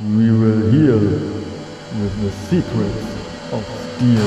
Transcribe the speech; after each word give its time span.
We 0.00 0.28
will 0.28 0.72
heal 0.72 0.98
with 0.98 2.20
the 2.20 2.30
secrets 2.48 3.06
of 3.52 3.64
steel. 3.94 4.18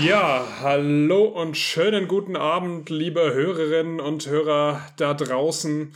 Ja, 0.00 0.46
hallo 0.60 1.24
und 1.24 1.56
schönen 1.56 2.06
guten 2.06 2.36
Abend, 2.36 2.88
liebe 2.88 3.34
Hörerinnen 3.34 3.98
und 3.98 4.28
Hörer 4.28 4.80
da 4.96 5.12
draußen. 5.12 5.92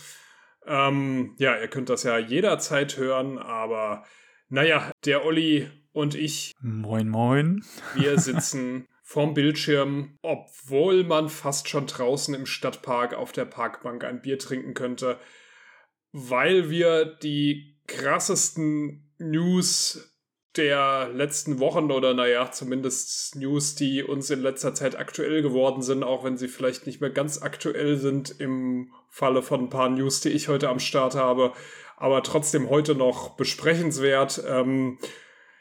Ähm, 0.67 1.37
ja, 1.39 1.57
ihr 1.57 1.69
könnt 1.69 1.89
das 1.89 2.03
ja 2.03 2.19
jederzeit 2.19 2.97
hören, 2.97 3.39
aber 3.39 4.05
naja, 4.51 4.93
der 5.05 5.25
Olli 5.25 5.71
und 5.93 6.15
ich, 6.15 6.53
Moin, 6.61 7.09
moin. 7.09 7.65
wir 7.95 8.19
sitzen 8.21 8.87
vorm 9.03 9.35
Bildschirm, 9.35 10.19
obwohl 10.23 11.05
man 11.05 11.29
fast 11.29 11.69
schon 11.69 11.87
draußen 11.87 12.35
im 12.35 12.47
Stadtpark 12.47 13.15
auf 13.15 13.33
der 13.33 13.45
Parkbank 13.45 14.05
ein 14.05 14.23
Bier 14.23 14.39
trinken 14.39 14.75
könnte, 14.75 15.19
weil 16.13 16.71
wir 16.71 17.07
die 17.07 17.79
krassesten 17.87 19.11
News 19.19 20.11
der 20.57 21.09
letzten 21.09 21.61
Wochen 21.61 21.93
oder 21.93 22.13
naja, 22.15 22.51
zumindest 22.51 23.37
News, 23.37 23.77
die 23.77 24.03
uns 24.03 24.31
in 24.31 24.41
letzter 24.41 24.75
Zeit 24.75 24.99
aktuell 24.99 25.43
geworden 25.43 25.83
sind, 25.83 26.03
auch 26.03 26.25
wenn 26.25 26.37
sie 26.37 26.49
vielleicht 26.49 26.87
nicht 26.87 27.01
mehr 27.01 27.11
ganz 27.11 27.41
aktuell 27.41 27.97
sind 27.97 28.41
im 28.41 28.93
Falle 29.09 29.43
von 29.43 29.61
ein 29.61 29.71
paar 29.71 29.89
News, 29.89 30.21
die 30.21 30.31
ich 30.31 30.49
heute 30.49 30.69
am 30.69 30.81
Start 30.81 31.15
habe, 31.15 31.53
aber 32.01 32.23
trotzdem 32.23 32.69
heute 32.69 32.95
noch 32.95 33.37
besprechenswert. 33.37 34.43
Ähm, 34.49 34.99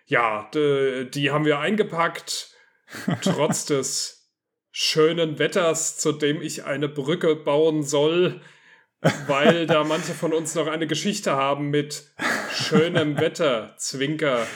ja, 0.06 0.50
die 0.54 1.30
haben 1.30 1.46
wir 1.46 1.60
eingepackt, 1.60 2.56
trotz 3.22 3.66
des 3.66 4.32
schönen 4.72 5.38
Wetters, 5.38 5.98
zu 5.98 6.14
dem 6.14 6.42
ich 6.42 6.64
eine 6.64 6.88
Brücke 6.88 7.36
bauen 7.36 7.84
soll, 7.84 8.42
weil 9.28 9.68
da 9.68 9.84
manche 9.88 10.14
von 10.14 10.34
uns 10.34 10.56
noch 10.56 10.68
eine 10.68 10.88
Geschichte 10.88 11.34
haben 11.34 11.70
mit 11.70 12.06
schönem 12.52 13.20
Wetter, 13.20 13.76
Zwinker. 13.78 14.48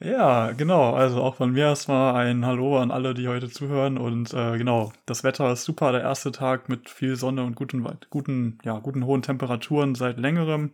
Ja, 0.00 0.50
genau. 0.52 0.94
Also 0.94 1.22
auch 1.22 1.36
von 1.36 1.52
mir 1.52 1.66
erstmal 1.66 2.14
ein 2.14 2.44
Hallo 2.44 2.78
an 2.78 2.90
alle, 2.90 3.14
die 3.14 3.28
heute 3.28 3.48
zuhören. 3.48 3.98
Und 3.98 4.34
äh, 4.34 4.58
genau, 4.58 4.92
das 5.06 5.22
Wetter 5.22 5.52
ist 5.52 5.62
super. 5.62 5.92
Der 5.92 6.00
erste 6.00 6.32
Tag 6.32 6.68
mit 6.68 6.90
viel 6.90 7.14
Sonne 7.14 7.44
und 7.44 7.54
guten, 7.54 7.86
guten, 8.10 8.58
ja, 8.64 8.78
guten 8.80 9.04
hohen 9.04 9.22
Temperaturen 9.22 9.94
seit 9.94 10.18
längerem. 10.18 10.72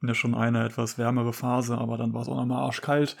Bin 0.00 0.08
ja 0.08 0.14
schon 0.14 0.34
eine 0.34 0.64
etwas 0.64 0.98
wärmere 0.98 1.32
Phase, 1.32 1.76
aber 1.76 1.96
dann 1.96 2.12
war 2.12 2.22
es 2.22 2.28
auch 2.28 2.36
nochmal 2.36 2.62
arschkalt. 2.62 3.16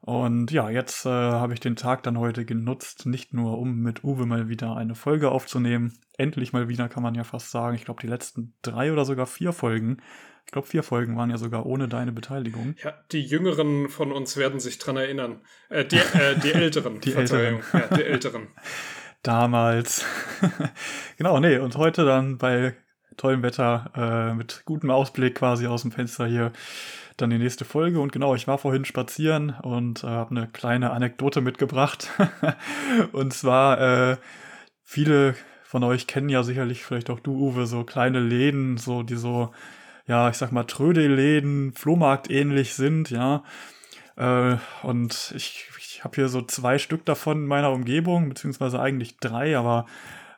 Und 0.00 0.52
ja, 0.52 0.70
jetzt 0.70 1.06
äh, 1.06 1.10
habe 1.10 1.54
ich 1.54 1.60
den 1.60 1.76
Tag 1.76 2.02
dann 2.04 2.18
heute 2.18 2.44
genutzt, 2.44 3.06
nicht 3.06 3.34
nur 3.34 3.58
um 3.58 3.80
mit 3.80 4.04
Uwe 4.04 4.26
mal 4.26 4.48
wieder 4.48 4.76
eine 4.76 4.94
Folge 4.94 5.30
aufzunehmen. 5.30 5.92
Endlich 6.16 6.52
mal 6.52 6.68
wieder, 6.68 6.88
kann 6.88 7.02
man 7.02 7.14
ja 7.14 7.24
fast 7.24 7.50
sagen. 7.50 7.74
Ich 7.76 7.84
glaube, 7.84 8.00
die 8.00 8.06
letzten 8.06 8.54
drei 8.62 8.92
oder 8.92 9.04
sogar 9.04 9.26
vier 9.26 9.52
Folgen. 9.52 9.98
Ich 10.46 10.52
glaube, 10.52 10.68
vier 10.68 10.82
Folgen 10.82 11.16
waren 11.16 11.30
ja 11.30 11.36
sogar 11.36 11.66
ohne 11.66 11.88
deine 11.88 12.12
Beteiligung. 12.12 12.74
Ja, 12.82 12.94
die 13.12 13.22
Jüngeren 13.22 13.88
von 13.88 14.12
uns 14.12 14.36
werden 14.36 14.60
sich 14.60 14.78
dran 14.78 14.96
erinnern. 14.96 15.42
Äh, 15.68 15.84
die, 15.84 15.96
äh, 15.96 16.38
die 16.42 16.52
Älteren. 16.52 17.00
Die 17.02 17.10
Verzeihung. 17.10 17.60
Ja, 17.72 17.94
die 17.94 18.04
Älteren. 18.04 18.48
damals. 19.22 20.04
genau, 21.16 21.40
nee, 21.40 21.58
und 21.58 21.76
heute 21.76 22.04
dann 22.04 22.38
bei 22.38 22.74
tollem 23.18 23.42
Wetter 23.42 23.90
äh, 23.94 24.34
mit 24.34 24.62
gutem 24.64 24.90
Ausblick 24.90 25.34
quasi 25.34 25.66
aus 25.66 25.82
dem 25.82 25.92
Fenster 25.92 26.26
hier 26.26 26.52
dann 27.18 27.30
die 27.30 27.38
nächste 27.38 27.64
Folge. 27.64 28.00
Und 28.00 28.12
genau, 28.12 28.34
ich 28.34 28.46
war 28.46 28.58
vorhin 28.58 28.84
spazieren 28.84 29.50
und 29.62 30.04
äh, 30.04 30.06
habe 30.06 30.30
eine 30.30 30.46
kleine 30.48 30.92
Anekdote 30.92 31.40
mitgebracht. 31.40 32.10
und 33.12 33.34
zwar, 33.34 33.80
äh, 33.80 34.16
viele 34.84 35.34
von 35.64 35.84
euch 35.84 36.06
kennen 36.06 36.30
ja 36.30 36.42
sicherlich, 36.42 36.82
vielleicht 36.82 37.10
auch 37.10 37.20
du, 37.20 37.32
Uwe, 37.32 37.66
so 37.66 37.84
kleine 37.84 38.20
Läden, 38.20 38.78
so 38.78 39.02
die 39.02 39.16
so, 39.16 39.50
ja, 40.06 40.30
ich 40.30 40.36
sag 40.38 40.50
mal, 40.50 40.64
Trödelläden, 40.64 41.74
Flohmarkt 41.74 42.30
ähnlich 42.30 42.72
sind, 42.74 43.10
ja. 43.10 43.42
Äh, 44.16 44.56
und 44.82 45.34
ich, 45.36 45.68
ich 45.78 46.04
habe 46.04 46.14
hier 46.14 46.28
so 46.28 46.40
zwei 46.42 46.78
Stück 46.78 47.04
davon 47.04 47.42
in 47.42 47.46
meiner 47.46 47.70
Umgebung, 47.70 48.30
beziehungsweise 48.30 48.80
eigentlich 48.80 49.18
drei, 49.18 49.58
aber 49.58 49.84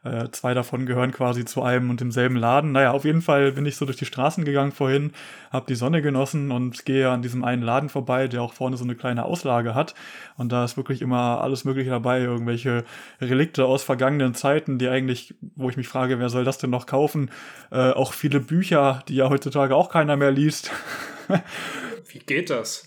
äh, 0.03 0.28
zwei 0.31 0.55
davon 0.55 0.87
gehören 0.87 1.12
quasi 1.12 1.44
zu 1.44 1.62
einem 1.62 1.91
und 1.91 2.00
demselben 2.00 2.37
Laden. 2.37 2.72
Naja, 2.72 2.93
auf 2.93 3.05
jeden 3.05 3.21
Fall 3.21 3.53
bin 3.53 3.66
ich 3.66 3.77
so 3.77 3.84
durch 3.84 3.99
die 3.99 4.06
Straßen 4.06 4.44
gegangen 4.44 4.72
vorhin, 4.72 5.12
habe 5.50 5.66
die 5.69 5.75
Sonne 5.75 6.00
genossen 6.00 6.50
und 6.50 6.87
gehe 6.87 7.11
an 7.11 7.21
diesem 7.21 7.44
einen 7.44 7.62
Laden 7.62 7.91
vorbei, 7.91 8.27
der 8.27 8.43
auch 8.43 8.55
vorne 8.55 8.78
so 8.78 8.84
eine 8.84 8.94
kleine 8.94 9.27
Auslage 9.27 9.75
hat. 9.75 9.94
Und 10.37 10.53
da 10.53 10.65
ist 10.65 10.78
wirklich 10.78 11.03
immer 11.03 11.43
alles 11.43 11.65
Mögliche 11.65 11.91
dabei, 11.91 12.21
irgendwelche 12.21 12.84
Relikte 13.21 13.66
aus 13.66 13.83
vergangenen 13.83 14.34
Zeiten, 14.34 14.78
die 14.78 14.88
eigentlich, 14.88 15.34
wo 15.55 15.69
ich 15.69 15.77
mich 15.77 15.88
frage, 15.88 16.19
wer 16.19 16.31
soll 16.31 16.44
das 16.44 16.56
denn 16.56 16.71
noch 16.71 16.87
kaufen? 16.87 17.31
Äh, 17.71 17.91
auch 17.91 18.15
viele 18.15 18.41
Bücher, 18.41 19.05
die 19.09 19.17
ja 19.17 19.28
heutzutage 19.28 19.75
auch 19.75 19.91
keiner 19.91 20.17
mehr 20.17 20.31
liest. 20.31 20.71
Wie 22.09 22.21
geht 22.21 22.49
das? 22.49 22.87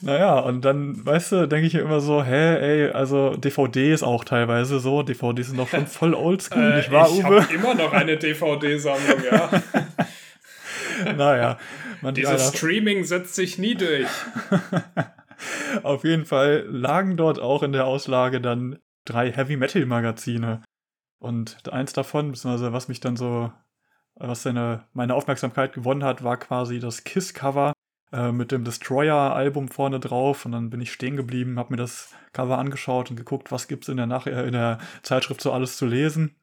Naja, 0.00 0.38
und 0.40 0.64
dann, 0.64 1.04
weißt 1.04 1.32
du, 1.32 1.48
denke 1.48 1.66
ich 1.66 1.74
mir 1.74 1.80
immer 1.80 2.00
so, 2.00 2.22
hä, 2.22 2.56
ey, 2.56 2.90
also 2.90 3.36
DVDs 3.36 4.02
auch 4.02 4.24
teilweise 4.24 4.78
so, 4.80 5.02
DVDs 5.02 5.48
sind 5.48 5.58
doch 5.58 5.68
schon 5.68 5.86
voll 5.86 6.14
oldschool, 6.14 6.62
Äh, 6.72 6.76
nicht 6.78 6.90
wahr, 6.92 7.08
ich 7.10 7.24
Uwe? 7.24 7.42
habe 7.42 7.54
immer 7.54 7.74
noch 7.74 7.92
eine 7.92 8.16
DVD-Sammlung, 8.16 9.22
ja. 9.30 9.50
Naja, 11.16 11.58
man 12.02 12.14
Dieses 12.14 12.56
Streaming 12.56 13.04
setzt 13.04 13.34
sich 13.34 13.58
nie 13.58 13.74
durch. 13.74 14.06
Auf 15.82 16.04
jeden 16.04 16.24
Fall 16.24 16.64
lagen 16.68 17.16
dort 17.16 17.40
auch 17.40 17.62
in 17.62 17.72
der 17.72 17.86
Auslage 17.86 18.40
dann 18.40 18.78
drei 19.04 19.32
Heavy 19.32 19.56
Metal 19.56 19.84
Magazine. 19.86 20.62
Und 21.18 21.72
eins 21.72 21.92
davon, 21.92 22.30
beziehungsweise 22.32 22.72
was 22.72 22.88
mich 22.88 23.00
dann 23.00 23.16
so, 23.16 23.52
was 24.14 24.42
seine, 24.44 24.84
meine 24.92 25.14
Aufmerksamkeit 25.14 25.72
gewonnen 25.72 26.04
hat, 26.04 26.22
war 26.22 26.36
quasi 26.36 26.78
das 26.78 27.02
Kiss-Cover 27.04 27.72
äh, 28.14 28.32
mit 28.32 28.52
dem 28.52 28.64
Destroyer-Album 28.64 29.68
vorne 29.68 29.98
drauf. 29.98 30.46
Und 30.46 30.52
dann 30.52 30.70
bin 30.70 30.80
ich 30.80 30.92
stehen 30.92 31.16
geblieben, 31.16 31.58
habe 31.58 31.72
mir 31.72 31.78
das 31.78 32.14
Cover 32.32 32.58
angeschaut 32.58 33.10
und 33.10 33.16
geguckt, 33.16 33.50
was 33.50 33.66
gibt's 33.68 33.88
in 33.88 33.96
der, 33.96 34.06
Nach 34.06 34.26
äh, 34.26 34.46
in 34.46 34.52
der 34.52 34.78
Zeitschrift 35.02 35.40
so 35.40 35.52
alles 35.52 35.76
zu 35.76 35.86
lesen. 35.86 36.36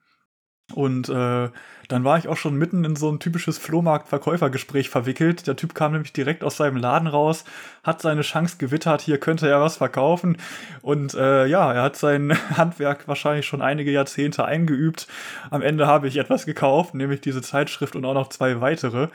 Und 0.73 1.09
äh, 1.09 1.49
dann 1.87 2.03
war 2.03 2.17
ich 2.17 2.27
auch 2.27 2.37
schon 2.37 2.55
mitten 2.55 2.85
in 2.85 2.95
so 2.95 3.11
ein 3.11 3.19
typisches 3.19 3.57
Flohmarkt-Verkäufergespräch 3.57 4.89
verwickelt. 4.89 5.47
Der 5.47 5.55
Typ 5.55 5.75
kam 5.75 5.91
nämlich 5.91 6.13
direkt 6.13 6.43
aus 6.43 6.57
seinem 6.57 6.77
Laden 6.77 7.07
raus, 7.07 7.43
hat 7.83 8.01
seine 8.01 8.21
Chance 8.21 8.55
gewittert, 8.57 9.01
hier 9.01 9.17
könnte 9.17 9.49
er 9.49 9.61
was 9.61 9.77
verkaufen. 9.77 10.37
Und 10.81 11.13
äh, 11.13 11.45
ja, 11.47 11.73
er 11.73 11.83
hat 11.83 11.97
sein 11.97 12.37
Handwerk 12.57 13.07
wahrscheinlich 13.07 13.45
schon 13.45 13.61
einige 13.61 13.91
Jahrzehnte 13.91 14.45
eingeübt. 14.45 15.07
Am 15.49 15.61
Ende 15.61 15.87
habe 15.87 16.07
ich 16.07 16.17
etwas 16.17 16.45
gekauft, 16.45 16.93
nämlich 16.95 17.21
diese 17.21 17.41
Zeitschrift 17.41 17.95
und 17.95 18.05
auch 18.05 18.13
noch 18.13 18.29
zwei 18.29 18.61
weitere. 18.61 19.09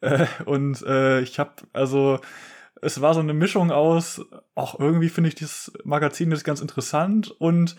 Äh, 0.00 0.26
und 0.44 0.82
äh, 0.82 1.20
ich 1.20 1.38
habe 1.38 1.52
also 1.72 2.20
es 2.82 3.00
war 3.00 3.14
so 3.14 3.20
eine 3.20 3.34
Mischung 3.34 3.70
aus, 3.70 4.22
auch 4.54 4.78
irgendwie 4.78 5.10
finde 5.10 5.28
ich 5.28 5.34
dieses 5.34 5.72
Magazin 5.84 6.30
jetzt 6.30 6.44
ganz 6.44 6.60
interessant 6.60 7.30
und 7.30 7.76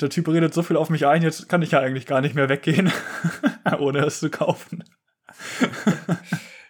der 0.00 0.08
Typ 0.08 0.28
redet 0.28 0.54
so 0.54 0.62
viel 0.62 0.76
auf 0.76 0.90
mich 0.90 1.06
ein, 1.06 1.22
jetzt 1.22 1.48
kann 1.48 1.62
ich 1.62 1.72
ja 1.72 1.80
eigentlich 1.80 2.06
gar 2.06 2.22
nicht 2.22 2.34
mehr 2.34 2.48
weggehen, 2.48 2.90
ohne 3.78 4.00
es 4.06 4.20
zu 4.20 4.30
kaufen. 4.30 4.84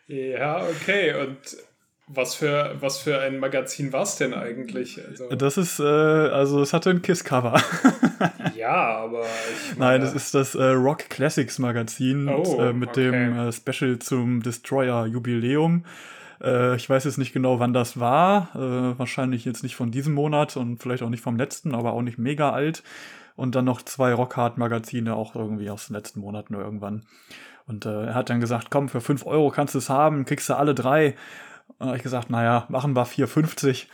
Ja, 0.08 0.66
okay. 0.66 1.14
Und 1.14 1.38
was 2.14 2.34
für, 2.34 2.76
was 2.80 2.98
für 2.98 3.20
ein 3.20 3.38
Magazin 3.38 3.92
war 3.92 4.02
es 4.02 4.16
denn 4.16 4.34
eigentlich? 4.34 5.00
Also, 5.08 5.28
Das 5.30 5.56
ist, 5.56 5.80
äh, 5.80 5.82
also 5.84 6.60
es 6.60 6.72
hatte 6.72 6.90
ein 6.90 7.02
Kiss-Cover. 7.02 7.60
ja, 8.56 8.98
aber 8.98 9.24
Nein, 9.78 10.00
das 10.00 10.14
ist 10.14 10.34
das 10.34 10.54
äh, 10.54 10.62
Rock 10.62 11.08
Classics 11.10 11.58
Magazin 11.58 12.28
Oh, 12.28 12.60
äh, 12.60 12.72
mit 12.72 12.90
okay. 12.90 13.10
dem 13.10 13.38
äh, 13.38 13.52
Special 13.52 13.98
zum 13.98 14.42
Destroyer 14.42 15.06
Jubiläum. 15.06 15.84
Äh, 16.42 16.76
ich 16.76 16.88
weiß 16.88 17.04
jetzt 17.04 17.18
nicht 17.18 17.32
genau, 17.32 17.58
wann 17.60 17.72
das 17.72 17.98
war. 17.98 18.50
Äh, 18.54 18.98
wahrscheinlich 18.98 19.44
jetzt 19.44 19.62
nicht 19.62 19.76
von 19.76 19.90
diesem 19.90 20.14
Monat 20.14 20.56
und 20.56 20.82
vielleicht 20.82 21.02
auch 21.02 21.10
nicht 21.10 21.22
vom 21.22 21.36
letzten, 21.36 21.74
aber 21.74 21.92
auch 21.92 22.02
nicht 22.02 22.18
mega 22.18 22.50
alt. 22.50 22.82
Und 23.36 23.54
dann 23.54 23.64
noch 23.64 23.80
zwei 23.80 24.12
Rockhard-Magazine, 24.12 25.14
auch 25.14 25.34
irgendwie 25.34 25.70
aus 25.70 25.86
den 25.86 25.96
letzten 25.96 26.20
Monaten 26.20 26.54
irgendwann. 26.54 27.02
Und 27.66 27.86
er 27.86 28.14
hat 28.14 28.28
dann 28.28 28.40
gesagt, 28.40 28.70
komm, 28.70 28.88
für 28.88 29.00
5 29.00 29.24
Euro 29.24 29.50
kannst 29.50 29.74
du 29.74 29.78
es 29.78 29.88
haben, 29.88 30.26
kriegst 30.26 30.48
du 30.50 30.54
alle 30.54 30.74
drei. 30.74 31.14
Und 31.72 31.80
dann 31.80 31.88
habe 31.88 31.96
ich 31.96 32.02
gesagt, 32.02 32.30
naja, 32.30 32.66
machen 32.68 32.94
wir 32.94 33.06
4,50. 33.06 33.86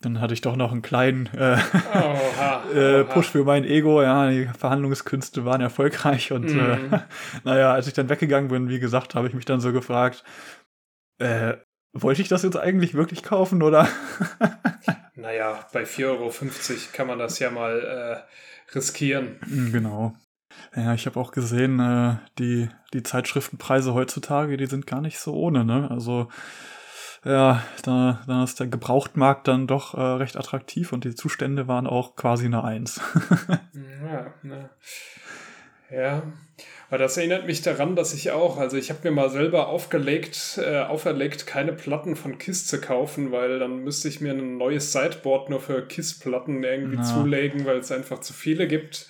Dann 0.00 0.20
hatte 0.20 0.34
ich 0.34 0.40
doch 0.42 0.56
noch 0.56 0.72
einen 0.72 0.82
kleinen 0.82 1.26
äh, 1.34 1.56
Oha, 1.94 2.64
äh. 2.74 3.04
Push 3.04 3.30
für 3.30 3.44
mein 3.44 3.64
Ego. 3.64 4.02
Ja, 4.02 4.28
die 4.28 4.46
Verhandlungskünste 4.58 5.44
waren 5.44 5.60
erfolgreich. 5.60 6.32
Und 6.32 6.52
Mhm. 6.52 6.92
äh, 6.92 7.00
naja, 7.44 7.72
als 7.72 7.86
ich 7.86 7.94
dann 7.94 8.08
weggegangen 8.08 8.50
bin, 8.50 8.68
wie 8.68 8.80
gesagt, 8.80 9.14
habe 9.14 9.28
ich 9.28 9.34
mich 9.34 9.44
dann 9.44 9.60
so 9.60 9.72
gefragt, 9.72 10.24
äh, 11.18 11.54
wollte 11.92 12.22
ich 12.22 12.28
das 12.28 12.42
jetzt 12.42 12.56
eigentlich 12.56 12.94
wirklich 12.94 13.22
kaufen 13.22 13.62
oder? 13.62 13.88
Naja, 15.16 15.64
bei 15.72 15.84
4,50 15.84 16.04
Euro 16.06 16.30
kann 16.92 17.06
man 17.06 17.18
das 17.18 17.38
ja 17.38 17.50
mal 17.50 18.24
äh, 18.28 18.74
riskieren. 18.76 19.38
Hm, 19.46 19.72
genau. 19.72 20.14
Ja, 20.76 20.92
ich 20.92 21.06
habe 21.06 21.18
auch 21.18 21.30
gesehen, 21.32 21.80
äh, 21.80 22.16
die, 22.38 22.68
die 22.92 23.02
Zeitschriftenpreise 23.02 23.94
heutzutage, 23.94 24.56
die 24.56 24.66
sind 24.66 24.86
gar 24.86 25.00
nicht 25.00 25.18
so 25.18 25.32
ohne, 25.34 25.64
ne? 25.64 25.88
Also 25.90 26.28
ja, 27.24 27.62
da, 27.82 28.22
da 28.26 28.44
ist 28.44 28.60
der 28.60 28.66
Gebrauchtmarkt 28.66 29.48
dann 29.48 29.66
doch 29.66 29.94
äh, 29.94 30.00
recht 30.00 30.36
attraktiv 30.36 30.92
und 30.92 31.04
die 31.04 31.14
Zustände 31.14 31.68
waren 31.68 31.86
auch 31.86 32.16
quasi 32.16 32.46
eine 32.46 32.64
Eins. 32.64 33.00
ja, 34.04 34.26
ne. 34.42 34.70
Ja, 35.90 36.22
aber 36.88 36.98
das 36.98 37.16
erinnert 37.16 37.46
mich 37.46 37.62
daran, 37.62 37.96
dass 37.96 38.14
ich 38.14 38.30
auch, 38.30 38.58
also 38.58 38.76
ich 38.76 38.90
habe 38.90 39.00
mir 39.04 39.10
mal 39.10 39.30
selber 39.30 39.68
aufgelegt, 39.68 40.60
äh, 40.62 40.82
auferlegt, 40.82 41.46
keine 41.46 41.72
Platten 41.72 42.14
von 42.14 42.38
KISS 42.38 42.66
zu 42.66 42.80
kaufen, 42.80 43.32
weil 43.32 43.58
dann 43.58 43.78
müsste 43.78 44.08
ich 44.08 44.20
mir 44.20 44.32
ein 44.32 44.58
neues 44.58 44.92
Sideboard 44.92 45.50
nur 45.50 45.60
für 45.60 45.86
KISS-Platten 45.86 46.62
irgendwie 46.62 46.96
ja. 46.96 47.02
zulegen, 47.02 47.64
weil 47.64 47.78
es 47.78 47.90
einfach 47.90 48.20
zu 48.20 48.32
viele 48.32 48.68
gibt. 48.68 49.08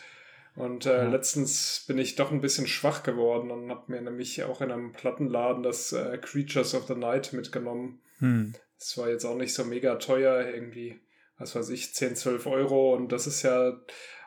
Und 0.57 0.87
äh, 0.87 1.05
ja. 1.05 1.09
letztens 1.09 1.85
bin 1.89 1.99
ich 1.99 2.15
doch 2.15 2.31
ein 2.31 2.41
bisschen 2.41 2.67
schwach 2.67 3.03
geworden 3.03 3.51
und 3.51 3.71
habe 3.71 3.91
mir 3.91 4.01
nämlich 4.01 4.45
auch 4.45 4.61
in 4.61 4.71
einem 4.71 4.93
Plattenladen 4.93 5.63
das 5.63 5.93
äh, 5.93 6.17
Creatures 6.19 6.75
of 6.75 6.87
the 6.87 6.95
Night 6.95 7.33
mitgenommen. 7.33 8.01
Hm. 8.19 8.55
Das 8.79 8.97
war 8.97 9.09
jetzt 9.09 9.25
auch 9.25 9.37
nicht 9.37 9.53
so 9.53 9.65
mega 9.65 9.97
teuer, 9.97 10.47
irgendwie, 10.47 11.01
was 11.39 11.57
weiß 11.57 11.71
ich, 11.71 11.95
10, 11.95 12.15
12 12.17 12.47
Euro. 12.47 12.95
Und 12.95 13.11
das 13.11 13.27
ist 13.27 13.43
ja 13.43 13.81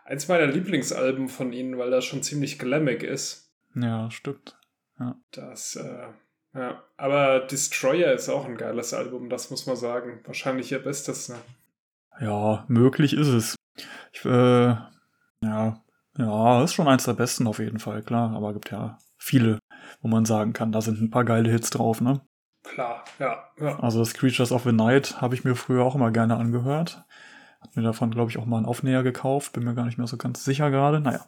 eins 0.04 0.28
meiner 0.28 0.48
Lieblingsalben 0.48 1.30
von 1.30 1.54
ihnen, 1.54 1.78
weil 1.78 1.92
das 1.92 2.04
schon 2.04 2.24
ziemlich 2.24 2.60
glammig 2.60 3.04
ist. 3.04 3.54
Ja, 3.76 4.12
stimmt. 4.12 4.58
Ja. 5.00 5.16
Das, 5.32 5.78
äh, 5.78 6.08
ja. 6.54 6.84
Aber 6.98 7.42
Destroyer 7.42 8.12
ist 8.14 8.28
auch 8.28 8.46
ein 8.46 8.58
geiles 8.58 8.94
Album, 8.94 9.30
das 9.30 9.50
muss 9.50 9.66
man 9.66 9.78
sagen. 9.78 10.22
Wahrscheinlich 10.26 10.72
ihr 10.72 10.80
bestes, 10.80 11.30
ne? 11.30 11.38
Ja, 12.20 12.66
möglich 12.68 13.14
ist 13.14 13.28
es. 13.28 13.56
Ich, 14.12 14.26
äh, 14.26 14.76
ja, 15.44 15.84
ja, 16.18 16.64
ist 16.64 16.74
schon 16.74 16.88
eins 16.88 17.06
der 17.06 17.14
besten 17.14 17.48
auf 17.48 17.60
jeden 17.60 17.80
Fall, 17.80 18.02
klar. 18.02 18.34
Aber 18.36 18.54
gibt 18.54 18.72
ja 18.72 18.98
viele, 19.18 19.60
wo 20.02 20.08
man 20.08 20.26
sagen 20.26 20.54
kann, 20.54 20.72
da 20.72 20.82
sind 20.82 21.02
ein 21.02 21.12
paar 21.12 21.26
geile 21.26 21.50
Hits 21.50 21.70
drauf, 21.70 22.02
ne? 22.02 22.22
Klar, 22.64 23.04
ja. 23.20 23.44
ja. 23.60 23.80
Also 23.80 24.00
das 24.00 24.14
Creatures 24.14 24.52
of 24.52 24.64
the 24.64 24.72
Night 24.72 25.22
habe 25.22 25.36
ich 25.36 25.44
mir 25.44 25.56
früher 25.56 25.84
auch 25.84 25.96
immer 25.96 26.12
gerne 26.12 26.36
angehört. 26.38 27.04
Hat 27.62 27.76
mir 27.76 27.84
davon, 27.84 28.12
glaube 28.12 28.30
ich, 28.30 28.38
auch 28.38 28.46
mal 28.46 28.58
einen 28.58 28.66
Aufnäher 28.66 29.04
gekauft. 29.04 29.54
Bin 29.54 29.64
mir 29.64 29.74
gar 29.74 29.86
nicht 29.86 29.98
mehr 29.98 30.08
so 30.08 30.18
ganz 30.18 30.44
sicher 30.44 30.70
gerade. 30.70 31.00
Naja, 31.00 31.26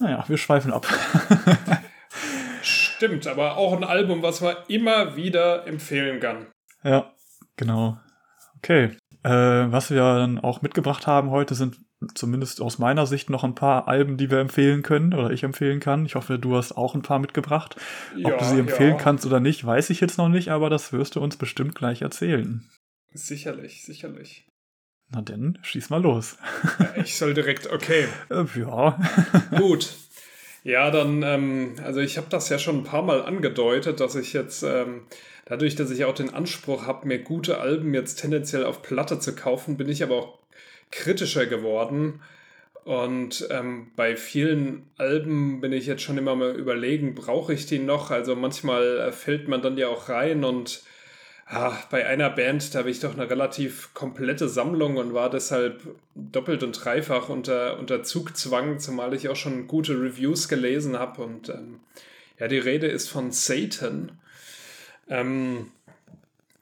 naja, 0.00 0.24
wir 0.26 0.38
schweifen 0.38 0.72
ab. 0.72 0.86
Stimmt, 2.62 3.26
aber 3.26 3.56
auch 3.56 3.76
ein 3.76 3.84
Album, 3.84 4.22
was 4.22 4.40
man 4.40 4.56
immer 4.66 5.14
wieder 5.16 5.66
empfehlen 5.66 6.20
kann. 6.20 6.46
Ja, 6.82 7.12
genau. 7.56 7.98
Okay. 8.56 8.96
Äh, 9.22 9.30
was 9.30 9.90
wir 9.90 9.98
dann 9.98 10.38
auch 10.38 10.62
mitgebracht 10.62 11.06
haben 11.06 11.30
heute 11.30 11.54
sind 11.54 11.80
zumindest 12.14 12.60
aus 12.60 12.78
meiner 12.78 13.06
Sicht 13.06 13.28
noch 13.30 13.44
ein 13.44 13.54
paar 13.54 13.88
Alben, 13.88 14.16
die 14.16 14.30
wir 14.30 14.38
empfehlen 14.38 14.82
können 14.82 15.14
oder 15.14 15.30
ich 15.30 15.42
empfehlen 15.42 15.80
kann. 15.80 16.06
Ich 16.06 16.14
hoffe, 16.14 16.38
du 16.38 16.56
hast 16.56 16.72
auch 16.72 16.94
ein 16.94 17.02
paar 17.02 17.18
mitgebracht. 17.18 17.76
Ja, 18.16 18.28
Ob 18.28 18.38
du 18.38 18.44
sie 18.44 18.58
empfehlen 18.58 18.96
ja. 18.96 19.02
kannst 19.02 19.26
oder 19.26 19.40
nicht, 19.40 19.64
weiß 19.64 19.90
ich 19.90 20.00
jetzt 20.00 20.18
noch 20.18 20.28
nicht, 20.28 20.50
aber 20.50 20.70
das 20.70 20.92
wirst 20.92 21.16
du 21.16 21.20
uns 21.20 21.36
bestimmt 21.36 21.74
gleich 21.74 22.02
erzählen. 22.02 22.68
Sicherlich, 23.12 23.84
sicherlich. 23.84 24.46
Na 25.10 25.22
denn, 25.22 25.58
schieß 25.62 25.90
mal 25.90 26.02
los. 26.02 26.36
Ja, 26.78 27.02
ich 27.02 27.16
soll 27.16 27.34
direkt, 27.34 27.70
okay. 27.72 28.06
Äh, 28.30 28.44
ja. 28.58 28.98
Gut. 29.56 29.94
Ja, 30.64 30.90
dann, 30.90 31.22
ähm, 31.22 31.76
also 31.82 32.00
ich 32.00 32.18
habe 32.18 32.26
das 32.28 32.48
ja 32.50 32.58
schon 32.58 32.78
ein 32.78 32.84
paar 32.84 33.02
Mal 33.02 33.22
angedeutet, 33.22 34.00
dass 34.00 34.14
ich 34.16 34.34
jetzt, 34.34 34.62
ähm, 34.62 35.06
dadurch, 35.46 35.76
dass 35.76 35.90
ich 35.90 36.04
auch 36.04 36.14
den 36.14 36.34
Anspruch 36.34 36.86
habe, 36.86 37.08
mir 37.08 37.20
gute 37.20 37.58
Alben 37.58 37.94
jetzt 37.94 38.16
tendenziell 38.16 38.64
auf 38.64 38.82
Platte 38.82 39.18
zu 39.18 39.34
kaufen, 39.34 39.78
bin 39.78 39.88
ich 39.88 40.02
aber 40.02 40.16
auch 40.16 40.38
kritischer 40.90 41.46
geworden. 41.46 42.20
Und 42.84 43.46
ähm, 43.50 43.88
bei 43.96 44.16
vielen 44.16 44.86
Alben 44.96 45.60
bin 45.60 45.72
ich 45.72 45.86
jetzt 45.86 46.02
schon 46.02 46.16
immer 46.16 46.34
mal 46.34 46.56
überlegen, 46.56 47.14
brauche 47.14 47.52
ich 47.52 47.66
die 47.66 47.78
noch? 47.78 48.10
Also 48.10 48.34
manchmal 48.34 48.98
äh, 48.98 49.12
fällt 49.12 49.46
man 49.46 49.60
dann 49.60 49.76
ja 49.76 49.88
auch 49.88 50.08
rein 50.08 50.42
und 50.42 50.82
ah, 51.48 51.76
bei 51.90 52.06
einer 52.06 52.30
Band, 52.30 52.74
da 52.74 52.80
habe 52.80 52.90
ich 52.90 53.00
doch 53.00 53.14
eine 53.14 53.28
relativ 53.28 53.92
komplette 53.94 54.48
Sammlung 54.48 54.96
und 54.96 55.14
war 55.14 55.30
deshalb 55.30 55.82
doppelt 56.14 56.62
und 56.62 56.72
dreifach 56.72 57.28
unter, 57.28 57.78
unter 57.78 58.02
Zugzwang, 58.02 58.78
zumal 58.78 59.14
ich 59.14 59.28
auch 59.28 59.36
schon 59.36 59.66
gute 59.66 59.92
Reviews 59.92 60.48
gelesen 60.48 60.98
habe. 60.98 61.22
Und 61.22 61.48
ähm, 61.48 61.80
ja, 62.38 62.48
die 62.48 62.58
Rede 62.58 62.86
ist 62.86 63.08
von 63.08 63.32
Satan. 63.32 64.12
Ähm, 65.08 65.70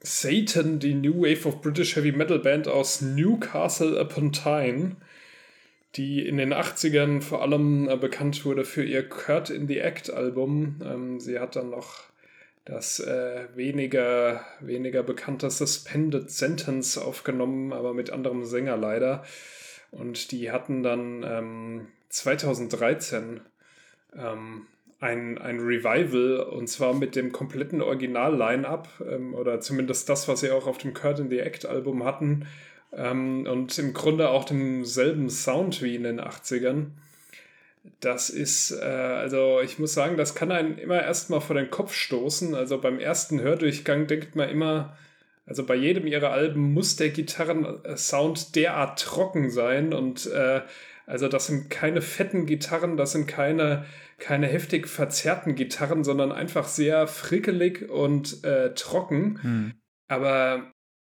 Satan, 0.06 0.78
die 0.78 0.94
New 0.94 1.22
Wave 1.22 1.48
of 1.48 1.60
British 1.60 1.96
Heavy 1.96 2.12
Metal 2.12 2.38
Band 2.38 2.68
aus 2.68 3.00
Newcastle 3.00 4.00
upon 4.00 4.32
Tyne, 4.32 4.96
die 5.96 6.26
in 6.26 6.36
den 6.36 6.54
80ern 6.54 7.20
vor 7.20 7.42
allem 7.42 7.88
äh, 7.88 7.96
bekannt 7.96 8.44
wurde 8.44 8.64
für 8.64 8.84
ihr 8.84 9.08
Kurt 9.08 9.50
in 9.50 9.66
the 9.66 9.78
Act 9.78 10.10
Album. 10.10 10.80
Ähm, 10.84 11.18
sie 11.18 11.40
hat 11.40 11.56
dann 11.56 11.70
noch 11.70 12.04
das 12.64 13.00
äh, 13.00 13.48
weniger, 13.56 14.44
weniger 14.60 15.02
bekannte 15.02 15.50
Suspended 15.50 16.30
Sentence 16.30 16.98
aufgenommen, 16.98 17.72
aber 17.72 17.92
mit 17.92 18.10
anderem 18.10 18.44
Sänger 18.44 18.76
leider. 18.76 19.24
Und 19.90 20.30
die 20.30 20.52
hatten 20.52 20.84
dann 20.84 21.24
ähm, 21.26 21.88
2013 22.10 23.40
ähm, 24.16 24.66
ein, 25.00 25.38
ein 25.38 25.60
Revival 25.60 26.40
und 26.40 26.68
zwar 26.68 26.94
mit 26.94 27.16
dem 27.16 27.32
kompletten 27.32 27.82
Original-Line-Up 27.82 28.88
ähm, 29.06 29.34
oder 29.34 29.60
zumindest 29.60 30.08
das, 30.08 30.28
was 30.28 30.40
sie 30.40 30.50
auch 30.50 30.66
auf 30.66 30.78
dem 30.78 30.94
Kurt 30.94 31.18
in 31.18 31.28
the 31.28 31.38
Act-Album 31.38 32.04
hatten 32.04 32.46
ähm, 32.92 33.46
und 33.46 33.78
im 33.78 33.92
Grunde 33.92 34.30
auch 34.30 34.44
demselben 34.44 35.28
Sound 35.28 35.82
wie 35.82 35.96
in 35.96 36.04
den 36.04 36.20
80ern 36.20 36.92
das 38.00 38.30
ist, 38.30 38.72
äh, 38.72 38.84
also 38.84 39.60
ich 39.60 39.78
muss 39.78 39.94
sagen, 39.94 40.16
das 40.16 40.34
kann 40.34 40.50
einen 40.50 40.78
immer 40.78 41.02
erstmal 41.02 41.40
vor 41.40 41.56
den 41.56 41.70
Kopf 41.70 41.92
stoßen. 41.92 42.54
Also 42.54 42.80
beim 42.80 42.98
ersten 42.98 43.40
Hördurchgang 43.40 44.06
denkt 44.06 44.36
man 44.36 44.48
immer, 44.48 44.96
also 45.46 45.64
bei 45.64 45.74
jedem 45.74 46.06
ihrer 46.06 46.30
Alben 46.30 46.72
muss 46.72 46.96
der 46.96 47.10
Gitarrensound 47.10 48.56
derart 48.56 49.00
trocken 49.00 49.50
sein 49.50 49.94
und 49.94 50.26
äh, 50.26 50.62
also 51.06 51.28
das 51.28 51.46
sind 51.46 51.70
keine 51.70 52.02
fetten 52.02 52.46
Gitarren, 52.46 52.96
das 52.96 53.12
sind 53.12 53.26
keine, 53.26 53.86
keine 54.18 54.48
heftig 54.48 54.88
verzerrten 54.88 55.54
Gitarren, 55.54 56.02
sondern 56.02 56.32
einfach 56.32 56.66
sehr 56.66 57.06
frickelig 57.06 57.88
und 57.88 58.42
äh, 58.44 58.74
trocken. 58.74 59.40
Hm. 59.40 59.74
Aber 60.08 60.72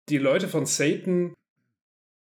die 0.09 0.17
Leute 0.17 0.49
von 0.49 0.65
Satan 0.65 1.33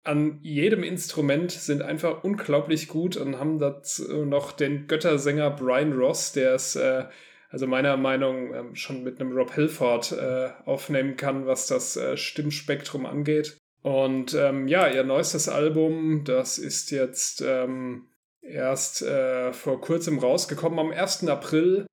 an 0.04 0.38
jedem 0.42 0.82
Instrument 0.82 1.50
sind 1.50 1.82
einfach 1.82 2.22
unglaublich 2.22 2.88
gut 2.88 3.16
und 3.16 3.38
haben 3.38 3.58
dazu 3.58 4.24
noch 4.24 4.52
den 4.52 4.86
Göttersänger 4.86 5.50
Brian 5.50 5.94
Ross, 5.94 6.32
der 6.32 6.54
es, 6.54 6.76
äh, 6.76 7.06
also 7.48 7.66
meiner 7.66 7.96
Meinung 7.96 8.54
ähm, 8.54 8.74
schon 8.76 9.02
mit 9.02 9.18
einem 9.20 9.32
Rob 9.32 9.54
Hilford 9.54 10.12
äh, 10.12 10.50
aufnehmen 10.64 11.16
kann, 11.16 11.46
was 11.46 11.66
das 11.66 11.96
äh, 11.96 12.16
Stimmspektrum 12.16 13.06
angeht. 13.06 13.58
Und 13.86 14.34
ähm, 14.34 14.66
ja, 14.66 14.88
ihr 14.88 15.04
neuestes 15.04 15.48
Album, 15.48 16.24
das 16.24 16.58
ist 16.58 16.90
jetzt 16.90 17.40
ähm, 17.40 18.08
erst 18.42 19.02
äh, 19.02 19.52
vor 19.52 19.80
kurzem 19.80 20.18
rausgekommen, 20.18 20.80
am 20.80 20.90
1. 20.90 21.28
April. 21.28 21.86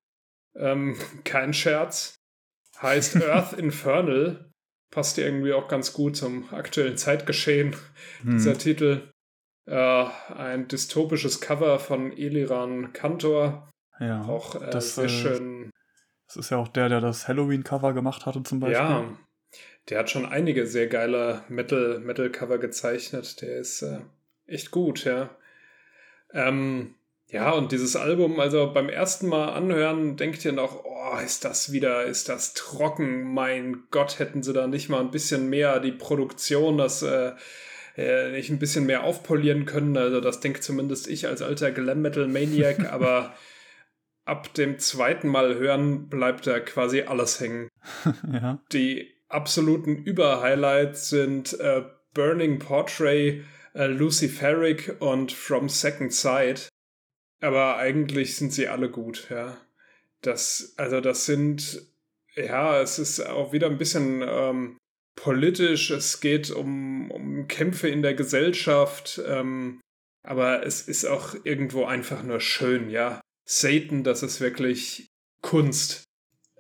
Ähm, 0.55 0.97
kein 1.23 1.53
Scherz. 1.53 2.15
Heißt 2.81 3.21
Earth 3.21 3.53
Infernal 3.53 4.49
passt 4.89 5.19
irgendwie 5.19 5.53
auch 5.53 5.67
ganz 5.67 5.93
gut 5.93 6.17
zum 6.17 6.51
aktuellen 6.51 6.97
Zeitgeschehen, 6.97 7.75
hm. 8.23 8.31
dieser 8.31 8.57
Titel. 8.57 9.11
Äh, 9.67 10.05
ein 10.35 10.67
dystopisches 10.67 11.41
Cover 11.41 11.77
von 11.77 12.11
Eliran 12.11 12.93
Kantor. 12.93 13.69
Ja, 13.99 14.23
auch 14.23 14.59
äh, 14.59 14.71
das, 14.71 14.95
sehr 14.95 15.05
äh, 15.05 15.09
schön. 15.09 15.69
Das 16.25 16.37
ist 16.37 16.49
ja 16.49 16.57
auch 16.57 16.69
der, 16.69 16.89
der 16.89 17.01
das 17.01 17.27
Halloween-Cover 17.27 17.93
gemacht 17.93 18.25
hatte, 18.25 18.41
zum 18.41 18.61
Beispiel. 18.61 18.79
Ja, 18.79 19.15
der 19.89 19.99
hat 19.99 20.09
schon 20.09 20.25
einige 20.25 20.65
sehr 20.65 20.87
geile 20.87 21.43
Metal-Cover 21.49 21.99
Metal 21.99 22.59
gezeichnet. 22.59 23.41
Der 23.41 23.57
ist 23.57 23.81
äh, 23.81 23.99
echt 24.47 24.71
gut, 24.71 25.05
ja. 25.05 25.35
Ähm, 26.33 26.95
ja, 27.27 27.51
und 27.51 27.71
dieses 27.71 27.95
Album, 27.95 28.39
also 28.39 28.71
beim 28.73 28.89
ersten 28.89 29.27
Mal 29.27 29.49
anhören, 29.49 30.17
denkt 30.17 30.45
ihr 30.45 30.51
noch, 30.51 30.85
oh, 30.85 31.17
ist 31.23 31.45
das 31.45 31.71
wieder, 31.71 32.03
ist 32.03 32.29
das 32.29 32.53
trocken? 32.53 33.33
Mein 33.33 33.83
Gott, 33.91 34.19
hätten 34.19 34.43
sie 34.43 34.53
da 34.53 34.67
nicht 34.67 34.89
mal 34.89 34.99
ein 34.99 35.11
bisschen 35.11 35.49
mehr 35.49 35.79
die 35.79 35.91
Produktion, 35.91 36.77
das 36.77 37.01
äh, 37.01 37.31
äh, 37.97 38.31
nicht 38.31 38.49
ein 38.49 38.59
bisschen 38.59 38.85
mehr 38.85 39.03
aufpolieren 39.03 39.65
können. 39.65 39.97
Also 39.97 40.21
das 40.21 40.39
denkt 40.39 40.63
zumindest 40.63 41.07
ich 41.07 41.27
als 41.27 41.41
alter 41.41 41.71
Glam 41.71 42.01
Metal 42.01 42.27
Maniac, 42.27 42.79
aber 42.91 43.35
ab 44.25 44.53
dem 44.53 44.79
zweiten 44.79 45.27
Mal 45.27 45.55
hören 45.55 46.09
bleibt 46.09 46.47
da 46.47 46.59
quasi 46.59 47.01
alles 47.01 47.39
hängen. 47.39 47.69
ja. 48.31 48.59
Die 48.71 49.11
absoluten 49.33 49.97
Überhighlights 49.97 51.09
sind 51.09 51.59
äh, 51.59 51.83
Burning 52.13 52.59
Portrait, 52.59 53.43
äh, 53.73 53.87
Luciferic 53.87 54.95
und 54.99 55.31
From 55.31 55.69
Second 55.69 56.13
Sight. 56.13 56.69
Aber 57.41 57.77
eigentlich 57.77 58.37
sind 58.37 58.53
sie 58.53 58.67
alle 58.67 58.89
gut, 58.89 59.27
ja. 59.29 59.57
Das, 60.21 60.73
also 60.77 61.01
das 61.01 61.25
sind, 61.25 61.81
ja, 62.35 62.79
es 62.81 62.99
ist 62.99 63.19
auch 63.19 63.51
wieder 63.51 63.67
ein 63.67 63.77
bisschen 63.77 64.23
ähm, 64.25 64.77
politisch, 65.15 65.91
es 65.91 66.21
geht 66.21 66.51
um, 66.51 67.11
um 67.11 67.47
Kämpfe 67.47 67.89
in 67.89 68.01
der 68.01 68.13
Gesellschaft, 68.13 69.21
ähm, 69.27 69.81
aber 70.23 70.65
es 70.65 70.87
ist 70.87 71.05
auch 71.05 71.35
irgendwo 71.43 71.83
einfach 71.83 72.23
nur 72.23 72.39
schön, 72.39 72.89
ja. 72.89 73.19
Satan, 73.45 74.03
das 74.03 74.23
ist 74.23 74.39
wirklich 74.39 75.07
Kunst. 75.41 76.05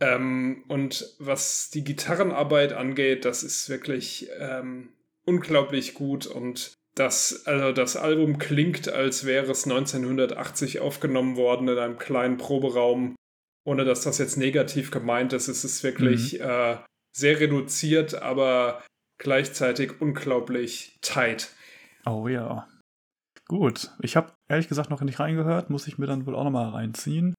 Ähm, 0.03 0.63
und 0.67 1.15
was 1.19 1.69
die 1.69 1.83
Gitarrenarbeit 1.83 2.73
angeht, 2.73 3.23
das 3.23 3.43
ist 3.43 3.69
wirklich 3.69 4.29
ähm, 4.37 4.89
unglaublich 5.25 5.93
gut 5.93 6.27
und 6.27 6.73
das, 6.95 7.47
also 7.47 7.71
das 7.71 7.95
Album 7.95 8.37
klingt, 8.37 8.89
als 8.89 9.25
wäre 9.25 9.51
es 9.51 9.63
1980 9.63 10.81
aufgenommen 10.81 11.37
worden 11.37 11.69
in 11.69 11.77
einem 11.77 11.97
kleinen 11.97 12.37
Proberaum. 12.37 13.15
Ohne 13.65 13.85
dass 13.85 14.01
das 14.01 14.17
jetzt 14.17 14.35
negativ 14.35 14.91
gemeint 14.91 15.31
ist. 15.31 15.47
Es 15.47 15.63
ist 15.63 15.83
wirklich 15.83 16.33
mhm. 16.33 16.41
äh, 16.41 16.77
sehr 17.15 17.39
reduziert, 17.39 18.13
aber 18.13 18.83
gleichzeitig 19.17 20.01
unglaublich 20.01 20.99
tight. 21.01 21.49
Oh 22.05 22.27
ja. 22.27 22.67
Gut. 23.47 23.91
Ich 24.01 24.17
habe 24.17 24.33
ehrlich 24.49 24.67
gesagt 24.67 24.89
noch 24.89 25.01
nicht 25.01 25.19
reingehört, 25.19 25.69
muss 25.69 25.87
ich 25.87 25.97
mir 25.97 26.07
dann 26.07 26.25
wohl 26.25 26.35
auch 26.35 26.43
nochmal 26.43 26.69
reinziehen. 26.69 27.33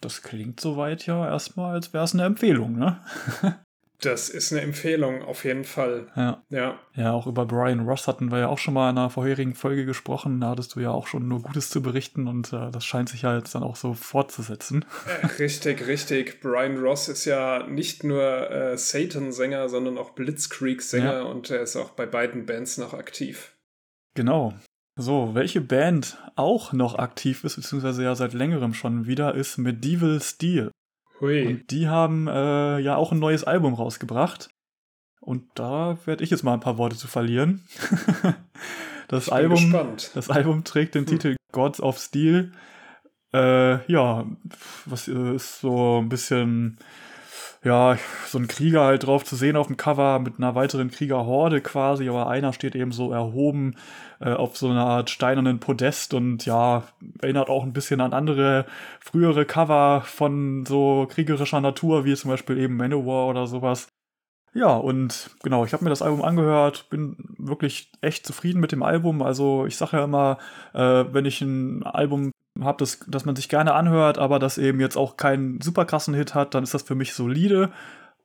Das 0.00 0.22
klingt 0.22 0.60
soweit 0.60 1.06
ja 1.06 1.28
erstmal, 1.28 1.74
als 1.74 1.92
wäre 1.92 2.04
es 2.04 2.14
eine 2.14 2.24
Empfehlung, 2.24 2.78
ne? 2.78 3.00
Das 4.00 4.30
ist 4.30 4.50
eine 4.50 4.62
Empfehlung, 4.62 5.22
auf 5.22 5.44
jeden 5.44 5.64
Fall. 5.64 6.06
Ja. 6.16 6.42
ja. 6.48 6.78
Ja, 6.94 7.12
auch 7.12 7.26
über 7.26 7.44
Brian 7.44 7.86
Ross 7.86 8.08
hatten 8.08 8.30
wir 8.30 8.38
ja 8.38 8.48
auch 8.48 8.58
schon 8.58 8.74
mal 8.74 8.88
in 8.90 8.96
einer 8.96 9.10
vorherigen 9.10 9.54
Folge 9.54 9.84
gesprochen. 9.84 10.40
Da 10.40 10.48
hattest 10.48 10.74
du 10.74 10.80
ja 10.80 10.90
auch 10.90 11.06
schon 11.06 11.28
nur 11.28 11.42
Gutes 11.42 11.68
zu 11.68 11.82
berichten 11.82 12.26
und 12.26 12.52
äh, 12.52 12.70
das 12.70 12.84
scheint 12.84 13.10
sich 13.10 13.22
ja 13.22 13.36
jetzt 13.36 13.54
dann 13.54 13.62
auch 13.62 13.76
so 13.76 13.92
fortzusetzen. 13.92 14.86
Äh, 15.22 15.26
richtig, 15.38 15.86
richtig. 15.86 16.40
Brian 16.40 16.78
Ross 16.78 17.08
ist 17.08 17.26
ja 17.26 17.66
nicht 17.66 18.02
nur 18.02 18.50
äh, 18.50 18.78
Satan-Sänger, 18.78 19.68
sondern 19.68 19.98
auch 19.98 20.10
Blitzkrieg-Sänger 20.12 21.12
ja. 21.12 21.22
und 21.22 21.50
er 21.50 21.60
ist 21.60 21.76
auch 21.76 21.90
bei 21.90 22.06
beiden 22.06 22.46
Bands 22.46 22.78
noch 22.78 22.94
aktiv. 22.94 23.54
Genau. 24.14 24.54
So, 24.96 25.34
welche 25.34 25.60
Band 25.60 26.18
auch 26.36 26.72
noch 26.72 26.98
aktiv 26.98 27.44
ist, 27.44 27.56
beziehungsweise 27.56 28.02
ja 28.02 28.14
seit 28.14 28.34
längerem 28.34 28.74
schon 28.74 29.06
wieder, 29.06 29.34
ist 29.34 29.58
Medieval 29.58 30.20
Steel. 30.20 30.70
Hui. 31.20 31.46
Und 31.46 31.70
die 31.70 31.88
haben 31.88 32.28
äh, 32.28 32.78
ja 32.78 32.96
auch 32.96 33.12
ein 33.12 33.18
neues 33.18 33.44
Album 33.44 33.74
rausgebracht. 33.74 34.50
Und 35.20 35.44
da 35.54 35.98
werde 36.06 36.24
ich 36.24 36.30
jetzt 36.30 36.42
mal 36.42 36.54
ein 36.54 36.60
paar 36.60 36.78
Worte 36.78 36.96
zu 36.96 37.06
verlieren. 37.06 37.66
das, 39.08 39.28
Album, 39.28 39.72
das 40.14 40.30
Album 40.30 40.64
trägt 40.64 40.94
den 40.94 41.06
hm. 41.06 41.06
Titel 41.06 41.36
Gods 41.52 41.80
of 41.80 41.98
Steel. 41.98 42.52
Äh, 43.32 43.90
ja, 43.90 44.26
was 44.86 45.08
ist 45.08 45.60
so 45.60 46.00
ein 46.00 46.08
bisschen 46.08 46.78
ja, 47.62 47.98
so 48.26 48.38
ein 48.38 48.48
Krieger 48.48 48.84
halt 48.84 49.06
drauf 49.06 49.24
zu 49.24 49.36
sehen 49.36 49.56
auf 49.56 49.66
dem 49.66 49.76
Cover 49.76 50.18
mit 50.18 50.38
einer 50.38 50.54
weiteren 50.54 50.90
Kriegerhorde 50.90 51.60
quasi, 51.60 52.08
aber 52.08 52.28
einer 52.28 52.54
steht 52.54 52.74
eben 52.74 52.92
so 52.92 53.12
erhoben 53.12 53.76
äh, 54.20 54.32
auf 54.32 54.56
so 54.56 54.70
einer 54.70 54.86
Art 54.86 55.10
steinernen 55.10 55.60
Podest 55.60 56.14
und 56.14 56.46
ja, 56.46 56.84
erinnert 57.20 57.50
auch 57.50 57.64
ein 57.64 57.74
bisschen 57.74 58.00
an 58.00 58.14
andere 58.14 58.64
frühere 59.00 59.44
Cover 59.44 60.02
von 60.06 60.64
so 60.66 61.06
kriegerischer 61.10 61.60
Natur, 61.60 62.04
wie 62.06 62.14
zum 62.16 62.30
Beispiel 62.30 62.58
eben 62.58 62.76
Manowar 62.76 63.28
oder 63.28 63.46
sowas. 63.46 63.88
Ja, 64.52 64.74
und 64.76 65.30
genau, 65.42 65.64
ich 65.64 65.72
habe 65.72 65.84
mir 65.84 65.90
das 65.90 66.02
Album 66.02 66.22
angehört, 66.22 66.88
bin 66.90 67.16
wirklich 67.38 67.92
echt 68.00 68.26
zufrieden 68.26 68.60
mit 68.60 68.72
dem 68.72 68.82
Album. 68.82 69.22
Also 69.22 69.66
ich 69.66 69.76
sage 69.76 69.98
ja 69.98 70.04
immer, 70.04 70.38
äh, 70.74 71.04
wenn 71.12 71.24
ich 71.24 71.40
ein 71.40 71.84
Album 71.84 72.32
habe, 72.64 72.78
das, 72.78 73.00
dass 73.06 73.24
man 73.24 73.36
sich 73.36 73.48
gerne 73.48 73.74
anhört, 73.74 74.18
aber 74.18 74.38
das 74.38 74.58
eben 74.58 74.80
jetzt 74.80 74.96
auch 74.96 75.16
keinen 75.16 75.60
super 75.60 75.84
krassen 75.84 76.14
Hit 76.14 76.34
hat, 76.34 76.54
dann 76.54 76.64
ist 76.64 76.74
das 76.74 76.82
für 76.82 76.94
mich 76.94 77.14
solide. 77.14 77.70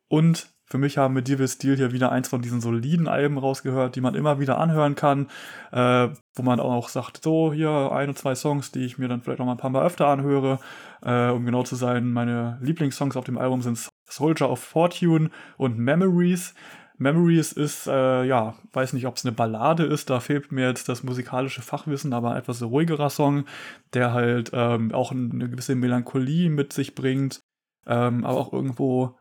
Und 0.08 0.50
für 0.68 0.80
mich 0.80 0.98
haben 0.98 1.14
Medieval 1.14 1.48
Steel 1.48 1.76
hier 1.76 1.92
wieder 1.92 2.12
eins 2.12 2.28
von 2.28 2.42
diesen 2.42 2.60
soliden 2.60 3.08
Alben 3.08 3.38
rausgehört, 3.38 3.96
die 3.96 4.02
man 4.02 4.16
immer 4.16 4.40
wieder 4.40 4.58
anhören 4.58 4.96
kann, 4.96 5.28
äh, 5.72 6.10
wo 6.34 6.42
man 6.42 6.60
auch 6.60 6.90
sagt, 6.90 7.24
so 7.24 7.54
hier 7.54 7.92
ein 7.92 8.10
oder 8.10 8.16
zwei 8.16 8.34
Songs, 8.34 8.72
die 8.72 8.84
ich 8.84 8.98
mir 8.98 9.08
dann 9.08 9.22
vielleicht 9.22 9.40
noch 9.40 9.46
mal 9.46 9.54
ein 9.54 9.60
paar 9.60 9.70
Mal 9.70 9.86
öfter 9.86 10.08
anhöre. 10.08 10.60
Äh, 11.04 11.30
um 11.30 11.46
genau 11.46 11.62
zu 11.64 11.76
sein, 11.76 12.12
meine 12.12 12.58
Lieblingssongs 12.62 13.16
auf 13.16 13.26
dem 13.26 13.38
Album 13.38 13.62
sind 13.62 13.90
Soldier 14.06 14.50
of 14.50 14.60
Fortune 14.60 15.30
und 15.58 15.78
Memories. 15.78 16.56
Memories 16.98 17.52
ist, 17.52 17.88
äh, 17.88 18.24
ja, 18.24 18.56
weiß 18.74 18.94
nicht, 18.94 19.06
ob 19.08 19.18
es 19.18 19.26
eine 19.26 19.34
Ballade 19.34 19.84
ist, 19.84 20.10
da 20.10 20.20
fehlt 20.20 20.52
mir 20.52 20.68
jetzt 20.68 20.90
das 20.90 21.04
musikalische 21.04 21.62
Fachwissen, 21.62 22.14
aber 22.14 22.36
etwas 22.38 22.62
ruhigerer 22.64 23.10
Song, 23.10 23.46
der 23.94 24.14
halt 24.14 24.52
ähm, 24.54 24.94
auch 24.94 25.12
eine 25.12 25.50
gewisse 25.50 25.76
Melancholie 25.76 26.50
mit 26.50 26.74
sich 26.74 26.96
bringt, 26.96 27.42
ähm, 27.88 28.24
aber 28.26 28.38
auch 28.40 28.54
irgendwo 28.54 29.16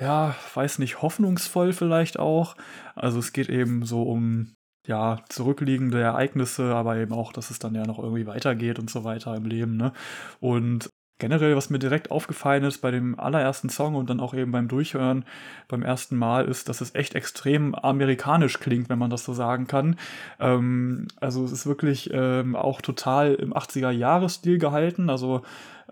ja, 0.00 0.34
weiß 0.54 0.78
nicht, 0.78 1.02
hoffnungsvoll 1.02 1.72
vielleicht 1.72 2.18
auch. 2.18 2.56
Also 2.94 3.18
es 3.18 3.32
geht 3.32 3.48
eben 3.48 3.84
so 3.84 4.02
um 4.02 4.54
ja, 4.86 5.18
zurückliegende 5.28 6.00
Ereignisse, 6.00 6.74
aber 6.74 6.96
eben 6.96 7.12
auch, 7.12 7.32
dass 7.32 7.50
es 7.50 7.58
dann 7.58 7.74
ja 7.74 7.84
noch 7.84 7.98
irgendwie 7.98 8.26
weitergeht 8.26 8.78
und 8.78 8.88
so 8.90 9.04
weiter 9.04 9.34
im 9.36 9.44
Leben, 9.44 9.76
ne? 9.76 9.92
Und 10.40 10.87
generell, 11.18 11.56
was 11.56 11.70
mir 11.70 11.78
direkt 11.78 12.10
aufgefallen 12.10 12.64
ist 12.64 12.78
bei 12.78 12.90
dem 12.90 13.18
allerersten 13.18 13.68
Song 13.68 13.94
und 13.94 14.08
dann 14.08 14.20
auch 14.20 14.34
eben 14.34 14.52
beim 14.52 14.68
Durchhören 14.68 15.24
beim 15.66 15.82
ersten 15.82 16.16
Mal, 16.16 16.46
ist, 16.46 16.68
dass 16.68 16.80
es 16.80 16.94
echt 16.94 17.14
extrem 17.14 17.74
amerikanisch 17.74 18.60
klingt, 18.60 18.88
wenn 18.88 18.98
man 18.98 19.10
das 19.10 19.24
so 19.24 19.32
sagen 19.32 19.66
kann. 19.66 19.96
Ähm, 20.40 21.08
also 21.20 21.44
es 21.44 21.52
ist 21.52 21.66
wirklich 21.66 22.10
ähm, 22.12 22.56
auch 22.56 22.80
total 22.80 23.34
im 23.34 23.52
80er-Jahres-Stil 23.52 24.58
gehalten. 24.58 25.10
Also 25.10 25.42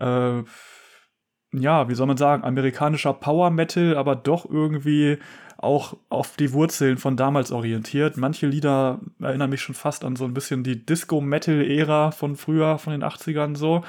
äh, 0.00 0.42
ja, 1.52 1.88
wie 1.88 1.94
soll 1.94 2.06
man 2.06 2.16
sagen, 2.16 2.44
amerikanischer 2.44 3.14
Power 3.14 3.50
Metal, 3.50 3.96
aber 3.96 4.16
doch 4.16 4.48
irgendwie 4.48 5.18
auch 5.58 5.96
auf 6.10 6.36
die 6.36 6.52
Wurzeln 6.52 6.98
von 6.98 7.16
damals 7.16 7.50
orientiert. 7.50 8.16
Manche 8.16 8.46
Lieder 8.46 9.00
erinnern 9.20 9.50
mich 9.50 9.62
schon 9.62 9.74
fast 9.74 10.04
an 10.04 10.16
so 10.16 10.24
ein 10.24 10.34
bisschen 10.34 10.64
die 10.64 10.84
Disco-Metal-Ära 10.84 12.10
von 12.10 12.36
früher, 12.36 12.78
von 12.78 12.92
den 12.92 13.02
80ern 13.02 13.56
so. 13.56 13.82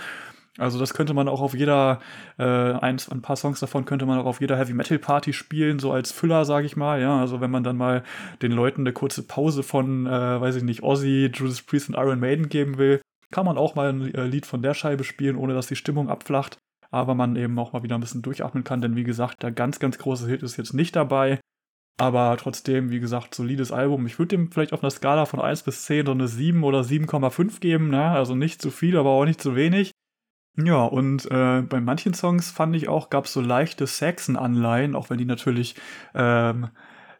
Also 0.57 0.79
das 0.79 0.93
könnte 0.93 1.13
man 1.13 1.27
auch 1.27 1.41
auf 1.41 1.53
jeder, 1.53 1.99
äh, 2.37 2.43
ein, 2.43 2.97
ein 3.11 3.21
paar 3.21 3.35
Songs 3.35 3.59
davon 3.59 3.85
könnte 3.85 4.05
man 4.05 4.19
auch 4.19 4.25
auf 4.25 4.41
jeder 4.41 4.57
Heavy 4.57 4.73
Metal 4.73 4.99
Party 4.99 5.33
spielen, 5.33 5.79
so 5.79 5.91
als 5.91 6.11
Füller, 6.11 6.45
sage 6.45 6.65
ich 6.65 6.75
mal. 6.75 7.01
Ja, 7.01 7.19
also 7.19 7.41
wenn 7.41 7.51
man 7.51 7.63
dann 7.63 7.77
mal 7.77 8.03
den 8.41 8.51
Leuten 8.51 8.81
eine 8.81 8.93
kurze 8.93 9.23
Pause 9.23 9.63
von, 9.63 10.07
äh, 10.07 10.41
weiß 10.41 10.55
ich 10.55 10.63
nicht, 10.63 10.83
Ozzy, 10.83 11.31
Judas 11.33 11.61
Priest 11.61 11.89
und 11.89 11.95
Iron 11.95 12.19
Maiden 12.19 12.49
geben 12.49 12.77
will, 12.77 13.01
kann 13.31 13.45
man 13.45 13.57
auch 13.57 13.75
mal 13.75 13.89
ein 13.89 14.13
äh, 14.13 14.25
Lied 14.25 14.45
von 14.45 14.61
der 14.61 14.73
Scheibe 14.73 15.03
spielen, 15.03 15.35
ohne 15.35 15.53
dass 15.53 15.67
die 15.67 15.75
Stimmung 15.75 16.09
abflacht 16.09 16.57
aber 16.91 17.15
man 17.15 17.35
eben 17.35 17.57
auch 17.59 17.73
mal 17.73 17.83
wieder 17.83 17.95
ein 17.95 18.01
bisschen 18.01 18.21
durchatmen 18.21 18.63
kann, 18.63 18.81
denn 18.81 18.95
wie 18.95 19.03
gesagt, 19.03 19.43
der 19.43 19.51
ganz, 19.51 19.79
ganz 19.79 19.97
große 19.97 20.27
Hit 20.27 20.43
ist 20.43 20.57
jetzt 20.57 20.73
nicht 20.73 20.95
dabei. 20.95 21.39
Aber 21.99 22.37
trotzdem, 22.37 22.91
wie 22.91 22.99
gesagt, 22.99 23.33
solides 23.33 23.71
Album. 23.71 24.05
Ich 24.05 24.19
würde 24.19 24.37
dem 24.37 24.51
vielleicht 24.51 24.71
auf 24.71 24.83
einer 24.83 24.91
Skala 24.91 25.25
von 25.25 25.41
1 25.41 25.63
bis 25.63 25.85
10 25.85 26.05
so 26.05 26.11
eine 26.11 26.27
7 26.27 26.63
oder 26.63 26.81
7,5 26.81 27.59
geben. 27.59 27.89
Ne? 27.89 28.03
Also 28.11 28.35
nicht 28.35 28.61
zu 28.61 28.69
viel, 28.69 28.97
aber 28.97 29.09
auch 29.09 29.25
nicht 29.25 29.41
zu 29.41 29.55
wenig. 29.55 29.91
Ja, 30.59 30.85
und 30.85 31.29
äh, 31.29 31.61
bei 31.61 31.79
manchen 31.79 32.15
Songs 32.15 32.49
fand 32.49 32.75
ich 32.75 32.87
auch, 32.89 33.11
gab 33.11 33.25
es 33.25 33.33
so 33.33 33.41
leichte 33.41 33.85
Saxon-Anleihen, 33.85 34.95
auch 34.95 35.11
wenn 35.11 35.19
die 35.19 35.25
natürlich 35.25 35.75
ähm, 36.15 36.69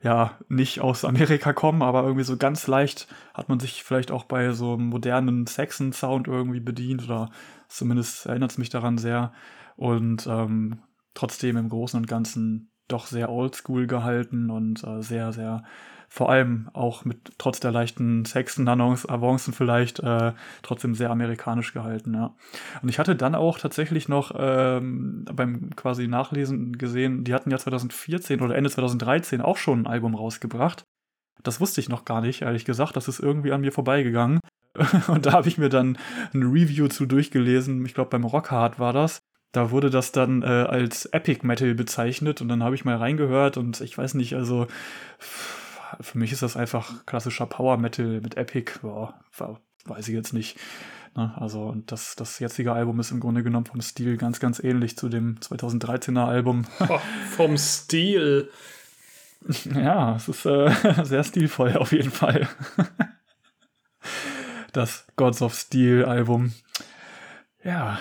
ja 0.01 0.38
nicht 0.50 0.82
aus 0.82 1.06
Amerika 1.06 1.53
kommen, 1.53 1.84
aber 1.84 2.01
irgendwie 2.01 2.24
so 2.24 2.38
ganz 2.38 2.65
leicht 2.65 3.08
hat 3.36 3.48
man 3.48 3.60
sich 3.60 3.84
vielleicht 3.84 4.10
auch 4.12 4.24
bei 4.24 4.51
so 4.53 4.74
einem 4.74 4.88
modernen 4.88 5.46
Saxon-Sound 5.46 6.27
irgendwie 6.27 6.60
bedient 6.60 7.03
oder 7.03 7.29
zumindest 7.67 8.25
erinnert 8.25 8.51
es 8.51 8.58
mich 8.58 8.70
daran 8.70 8.98
sehr. 8.98 9.34
Und 9.75 10.25
ähm, 10.25 10.79
trotzdem 11.13 11.58
im 11.58 11.70
Großen 11.70 12.00
und 12.00 12.08
Ganzen 12.08 12.72
doch 12.88 13.06
sehr 13.06 13.29
oldschool 13.29 13.86
gehalten 13.86 14.50
und 14.50 14.84
äh, 14.84 15.03
sehr, 15.03 15.32
sehr 15.32 15.63
vor 16.10 16.30
allem 16.30 16.70
auch 16.74 17.06
mit 17.06 17.34
trotz 17.38 17.60
der 17.60 17.72
leichten 17.72 18.26
Sexton-Avancen 18.26 19.54
vielleicht 19.54 20.00
äh, 20.00 20.34
trotzdem 20.62 20.96
sehr 20.96 21.10
amerikanisch 21.10 21.74
gehalten, 21.74 22.14
ja. 22.14 22.36
Und 22.82 22.90
ich 22.90 23.00
hatte 23.00 23.16
dann 23.16 23.36
auch 23.36 23.60
tatsächlich 23.60 24.08
noch 24.08 24.32
ähm, 24.38 25.26
beim 25.32 25.76
quasi 25.76 26.08
Nachlesen 26.08 26.78
gesehen, 26.78 27.24
die 27.24 27.34
hatten 27.34 27.52
ja 27.52 27.58
2014 27.58 28.42
oder 28.42 28.56
Ende 28.56 28.70
2013 28.70 29.42
auch 29.42 29.58
schon 29.58 29.82
ein 29.82 29.88
Album 29.88 30.16
rausgebracht. 30.16 30.84
Das 31.44 31.60
wusste 31.60 31.82
ich 31.82 31.90
noch 31.90 32.06
gar 32.06 32.22
nicht, 32.22 32.42
ehrlich 32.42 32.66
gesagt. 32.66 32.96
Das 32.96 33.08
ist 33.08 33.20
irgendwie 33.20 33.52
an 33.52 33.62
mir 33.62 33.72
vorbeigegangen. 33.72 34.40
Und 35.08 35.26
da 35.26 35.34
habe 35.34 35.48
ich 35.48 35.58
mir 35.58 35.70
dann 35.70 35.98
ein 36.34 36.44
Review 36.44 36.88
zu 36.88 37.06
durchgelesen. 37.06 37.86
Ich 37.86 37.94
glaube, 37.94 38.10
beim 38.10 38.24
Rockhard 38.24 38.80
war 38.80 38.94
das. 38.94 39.20
Da 39.52 39.72
wurde 39.72 39.90
das 39.90 40.12
dann 40.12 40.44
äh, 40.44 40.46
als 40.46 41.06
Epic 41.06 41.46
Metal 41.46 41.74
bezeichnet 41.74 42.42
und 42.42 42.50
dann 42.50 42.64
habe 42.64 42.76
ich 42.76 42.84
mal 42.84 42.98
reingehört 42.98 43.56
und 43.58 43.80
ich 43.80 43.98
weiß 43.98 44.14
nicht, 44.16 44.36
also 44.36 44.68
für 46.01 46.17
mich 46.17 46.32
ist 46.32 46.41
das 46.41 46.58
einfach 46.58 47.06
klassischer 47.06 47.46
Power 47.46 47.77
Metal 47.77 48.22
mit 48.22 48.38
Epic. 48.38 48.79
Boah, 48.82 49.20
weiß 49.86 50.08
ich 50.08 50.13
jetzt 50.13 50.34
nicht. 50.34 50.58
Ne? 51.15 51.34
Also, 51.36 51.63
und 51.63 51.91
das, 51.91 52.15
das 52.15 52.39
jetzige 52.39 52.72
Album 52.72 53.00
ist 53.00 53.12
im 53.12 53.20
Grunde 53.20 53.44
genommen 53.44 53.65
vom 53.65 53.82
Stil 53.82 54.17
ganz, 54.17 54.39
ganz 54.39 54.60
ähnlich 54.60 54.98
zu 54.98 55.10
dem 55.10 55.39
2013er 55.39 56.25
Album. 56.25 56.65
Oh, 56.88 57.00
vom 57.36 57.58
Stil. 57.58 58.50
Ja, 59.75 60.15
es 60.15 60.27
ist 60.27 60.46
äh, 60.46 60.72
sehr 61.03 61.24
stilvoll 61.24 61.77
auf 61.77 61.91
jeden 61.91 62.10
Fall. 62.10 62.50
das 64.74 65.06
Gods 65.15 65.41
of 65.44 65.53
Steel 65.53 66.03
Album. 66.03 66.53
Ja, 67.63 68.00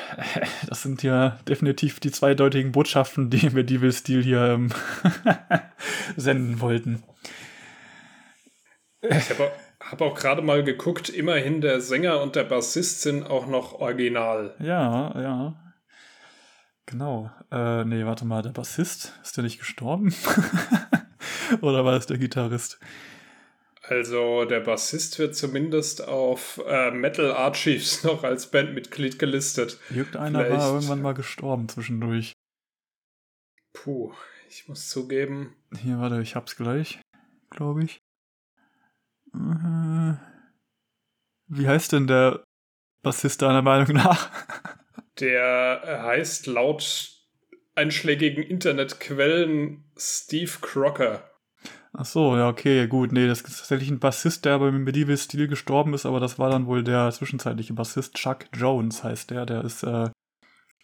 das 0.66 0.82
sind 0.82 1.02
ja 1.02 1.38
definitiv 1.46 2.00
die 2.00 2.10
zweideutigen 2.10 2.72
Botschaften, 2.72 3.30
die 3.30 3.54
wir 3.54 3.64
Devil 3.64 3.92
Steel 3.92 4.24
hier 4.24 4.42
ähm, 4.44 4.72
senden 6.16 6.60
wollten. 6.60 7.02
Ich 9.10 9.30
habe 9.30 9.52
hab 9.80 10.00
auch 10.00 10.14
gerade 10.14 10.42
mal 10.42 10.64
geguckt, 10.64 11.08
immerhin 11.08 11.60
der 11.60 11.80
Sänger 11.80 12.20
und 12.22 12.36
der 12.36 12.44
Bassist 12.44 13.02
sind 13.02 13.24
auch 13.24 13.46
noch 13.46 13.74
original. 13.74 14.54
Ja, 14.58 15.12
ja. 15.20 15.74
Genau. 16.86 17.30
Äh, 17.50 17.84
nee, 17.84 18.04
warte 18.06 18.24
mal, 18.24 18.42
der 18.42 18.50
Bassist, 18.50 19.18
ist 19.22 19.36
der 19.36 19.44
nicht 19.44 19.58
gestorben? 19.58 20.14
Oder 21.60 21.84
war 21.84 21.94
es 21.96 22.06
der 22.06 22.18
Gitarrist? 22.18 22.78
Also 23.82 24.44
der 24.44 24.60
Bassist 24.60 25.18
wird 25.18 25.36
zumindest 25.36 26.06
auf 26.06 26.60
äh, 26.66 26.90
Metal 26.90 27.32
Archives 27.32 28.02
noch 28.04 28.24
als 28.24 28.50
Bandmitglied 28.50 29.18
gelistet. 29.18 29.78
Irgendeiner 29.90 30.44
Vielleicht- 30.44 30.60
war 30.60 30.74
irgendwann 30.74 31.02
mal 31.02 31.14
gestorben 31.14 31.68
zwischendurch. 31.68 32.32
Puh, 33.72 34.12
ich 34.48 34.68
muss 34.68 34.88
zugeben, 34.88 35.54
Hier, 35.82 35.98
warte, 35.98 36.20
ich 36.22 36.34
hab's 36.34 36.56
gleich, 36.56 37.00
glaube 37.50 37.84
ich. 37.84 38.00
Äh, 39.36 40.14
Wie 41.48 41.68
heißt 41.68 41.92
denn 41.92 42.06
der 42.06 42.44
Bassist 43.02 43.42
deiner 43.42 43.62
Meinung 43.62 43.96
nach? 43.96 44.30
der 45.20 45.82
äh, 45.84 45.98
heißt 46.02 46.46
laut 46.46 47.10
einschlägigen 47.74 48.42
Internetquellen 48.42 49.84
Steve 49.96 50.52
Crocker. 50.60 51.30
Ach 51.92 52.04
so, 52.04 52.36
ja, 52.36 52.48
okay, 52.48 52.86
gut. 52.88 53.12
Nee, 53.12 53.26
das 53.26 53.40
ist 53.40 53.58
tatsächlich 53.58 53.90
ein 53.90 54.00
Bassist, 54.00 54.44
der 54.44 54.58
beim 54.58 54.84
Medieval 54.84 55.16
Steel 55.16 55.48
gestorben 55.48 55.94
ist, 55.94 56.04
aber 56.04 56.20
das 56.20 56.38
war 56.38 56.50
dann 56.50 56.66
wohl 56.66 56.84
der 56.84 57.10
zwischenzeitliche 57.10 57.72
Bassist. 57.72 58.14
Chuck 58.14 58.46
Jones 58.54 59.02
heißt 59.02 59.30
der. 59.30 59.46
Der 59.46 59.64
ist 59.64 59.82
äh, 59.82 60.10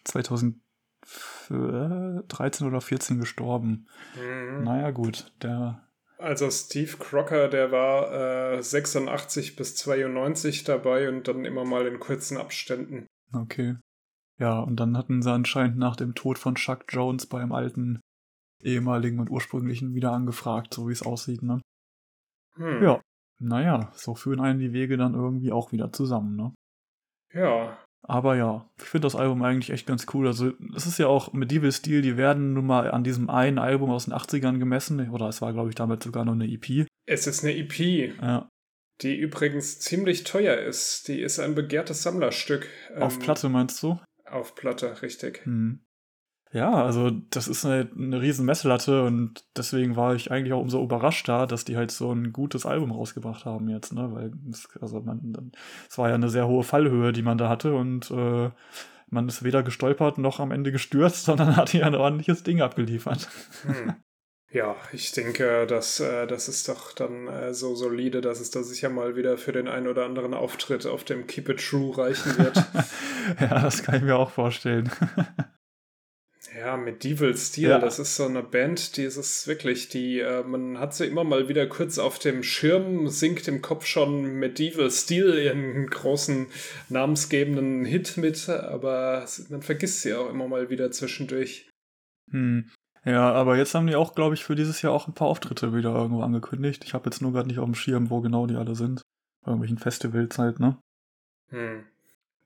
2013 0.05 2.67
oder 2.67 2.81
14 2.81 3.19
gestorben. 3.19 3.87
Mhm. 4.15 4.63
Naja, 4.63 4.89
gut. 4.89 5.31
Der, 5.43 5.87
Also 6.23 6.49
Steve 6.49 6.95
Crocker, 6.97 7.49
der 7.49 7.73
war 7.73 8.53
äh, 8.53 8.63
86 8.63 9.57
bis 9.57 9.75
92 9.75 10.63
dabei 10.63 11.09
und 11.09 11.27
dann 11.27 11.43
immer 11.43 11.65
mal 11.65 11.85
in 11.85 11.99
kurzen 11.99 12.37
Abständen. 12.37 13.07
okay. 13.33 13.75
Ja, 14.39 14.61
und 14.61 14.77
dann 14.77 14.97
hatten 14.97 15.21
sie 15.21 15.31
anscheinend 15.31 15.77
nach 15.77 15.97
dem 15.97 16.15
Tod 16.15 16.39
von 16.39 16.55
Chuck 16.55 16.85
Jones 16.87 17.27
beim 17.27 17.51
alten 17.51 17.99
ehemaligen 18.61 19.19
und 19.19 19.29
ursprünglichen 19.29 19.95
wieder 19.95 20.13
angefragt, 20.13 20.73
so 20.73 20.87
wie 20.87 20.93
es 20.93 21.03
aussieht, 21.03 21.43
ne? 21.43 21.61
Hm. 22.55 22.81
Ja. 22.81 23.01
Naja, 23.39 23.91
so 23.93 24.15
führen 24.15 24.39
einen 24.39 24.59
die 24.59 24.71
Wege 24.71 24.95
dann 24.95 25.15
irgendwie 25.15 25.51
auch 25.51 25.73
wieder 25.73 25.91
zusammen, 25.91 26.37
ne? 26.37 26.53
Ja. 27.33 27.82
Aber 28.05 28.35
ja, 28.35 28.69
ich 28.77 28.85
finde 28.85 29.05
das 29.05 29.15
Album 29.15 29.41
eigentlich 29.43 29.69
echt 29.69 29.87
ganz 29.87 30.05
cool. 30.13 30.27
Also, 30.27 30.51
es 30.75 30.85
ist 30.85 30.99
ja 30.99 31.07
auch 31.07 31.31
Medieval 31.31 31.71
Steel, 31.71 32.01
die 32.01 32.17
werden 32.17 32.53
nun 32.53 32.65
mal 32.65 32.91
an 32.91 33.03
diesem 33.03 33.29
einen 33.29 33.57
Album 33.57 33.89
aus 33.91 34.05
den 34.05 34.13
80ern 34.13 34.59
gemessen. 34.59 35.09
Oder 35.09 35.29
es 35.29 35.41
war, 35.41 35.53
glaube 35.53 35.69
ich, 35.69 35.75
damals 35.75 36.03
sogar 36.03 36.25
noch 36.25 36.33
eine 36.33 36.51
EP. 36.51 36.85
Es 37.05 37.27
ist 37.27 37.43
eine 37.43 37.55
EP, 37.55 38.13
Ja, 38.21 38.49
die 39.01 39.15
übrigens 39.15 39.79
ziemlich 39.79 40.23
teuer 40.23 40.57
ist. 40.57 41.07
Die 41.07 41.21
ist 41.21 41.39
ein 41.39 41.55
begehrtes 41.55 42.03
Sammlerstück. 42.03 42.67
auf 42.99 43.15
Ähm, 43.15 43.19
Platte 43.19 43.49
meinst 43.49 43.81
du? 43.81 43.99
Auf 44.25 44.55
Platte, 44.55 45.01
richtig. 45.01 45.45
Hm. 45.45 45.85
Ja, 46.53 46.71
also 46.71 47.09
das 47.31 47.47
ist 47.47 47.65
eine, 47.65 47.89
eine 47.97 48.21
riesen 48.21 48.45
Messlatte 48.45 49.03
und 49.03 49.43
deswegen 49.57 49.95
war 49.95 50.13
ich 50.13 50.29
eigentlich 50.29 50.53
auch 50.53 50.61
umso 50.61 50.83
überraschter, 50.83 51.47
dass 51.47 51.65
die 51.65 51.75
halt 51.75 51.89
so 51.89 52.11
ein 52.11 52.31
gutes 52.31 52.67
Album 52.67 52.91
rausgebracht 52.91 53.45
haben 53.45 53.69
jetzt, 53.69 53.91
ne? 53.91 54.09
Weil 54.13 54.33
es, 54.51 54.69
also 54.79 55.01
man, 55.01 55.51
es 55.89 55.97
war 55.97 56.09
ja 56.09 56.15
eine 56.15 56.29
sehr 56.29 56.47
hohe 56.47 56.63
Fallhöhe, 56.63 57.11
die 57.11 57.23
man 57.23 57.39
da 57.39 57.49
hatte 57.49 57.73
und 57.73 58.11
äh, 58.11 58.51
man 59.09 59.27
ist 59.27 59.43
weder 59.43 59.63
gestolpert 59.63 60.19
noch 60.19 60.39
am 60.39 60.51
Ende 60.51 60.71
gestürzt, 60.71 61.25
sondern 61.25 61.55
hat 61.55 61.69
hier 61.69 61.87
ein 61.87 61.95
ordentliches 61.95 62.43
Ding 62.43 62.61
abgeliefert. 62.61 63.29
Hm. 63.63 63.95
Ja, 64.51 64.75
ich 64.91 65.11
denke, 65.11 65.65
dass, 65.65 65.99
äh, 65.99 66.27
das 66.27 66.47
ist 66.47 66.69
doch 66.69 66.93
dann 66.93 67.27
äh, 67.27 67.55
so 67.55 67.73
solide, 67.73 68.21
dass 68.21 68.39
es 68.39 68.51
da 68.51 68.61
sicher 68.61 68.89
mal 68.89 69.15
wieder 69.15 69.39
für 69.39 69.53
den 69.53 69.67
einen 69.67 69.87
oder 69.87 70.05
anderen 70.05 70.35
Auftritt 70.35 70.85
auf 70.85 71.03
dem 71.03 71.25
Keep 71.25 71.49
It 71.49 71.67
True 71.67 71.97
reichen 71.97 72.37
wird. 72.37 72.57
ja, 73.39 73.59
das 73.59 73.81
kann 73.81 73.95
ich 73.95 74.03
mir 74.03 74.15
auch 74.15 74.29
vorstellen. 74.29 74.91
Ja, 76.63 76.77
Medieval 76.77 77.35
Steel, 77.35 77.71
Ja. 77.71 77.79
das 77.79 77.99
ist 77.99 78.15
so 78.15 78.25
eine 78.25 78.41
Band, 78.41 78.95
die 78.95 79.03
ist 79.03 79.17
es 79.17 79.47
wirklich, 79.47 79.89
die, 79.89 80.21
äh, 80.21 80.43
man 80.43 80.79
hat 80.79 80.93
sie 80.93 81.05
immer 81.05 81.25
mal 81.25 81.49
wieder 81.49 81.67
kurz 81.67 81.97
auf 81.99 82.19
dem 82.19 82.41
Schirm, 82.41 83.09
singt 83.09 83.49
im 83.49 83.61
Kopf 83.61 83.85
schon 83.85 84.39
Medieval 84.39 84.89
Steel, 84.89 85.37
ihren 85.39 85.87
großen 85.87 86.47
namensgebenden 86.87 87.83
Hit 87.83 88.15
mit, 88.15 88.47
aber 88.47 89.25
man 89.49 89.61
vergisst 89.61 90.03
sie 90.03 90.13
auch 90.13 90.29
immer 90.29 90.47
mal 90.47 90.69
wieder 90.69 90.89
zwischendurch. 90.91 91.69
Hm. 92.31 92.69
Ja, 93.03 93.33
aber 93.33 93.57
jetzt 93.57 93.75
haben 93.75 93.87
die 93.87 93.97
auch, 93.97 94.15
glaube 94.15 94.35
ich, 94.35 94.45
für 94.45 94.55
dieses 94.55 94.81
Jahr 94.81 94.93
auch 94.93 95.09
ein 95.09 95.13
paar 95.13 95.27
Auftritte 95.27 95.73
wieder 95.75 95.93
irgendwo 95.93 96.21
angekündigt. 96.21 96.85
Ich 96.85 96.93
habe 96.93 97.09
jetzt 97.09 97.21
nur 97.21 97.33
gerade 97.33 97.49
nicht 97.49 97.59
auf 97.59 97.65
dem 97.65 97.75
Schirm, 97.75 98.09
wo 98.09 98.21
genau 98.21 98.47
die 98.47 98.55
alle 98.55 98.75
sind. 98.75 99.01
Bei 99.43 99.51
irgendwelchen 99.51 99.79
Festivals 99.79 100.37
halt, 100.37 100.61
ne? 100.61 100.77
Hm. 101.49 101.83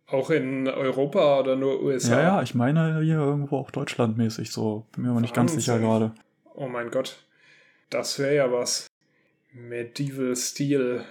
Auch 0.10 0.30
in 0.30 0.68
Europa 0.70 1.40
oder 1.40 1.56
nur 1.58 1.82
USA? 1.84 2.14
Ja, 2.16 2.22
ja, 2.22 2.42
ich 2.42 2.56
meine 2.56 3.02
hier 3.02 3.18
irgendwo 3.18 3.58
auch 3.58 3.72
deutschlandmäßig 3.72 4.52
so. 4.52 4.86
Bin 4.94 5.04
mir 5.04 5.12
aber 5.12 5.20
nicht 5.22 5.34
ganz 5.34 5.54
sicher 5.54 5.80
gerade. 5.80 6.14
Oh 6.56 6.68
mein 6.68 6.90
Gott, 6.92 7.24
das 7.90 8.18
wäre 8.18 8.36
ja 8.36 8.52
was. 8.52 8.88
Medieval 9.52 10.36
Steel, 10.36 11.04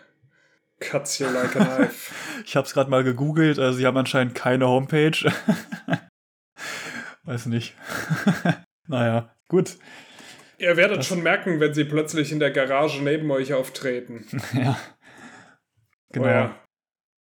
cuts 0.80 1.18
you 1.18 1.26
like 1.28 1.54
a 1.56 1.64
knife. 1.78 2.14
Ich 2.46 2.56
habe 2.56 2.66
es 2.66 2.72
gerade 2.74 2.90
mal 2.90 3.02
gegoogelt, 3.04 3.59
also 3.59 3.76
sie 3.78 3.87
haben 3.87 3.96
anscheinend 3.96 4.35
keine 4.35 4.66
Homepage. 4.68 5.16
Weiß 7.24 7.46
nicht. 7.46 7.74
naja, 8.87 9.30
gut. 9.48 9.76
Ihr 10.59 10.76
werdet 10.76 10.98
Das- 10.98 11.06
schon 11.06 11.22
merken, 11.22 11.61
wenn 11.61 11.74
sie 11.74 11.85
plötzlich 11.85 12.32
in 12.32 12.38
der 12.40 12.50
Garage 12.50 13.02
neben 13.02 13.30
euch 13.30 13.52
auftreten. 13.52 14.26
ja. 14.54 14.78
Genau. 16.12 16.26
Ja. 16.28 16.54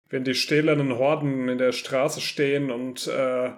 Wenn 0.08 0.24
die 0.24 0.34
stählernen 0.34 0.96
Horden 0.96 1.48
in 1.48 1.58
der 1.58 1.72
Straße 1.72 2.20
stehen 2.20 2.70
und 2.70 3.06
äh, 3.06 3.52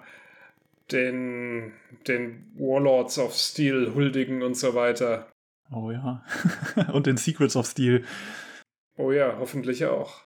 den, 0.91 1.73
den 2.07 2.51
Warlords 2.55 3.19
of 3.19 3.35
Steel 3.35 3.93
huldigen 3.93 4.41
und 4.41 4.55
so 4.55 4.73
weiter. 4.73 5.31
Oh 5.71 5.91
ja. 5.91 6.23
Und 6.93 7.07
den 7.07 7.17
Secrets 7.17 7.57
of 7.57 7.67
Steel. 7.67 8.05
Oh 8.95 9.11
ja, 9.11 9.37
hoffentlich 9.37 9.83
auch. 9.83 10.23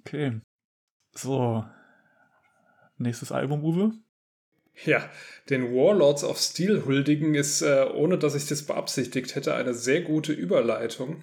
Okay. 0.00 0.40
So. 1.12 1.64
Nächstes 2.96 3.32
Album, 3.32 3.62
Uwe? 3.62 3.92
Ja, 4.84 5.08
den 5.50 5.74
Warlords 5.74 6.24
of 6.24 6.38
Steel 6.38 6.84
huldigen 6.84 7.34
ist, 7.34 7.62
äh, 7.62 7.86
ohne 7.94 8.18
dass 8.18 8.34
ich 8.34 8.46
das 8.46 8.64
beabsichtigt 8.64 9.34
hätte, 9.34 9.54
eine 9.54 9.74
sehr 9.74 10.02
gute 10.02 10.32
Überleitung. 10.32 11.22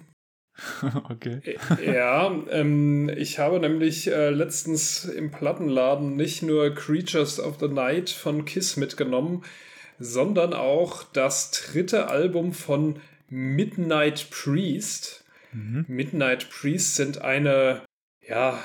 okay. 1.10 1.40
Ja, 1.84 2.32
ähm, 2.50 3.10
ich 3.14 3.38
habe 3.38 3.58
nämlich 3.58 4.10
äh, 4.10 4.30
letztens 4.30 5.04
im 5.04 5.30
Plattenladen 5.30 6.16
nicht 6.16 6.42
nur 6.42 6.74
Creatures 6.74 7.40
of 7.40 7.58
the 7.58 7.68
Night 7.68 8.10
von 8.10 8.44
Kiss 8.44 8.76
mitgenommen, 8.76 9.42
sondern 9.98 10.52
auch 10.52 11.02
das 11.12 11.50
dritte 11.50 12.08
Album 12.08 12.52
von 12.52 13.00
Midnight 13.28 14.30
Priest. 14.30 15.24
Mhm. 15.52 15.84
Midnight 15.88 16.50
Priest 16.50 16.96
sind 16.96 17.22
eine, 17.22 17.82
ja, 18.26 18.58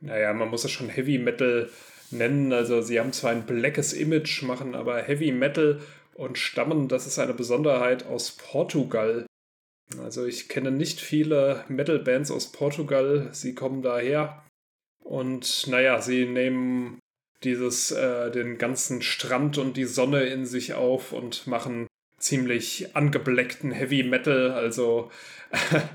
naja, 0.00 0.32
man 0.32 0.48
muss 0.48 0.64
es 0.64 0.70
schon 0.70 0.88
Heavy 0.88 1.18
Metal 1.18 1.70
nennen. 2.10 2.52
Also 2.52 2.82
sie 2.82 2.98
haben 2.98 3.12
zwar 3.12 3.30
ein 3.30 3.46
blackes 3.46 3.92
Image, 3.92 4.42
machen 4.42 4.74
aber 4.74 5.02
Heavy 5.02 5.32
Metal 5.32 5.80
und 6.14 6.38
stammen, 6.38 6.88
das 6.88 7.06
ist 7.06 7.18
eine 7.18 7.34
Besonderheit, 7.34 8.06
aus 8.06 8.32
Portugal. 8.32 9.26
Also 9.98 10.24
ich 10.24 10.48
kenne 10.48 10.70
nicht 10.70 11.00
viele 11.00 11.64
Metal-Bands 11.68 12.30
aus 12.30 12.52
Portugal. 12.52 13.28
Sie 13.32 13.54
kommen 13.54 13.82
daher. 13.82 14.44
Und 15.02 15.66
naja, 15.66 16.00
sie 16.00 16.26
nehmen 16.26 17.00
dieses, 17.42 17.90
äh, 17.90 18.30
den 18.30 18.58
ganzen 18.58 19.02
Strand 19.02 19.58
und 19.58 19.76
die 19.76 19.84
Sonne 19.84 20.24
in 20.24 20.46
sich 20.46 20.74
auf 20.74 21.12
und 21.12 21.46
machen 21.46 21.86
ziemlich 22.18 22.94
angebleckten 22.94 23.72
Heavy 23.72 24.02
Metal. 24.02 24.52
Also 24.52 25.10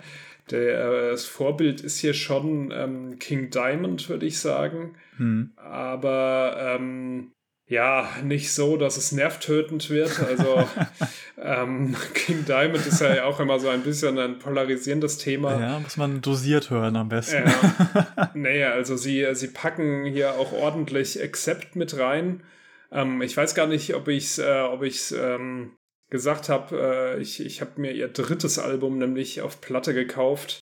der, 0.52 0.92
äh, 0.92 1.12
das 1.12 1.26
Vorbild 1.26 1.82
ist 1.82 2.00
hier 2.00 2.14
schon 2.14 2.72
ähm, 2.72 3.20
King 3.20 3.52
Diamond, 3.52 4.10
würde 4.10 4.26
ich 4.26 4.40
sagen. 4.40 4.98
Hm. 5.18 5.54
Aber 5.56 6.78
ähm, 6.80 7.32
ja, 7.68 8.08
nicht 8.24 8.54
so, 8.54 8.78
dass 8.78 8.96
es 8.98 9.12
nervtötend 9.12 9.90
wird. 9.90 10.20
Also 10.20 10.68
ähm, 11.42 11.96
King 12.14 12.46
Diamond 12.46 12.86
ist 12.86 13.02
ja 13.02 13.26
auch 13.26 13.40
immer 13.40 13.60
so 13.60 13.70
ein 13.70 13.82
bisschen 13.82 14.20
ein 14.20 14.38
polarisierendes 14.38 15.18
Thema. 15.18 15.60
Ja, 15.60 15.80
muss 15.80 15.98
man 15.98 16.22
dosiert 16.22 16.70
hören 16.70 16.96
am 16.96 17.10
besten. 17.10 17.44
Ja. 17.48 18.32
Naja, 18.34 18.72
also 18.72 18.98
sie, 18.98 19.26
sie 19.34 19.48
packen 19.48 20.06
hier 20.06 20.34
auch 20.34 20.52
ordentlich 20.52 21.22
Accept 21.22 21.76
mit 21.76 21.98
rein. 21.98 22.44
Ähm, 22.92 23.22
ich 23.22 23.36
weiß 23.36 23.56
gar 23.56 23.68
nicht, 23.68 23.96
ob 23.96 24.08
ich 24.08 24.26
es 24.26 24.40
äh, 24.40 24.62
ob 24.62 24.84
ich's, 24.84 25.12
ähm, 25.12 25.72
gesagt 26.10 26.50
habe. 26.50 27.16
Äh, 27.18 27.22
ich 27.22 27.44
ich 27.44 27.62
habe 27.62 27.82
mir 27.82 27.92
ihr 27.92 28.08
drittes 28.08 28.60
Album 28.60 28.98
nämlich 28.98 29.42
auf 29.42 29.62
Platte 29.62 29.94
gekauft. 29.94 30.60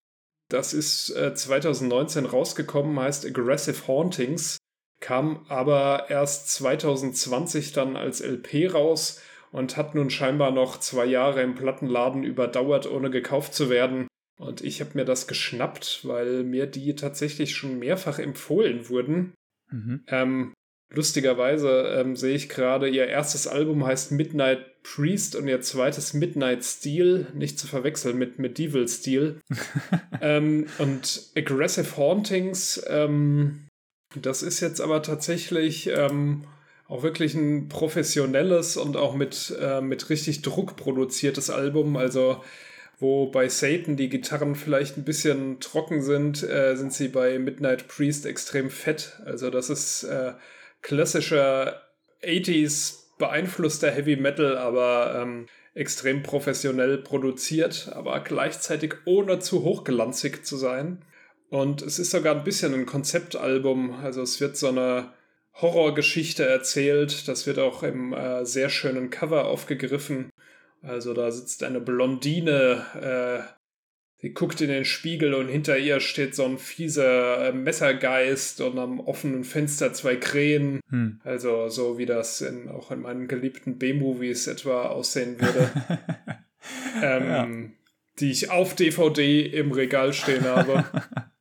Das 0.50 0.74
ist 0.74 1.10
äh, 1.16 1.34
2019 1.34 2.26
rausgekommen, 2.26 3.00
heißt 3.00 3.26
Aggressive 3.26 3.88
Hauntings, 3.88 4.58
kam 5.04 5.46
aber 5.50 6.06
erst 6.10 6.50
2020 6.54 7.74
dann 7.74 7.98
als 7.98 8.22
LP 8.22 8.74
raus 8.74 9.22
und 9.52 9.76
hat 9.76 9.96
nun 9.96 10.10
scheinbar 10.10 10.52
noch 10.52 10.80
zwei 10.80 11.06
Jahre 11.06 11.44
im 11.44 11.56
Plattenladen 11.56 12.24
überdauert, 12.24 12.90
ohne 12.90 13.10
gekauft 13.10 13.54
zu 13.54 13.70
werden. 13.70 14.08
Und 14.40 14.62
ich 14.62 14.80
habe 14.80 14.92
mir 14.94 15.04
das 15.04 15.28
geschnappt, 15.28 16.08
weil 16.08 16.44
mir 16.44 16.68
die 16.68 16.96
tatsächlich 16.96 17.54
schon 17.54 17.80
mehrfach 17.80 18.18
empfohlen 18.18 18.88
wurden. 18.88 19.34
Mhm. 19.70 20.06
Ähm, 20.08 20.54
lustigerweise 20.90 21.96
ähm, 22.00 22.16
sehe 22.16 22.36
ich 22.36 22.48
gerade, 22.48 22.88
ihr 22.88 23.08
erstes 23.08 23.46
Album 23.46 23.86
heißt 23.86 24.14
Midnight 24.14 24.82
Priest 24.84 25.36
und 25.36 25.50
ihr 25.50 25.60
zweites 25.60 26.14
Midnight 26.14 26.64
Steel, 26.64 27.28
nicht 27.34 27.60
zu 27.60 27.68
verwechseln 27.68 28.18
mit 28.18 28.40
Medieval 28.40 28.88
Steel. 28.88 29.42
ähm, 30.22 30.68
und 30.78 31.30
Aggressive 31.36 31.98
Hauntings, 31.98 32.82
ähm, 32.88 33.63
das 34.16 34.44
ist 34.44 34.60
jetzt 34.60 34.82
aber 34.82 35.02
tatsächlich 35.02 35.88
ähm, 35.88 36.46
auch 36.88 37.04
wirklich 37.04 37.34
ein 37.36 37.70
professionelles 37.70 38.78
und 38.78 38.98
auch 38.98 39.16
mit, 39.16 39.56
äh, 39.60 39.82
mit 39.82 40.10
richtig 40.10 40.42
Druck 40.42 40.76
produziertes 40.76 41.50
Album. 41.50 41.98
Also 41.98 42.44
wo 43.00 43.28
bei 43.28 43.50
Satan 43.50 43.98
die 43.98 44.10
Gitarren 44.10 44.56
vielleicht 44.56 44.98
ein 44.98 45.04
bisschen 45.04 45.60
trocken 45.60 46.02
sind, 46.02 46.44
äh, 46.44 46.76
sind 46.76 46.94
sie 46.94 47.08
bei 47.10 47.38
Midnight 47.40 47.88
Priest 47.88 48.26
extrem 48.26 48.70
fett. 48.70 49.20
Also 49.26 49.50
das 49.50 49.70
ist 49.70 50.04
äh, 50.04 50.34
klassischer 50.82 51.82
80s 52.24 53.00
beeinflusster 53.18 53.92
Heavy 53.92 54.16
Metal, 54.16 54.58
aber 54.58 55.20
ähm, 55.22 55.48
extrem 55.74 56.24
professionell 56.24 56.98
produziert, 56.98 57.90
aber 57.94 58.20
gleichzeitig 58.20 58.96
ohne 59.06 59.40
zu 59.40 59.64
hochglanzig 59.64 60.46
zu 60.46 60.58
sein. 60.58 61.04
Und 61.54 61.84
es 61.84 62.00
ist 62.00 62.10
sogar 62.10 62.36
ein 62.36 62.44
bisschen 62.44 62.74
ein 62.74 62.88
Konzeptalbum. 62.88 63.92
Also 64.02 64.24
es 64.24 64.42
wird 64.42 64.58
so 64.58 64.70
eine 64.70 65.14
Horrorgeschichte 65.54 66.44
erzählt. 66.44 67.28
Das 67.28 67.46
wird 67.46 67.60
auch 67.60 67.84
im 67.84 68.12
äh, 68.12 68.44
sehr 68.44 68.72
schönen 68.72 69.12
Cover 69.12 69.46
aufgegriffen. 69.46 70.32
Also 70.82 71.14
da 71.14 71.30
sitzt 71.30 71.62
eine 71.62 71.80
Blondine, 71.80 72.84
äh, 73.00 73.54
sie 74.20 74.34
guckt 74.34 74.62
in 74.62 74.70
den 74.70 74.84
Spiegel 74.84 75.36
und 75.36 75.48
hinter 75.48 75.78
ihr 75.78 76.00
steht 76.00 76.34
so 76.34 76.44
ein 76.44 76.58
fieser 76.58 77.50
äh, 77.50 77.54
Messergeist 77.54 78.60
und 78.62 78.80
am 78.80 79.00
offenen 79.00 79.44
Fenster 79.44 79.94
zwei 79.94 80.16
Krähen. 80.16 80.80
Hm. 80.90 81.22
Also 81.24 81.70
so 81.70 82.00
wie 82.00 82.08
das 82.08 82.42
in, 82.42 82.68
auch 82.68 82.90
in 82.90 83.02
meinen 83.02 83.28
geliebten 83.28 83.78
B-Movies 83.78 84.48
etwa 84.48 84.88
aussehen 84.88 85.40
würde. 85.40 85.70
ähm, 87.04 87.28
ja. 87.28 87.48
Die 88.22 88.32
ich 88.32 88.50
auf 88.50 88.74
DVD 88.74 89.42
im 89.46 89.72
Regal 89.72 90.14
stehen 90.14 90.46
habe. 90.46 90.84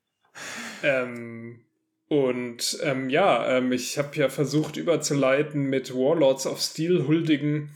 ähm, 0.82 1.60
und 2.08 2.78
ähm, 2.82 3.08
ja, 3.08 3.56
ähm, 3.56 3.72
ich 3.72 3.96
habe 3.98 4.14
ja 4.16 4.28
versucht 4.28 4.76
überzuleiten 4.76 5.64
mit 5.64 5.94
Warlords 5.94 6.46
of 6.46 6.60
Steel 6.60 7.06
huldigen. 7.06 7.70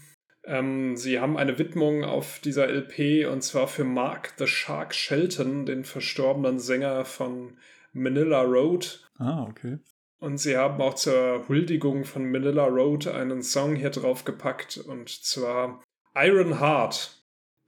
Ähm, 0.45 0.97
sie 0.97 1.19
haben 1.19 1.37
eine 1.37 1.59
Widmung 1.59 2.05
auf 2.05 2.39
dieser 2.41 2.69
LP 2.69 3.27
und 3.31 3.43
zwar 3.43 3.67
für 3.67 3.85
Mark 3.85 4.35
the 4.39 4.47
Shark 4.47 4.95
Shelton, 4.95 5.67
den 5.67 5.85
verstorbenen 5.85 6.59
Sänger 6.59 7.05
von 7.05 7.57
Manila 7.93 8.43
Road. 8.43 9.09
Ah, 9.19 9.45
okay. 9.49 9.79
Und 10.19 10.39
sie 10.39 10.57
haben 10.57 10.81
auch 10.83 10.95
zur 10.95 11.49
Huldigung 11.49 12.05
von 12.05 12.31
Manila 12.31 12.67
Road 12.67 13.07
einen 13.07 13.43
Song 13.43 13.75
hier 13.75 13.91
drauf 13.91 14.25
gepackt 14.25 14.77
und 14.77 15.09
zwar 15.09 15.83
Iron 16.15 16.61
Heart. 16.61 17.16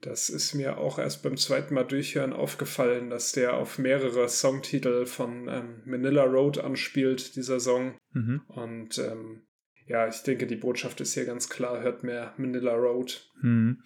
Das 0.01 0.29
ist 0.29 0.53
mir 0.53 0.77
auch 0.77 0.97
erst 0.97 1.23
beim 1.23 1.35
zweiten 1.35 1.73
Mal 1.73 1.83
durchhören 1.83 2.31
aufgefallen, 2.31 3.09
dass 3.09 3.33
der 3.33 3.55
auf 3.55 3.77
mehrere 3.77 4.29
Songtitel 4.29 5.05
von 5.05 5.49
ähm, 5.49 5.81
Manila 5.85 6.23
Road 6.23 6.57
anspielt, 6.57 7.35
dieser 7.35 7.59
Song. 7.59 7.97
Mhm. 8.13 8.41
Und 8.47 8.97
ähm, 8.97 9.41
ja, 9.87 10.07
ich 10.07 10.23
denke, 10.23 10.47
die 10.47 10.55
Botschaft 10.55 11.01
ist 11.01 11.15
hier 11.15 11.25
ganz 11.25 11.49
klar, 11.49 11.81
hört 11.81 12.03
mehr 12.03 12.33
Manila 12.37 12.75
Road. 12.75 13.29
Mhm. 13.41 13.83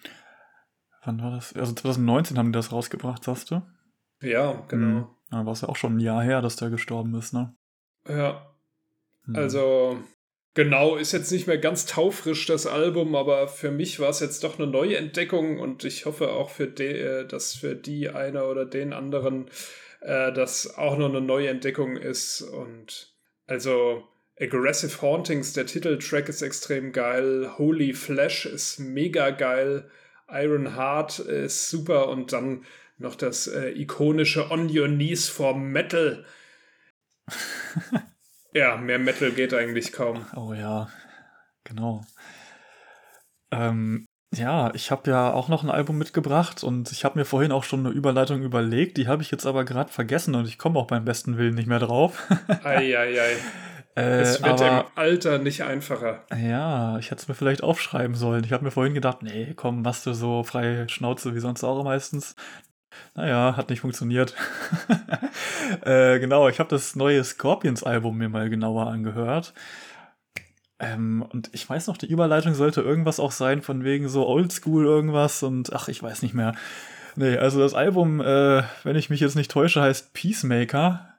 Wann 1.04 1.20
war 1.20 1.32
das? 1.32 1.54
Also 1.54 1.72
2019 1.72 2.38
haben 2.38 2.52
die 2.52 2.58
das 2.58 2.70
rausgebracht, 2.70 3.24
sagst 3.24 3.50
du? 3.50 3.62
Ja, 4.20 4.64
genau. 4.68 4.86
Mhm. 4.86 5.06
Da 5.30 5.44
war 5.44 5.52
es 5.52 5.62
ja 5.62 5.68
auch 5.68 5.76
schon 5.76 5.96
ein 5.96 6.00
Jahr 6.00 6.22
her, 6.22 6.42
dass 6.42 6.56
der 6.56 6.70
gestorben 6.70 7.14
ist, 7.16 7.32
ne? 7.34 7.54
Ja. 8.08 8.54
Mhm. 9.26 9.36
Also 9.36 9.98
Genau, 10.54 10.94
ist 10.94 11.10
jetzt 11.12 11.32
nicht 11.32 11.48
mehr 11.48 11.58
ganz 11.58 11.84
taufrisch 11.84 12.46
das 12.46 12.68
Album, 12.68 13.16
aber 13.16 13.48
für 13.48 13.72
mich 13.72 13.98
war 13.98 14.10
es 14.10 14.20
jetzt 14.20 14.44
doch 14.44 14.56
eine 14.56 14.68
neue 14.68 14.96
Entdeckung 14.96 15.58
und 15.58 15.82
ich 15.84 16.06
hoffe 16.06 16.30
auch 16.32 16.48
für 16.50 16.68
die, 16.68 16.84
äh, 16.84 17.26
dass 17.26 17.54
für 17.54 17.74
die 17.74 18.08
eine 18.08 18.44
oder 18.44 18.64
den 18.64 18.92
anderen 18.92 19.48
äh, 20.00 20.32
das 20.32 20.78
auch 20.78 20.96
noch 20.96 21.08
eine 21.08 21.20
neue 21.20 21.48
Entdeckung 21.48 21.96
ist. 21.96 22.40
Und 22.42 23.12
also 23.48 24.04
Aggressive 24.38 25.02
Hauntings, 25.02 25.54
der 25.54 25.66
Titeltrack 25.66 26.28
ist 26.28 26.42
extrem 26.42 26.92
geil, 26.92 27.50
Holy 27.58 27.92
Flash 27.92 28.46
ist 28.46 28.78
mega 28.78 29.30
geil, 29.30 29.90
Iron 30.28 30.76
Heart 30.76 31.18
ist 31.18 31.68
super 31.68 32.08
und 32.08 32.32
dann 32.32 32.64
noch 32.96 33.16
das 33.16 33.48
äh, 33.48 33.70
ikonische 33.70 34.50
On 34.52 34.70
Your 34.70 34.86
Knees 34.86 35.28
for 35.28 35.56
Metal. 35.56 36.24
Ja, 38.54 38.76
mehr 38.76 39.00
Metal 39.00 39.32
geht 39.32 39.52
eigentlich 39.52 39.92
kaum. 39.92 40.24
Oh 40.36 40.54
ja, 40.54 40.88
genau. 41.64 42.04
Ähm, 43.50 44.06
ja, 44.32 44.72
ich 44.74 44.90
habe 44.90 45.10
ja 45.10 45.32
auch 45.32 45.48
noch 45.48 45.64
ein 45.64 45.70
Album 45.70 45.98
mitgebracht 45.98 46.62
und 46.62 46.92
ich 46.92 47.04
habe 47.04 47.18
mir 47.18 47.24
vorhin 47.24 47.52
auch 47.52 47.64
schon 47.64 47.80
eine 47.80 47.94
Überleitung 47.94 48.42
überlegt, 48.42 48.96
die 48.96 49.08
habe 49.08 49.22
ich 49.22 49.30
jetzt 49.30 49.46
aber 49.46 49.64
gerade 49.64 49.92
vergessen 49.92 50.34
und 50.34 50.46
ich 50.46 50.56
komme 50.58 50.78
auch 50.78 50.86
beim 50.86 51.04
besten 51.04 51.36
Willen 51.36 51.54
nicht 51.54 51.66
mehr 51.66 51.80
drauf. 51.80 52.28
Eieiei. 52.64 52.96
ei, 52.96 53.20
ei. 53.20 53.36
Äh, 53.96 54.20
es 54.20 54.42
wird 54.42 54.60
aber, 54.60 54.80
im 54.80 54.86
Alter 54.96 55.38
nicht 55.38 55.62
einfacher. 55.62 56.24
Ja, 56.36 56.98
ich 56.98 57.10
hätte 57.10 57.22
es 57.22 57.28
mir 57.28 57.34
vielleicht 57.34 57.62
aufschreiben 57.62 58.16
sollen. 58.16 58.44
Ich 58.44 58.52
habe 58.52 58.64
mir 58.64 58.72
vorhin 58.72 58.94
gedacht, 58.94 59.22
nee, 59.22 59.52
komm, 59.54 59.82
machst 59.82 60.06
du 60.06 60.14
so 60.14 60.42
freie 60.42 60.88
Schnauze 60.88 61.34
wie 61.34 61.40
sonst 61.40 61.62
auch 61.62 61.82
meistens. 61.84 62.34
Naja, 63.14 63.56
hat 63.56 63.70
nicht 63.70 63.80
funktioniert. 63.80 64.34
äh, 65.84 66.18
genau, 66.18 66.48
ich 66.48 66.58
habe 66.58 66.70
das 66.70 66.96
neue 66.96 67.22
Scorpions-Album 67.22 68.16
mir 68.16 68.28
mal 68.28 68.50
genauer 68.50 68.88
angehört. 68.88 69.54
Ähm, 70.80 71.24
und 71.32 71.50
ich 71.52 71.68
weiß 71.68 71.86
noch, 71.86 71.96
die 71.96 72.10
Überleitung 72.10 72.54
sollte 72.54 72.80
irgendwas 72.80 73.20
auch 73.20 73.32
sein, 73.32 73.62
von 73.62 73.84
wegen 73.84 74.08
so 74.08 74.26
Oldschool 74.26 74.84
irgendwas 74.84 75.42
und 75.42 75.72
ach, 75.72 75.88
ich 75.88 76.02
weiß 76.02 76.22
nicht 76.22 76.34
mehr. 76.34 76.54
Nee, 77.16 77.36
also 77.36 77.60
das 77.60 77.74
Album, 77.74 78.20
äh, 78.20 78.62
wenn 78.82 78.96
ich 78.96 79.08
mich 79.08 79.20
jetzt 79.20 79.36
nicht 79.36 79.50
täusche, 79.50 79.80
heißt 79.80 80.12
Peacemaker 80.14 81.13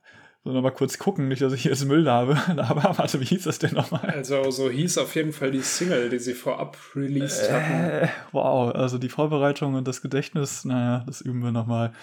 sondern 0.45 0.63
mal 0.63 0.71
kurz 0.71 0.99
gucken, 0.99 1.27
nicht, 1.27 1.41
dass 1.41 1.53
ich 1.53 1.63
hier 1.63 1.71
jetzt 1.71 1.85
Müll 1.85 2.09
habe. 2.09 2.37
Aber 2.57 2.97
warte, 2.97 3.19
wie 3.19 3.25
hieß 3.25 3.43
das 3.43 3.59
denn 3.59 3.73
nochmal? 3.73 4.05
Also, 4.05 4.51
so 4.51 4.69
hieß 4.69 4.99
auf 4.99 5.15
jeden 5.15 5.33
Fall 5.33 5.51
die 5.51 5.61
Single, 5.61 6.09
die 6.09 6.19
sie 6.19 6.35
vorab 6.35 6.77
released 6.95 7.49
äh, 7.49 7.53
hatten. 7.53 8.09
Wow, 8.31 8.73
also 8.73 8.99
die 8.99 9.09
Vorbereitung 9.09 9.73
und 9.73 9.87
das 9.87 10.01
Gedächtnis, 10.01 10.63
naja, 10.63 11.03
das 11.07 11.21
üben 11.21 11.43
wir 11.43 11.51
nochmal. 11.51 11.93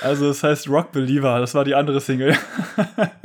Also, 0.00 0.30
es 0.30 0.44
heißt 0.44 0.68
Rock 0.68 0.92
Believer, 0.92 1.40
das 1.40 1.54
war 1.54 1.64
die 1.64 1.74
andere 1.74 2.00
Single. 2.00 2.36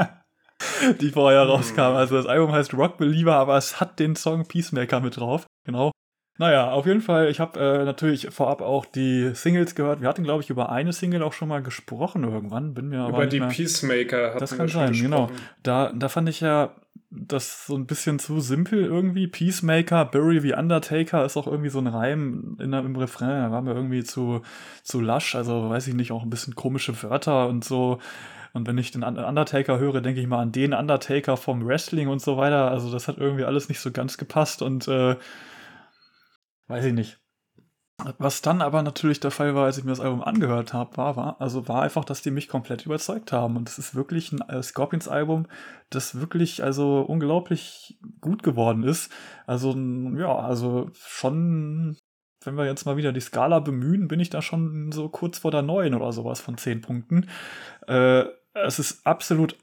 die 0.99 1.11
vorher 1.11 1.43
hm. 1.43 1.49
rauskam. 1.49 1.95
Also, 1.95 2.15
das 2.15 2.25
Album 2.25 2.51
heißt 2.51 2.73
Rock 2.73 2.97
Believer, 2.97 3.35
aber 3.35 3.57
es 3.57 3.79
hat 3.79 3.99
den 3.99 4.15
Song 4.15 4.47
Peacemaker 4.47 5.01
mit 5.01 5.17
drauf. 5.17 5.45
Genau. 5.65 5.91
Naja, 6.37 6.71
auf 6.71 6.85
jeden 6.85 7.01
Fall, 7.01 7.29
ich 7.29 7.39
habe 7.39 7.59
äh, 7.59 7.85
natürlich 7.85 8.27
vorab 8.29 8.61
auch 8.61 8.85
die 8.85 9.31
Singles 9.33 9.73
gehört. 9.73 10.01
Wir 10.01 10.09
hatten, 10.09 10.23
glaube 10.23 10.43
ich, 10.43 10.49
über 10.49 10.69
eine 10.69 10.91
Single 10.91 11.23
auch 11.23 11.31
schon 11.31 11.47
mal 11.47 11.61
gesprochen 11.63 12.25
irgendwann. 12.25 12.73
Bin 12.73 12.89
mir 12.89 13.07
über 13.07 13.25
die 13.25 13.39
mehr, 13.39 13.47
Peacemaker 13.47 14.29
hatten 14.31 14.39
Das 14.39 14.57
kann 14.57 14.67
sein, 14.67 14.91
genau. 14.91 15.29
Da, 15.63 15.93
da 15.95 16.09
fand 16.09 16.27
ich 16.27 16.41
ja 16.41 16.71
das 17.09 17.67
so 17.67 17.75
ein 17.75 17.85
bisschen 17.85 18.19
zu 18.19 18.41
simpel 18.41 18.83
irgendwie. 18.83 19.27
Peacemaker, 19.27 20.03
Bury 20.03 20.43
wie 20.43 20.53
Undertaker 20.53 21.23
ist 21.23 21.37
auch 21.37 21.47
irgendwie 21.47 21.69
so 21.69 21.79
ein 21.79 21.87
Reim 21.87 22.57
in, 22.59 22.73
im 22.73 22.95
Refrain. 22.97 23.43
Da 23.43 23.51
war 23.51 23.61
mir 23.61 23.73
irgendwie 23.73 24.03
zu, 24.03 24.41
zu 24.83 24.99
lasch. 24.99 25.35
Also 25.35 25.69
weiß 25.69 25.87
ich 25.87 25.93
nicht, 25.93 26.11
auch 26.11 26.23
ein 26.23 26.29
bisschen 26.29 26.55
komische 26.55 27.01
Wörter 27.01 27.47
und 27.47 27.63
so. 27.63 27.99
Und 28.51 28.67
wenn 28.67 28.77
ich 28.77 28.91
den 28.91 29.03
Undertaker 29.03 29.79
höre, 29.79 30.01
denke 30.01 30.19
ich 30.19 30.27
mal 30.27 30.41
an 30.41 30.51
den 30.51 30.73
Undertaker 30.73 31.37
vom 31.37 31.65
Wrestling 31.65 32.07
und 32.07 32.21
so 32.21 32.37
weiter. 32.37 32.71
Also 32.71 32.91
das 32.91 33.07
hat 33.07 33.17
irgendwie 33.17 33.45
alles 33.45 33.69
nicht 33.69 33.79
so 33.79 33.91
ganz 33.91 34.17
gepasst 34.17 34.61
und 34.61 34.87
äh, 34.87 35.15
weiß 36.67 36.85
ich 36.85 36.93
nicht. 36.93 37.19
Was 38.17 38.41
dann 38.41 38.61
aber 38.61 38.83
natürlich 38.83 39.21
der 39.21 39.31
Fall 39.31 39.55
war, 39.55 39.65
als 39.65 39.77
ich 39.77 39.85
mir 39.85 39.91
das 39.91 40.01
Album 40.01 40.21
angehört 40.21 40.73
habe, 40.73 40.97
war, 40.97 41.15
war, 41.15 41.39
also 41.39 41.67
war 41.69 41.81
einfach, 41.81 42.03
dass 42.03 42.21
die 42.21 42.29
mich 42.29 42.49
komplett 42.49 42.85
überzeugt 42.85 43.31
haben. 43.31 43.55
Und 43.55 43.69
es 43.69 43.79
ist 43.79 43.95
wirklich 43.95 44.33
ein 44.33 44.41
äh, 44.49 44.61
Scorpions-Album, 44.61 45.47
das 45.89 46.19
wirklich 46.19 46.61
also 46.61 46.99
unglaublich 47.01 47.97
gut 48.19 48.43
geworden 48.43 48.83
ist. 48.83 49.11
Also, 49.47 49.73
ja, 50.17 50.35
also 50.35 50.89
schon, 50.93 51.97
wenn 52.43 52.57
wir 52.57 52.65
jetzt 52.65 52.85
mal 52.85 52.97
wieder 52.97 53.13
die 53.13 53.21
Skala 53.21 53.59
bemühen, 53.59 54.09
bin 54.09 54.19
ich 54.19 54.29
da 54.29 54.41
schon 54.41 54.91
so 54.91 55.07
kurz 55.07 55.39
vor 55.39 55.51
der 55.51 55.61
neuen 55.61 55.95
oder 55.95 56.11
sowas 56.11 56.41
von 56.41 56.57
zehn 56.57 56.81
Punkten. 56.81 57.29
Äh, 57.87 58.25
es 58.53 58.77
ist 58.77 59.07
absolut 59.07 59.57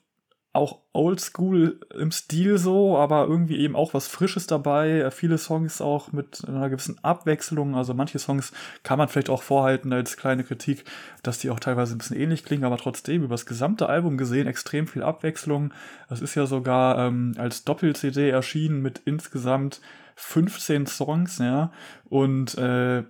auch 0.55 0.81
oldschool 0.93 1.81
im 1.99 2.11
Stil 2.11 2.59
so, 2.59 2.99
aber 2.99 3.27
irgendwie 3.27 3.59
eben 3.59 3.75
auch 3.75 3.95
was 3.95 4.07
Frisches 4.07 4.47
dabei. 4.47 5.11
Viele 5.11 5.39
Songs 5.39 5.81
auch 5.81 6.13
mit 6.13 6.47
einer 6.47 6.69
gewissen 6.69 7.03
Abwechslung. 7.03 7.75
Also 7.75 7.95
manche 7.95 8.19
Songs 8.19 8.53
kann 8.83 8.99
man 8.99 9.09
vielleicht 9.09 9.31
auch 9.31 9.43
vorhalten 9.43 9.93
als 9.95 10.19
kleine 10.19 10.45
Kritik, 10.45 10.85
dass 11.23 11.39
die 11.39 11.49
auch 11.49 11.61
teilweise 11.61 11.95
ein 11.95 11.99
bisschen 11.99 12.19
ähnlich 12.19 12.45
klingen, 12.45 12.65
aber 12.65 12.77
trotzdem 12.77 13.23
über 13.23 13.35
das 13.35 13.47
gesamte 13.47 13.89
Album 13.89 14.19
gesehen 14.19 14.47
extrem 14.47 14.87
viel 14.87 15.03
Abwechslung. 15.03 15.73
Es 16.11 16.21
ist 16.21 16.35
ja 16.35 16.45
sogar 16.45 16.99
ähm, 16.99 17.33
als 17.39 17.65
Doppel-CD 17.65 18.29
erschienen 18.29 18.83
mit 18.83 19.01
insgesamt 19.07 19.81
15 20.17 20.87
Songs, 20.87 21.39
ja. 21.39 21.73
Und 22.11 22.59
äh, 22.59 23.05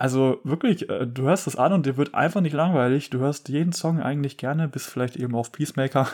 Also 0.00 0.40
wirklich, 0.44 0.88
äh, 0.88 1.06
du 1.06 1.24
hörst 1.24 1.46
das 1.46 1.56
an 1.56 1.74
und 1.74 1.84
dir 1.84 1.98
wird 1.98 2.14
einfach 2.14 2.40
nicht 2.40 2.54
langweilig. 2.54 3.10
Du 3.10 3.18
hörst 3.18 3.50
jeden 3.50 3.74
Song 3.74 4.00
eigentlich 4.00 4.38
gerne, 4.38 4.66
bis 4.66 4.86
vielleicht 4.86 5.16
eben 5.16 5.34
auf 5.34 5.52
Peacemaker. 5.52 6.08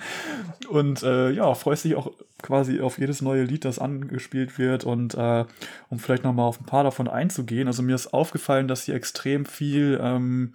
und 0.70 1.02
äh, 1.02 1.28
ja, 1.32 1.52
freust 1.52 1.84
dich 1.84 1.94
auch 1.94 2.10
quasi 2.40 2.80
auf 2.80 2.98
jedes 2.98 3.20
neue 3.20 3.44
Lied, 3.44 3.66
das 3.66 3.78
angespielt 3.78 4.58
wird. 4.58 4.84
Und 4.84 5.14
äh, 5.14 5.44
um 5.90 5.98
vielleicht 5.98 6.24
nochmal 6.24 6.46
auf 6.46 6.58
ein 6.58 6.64
paar 6.64 6.84
davon 6.84 7.06
einzugehen. 7.06 7.66
Also 7.66 7.82
mir 7.82 7.96
ist 7.96 8.14
aufgefallen, 8.14 8.66
dass 8.66 8.86
sie 8.86 8.92
extrem 8.92 9.44
viel 9.44 10.00
ähm, 10.02 10.54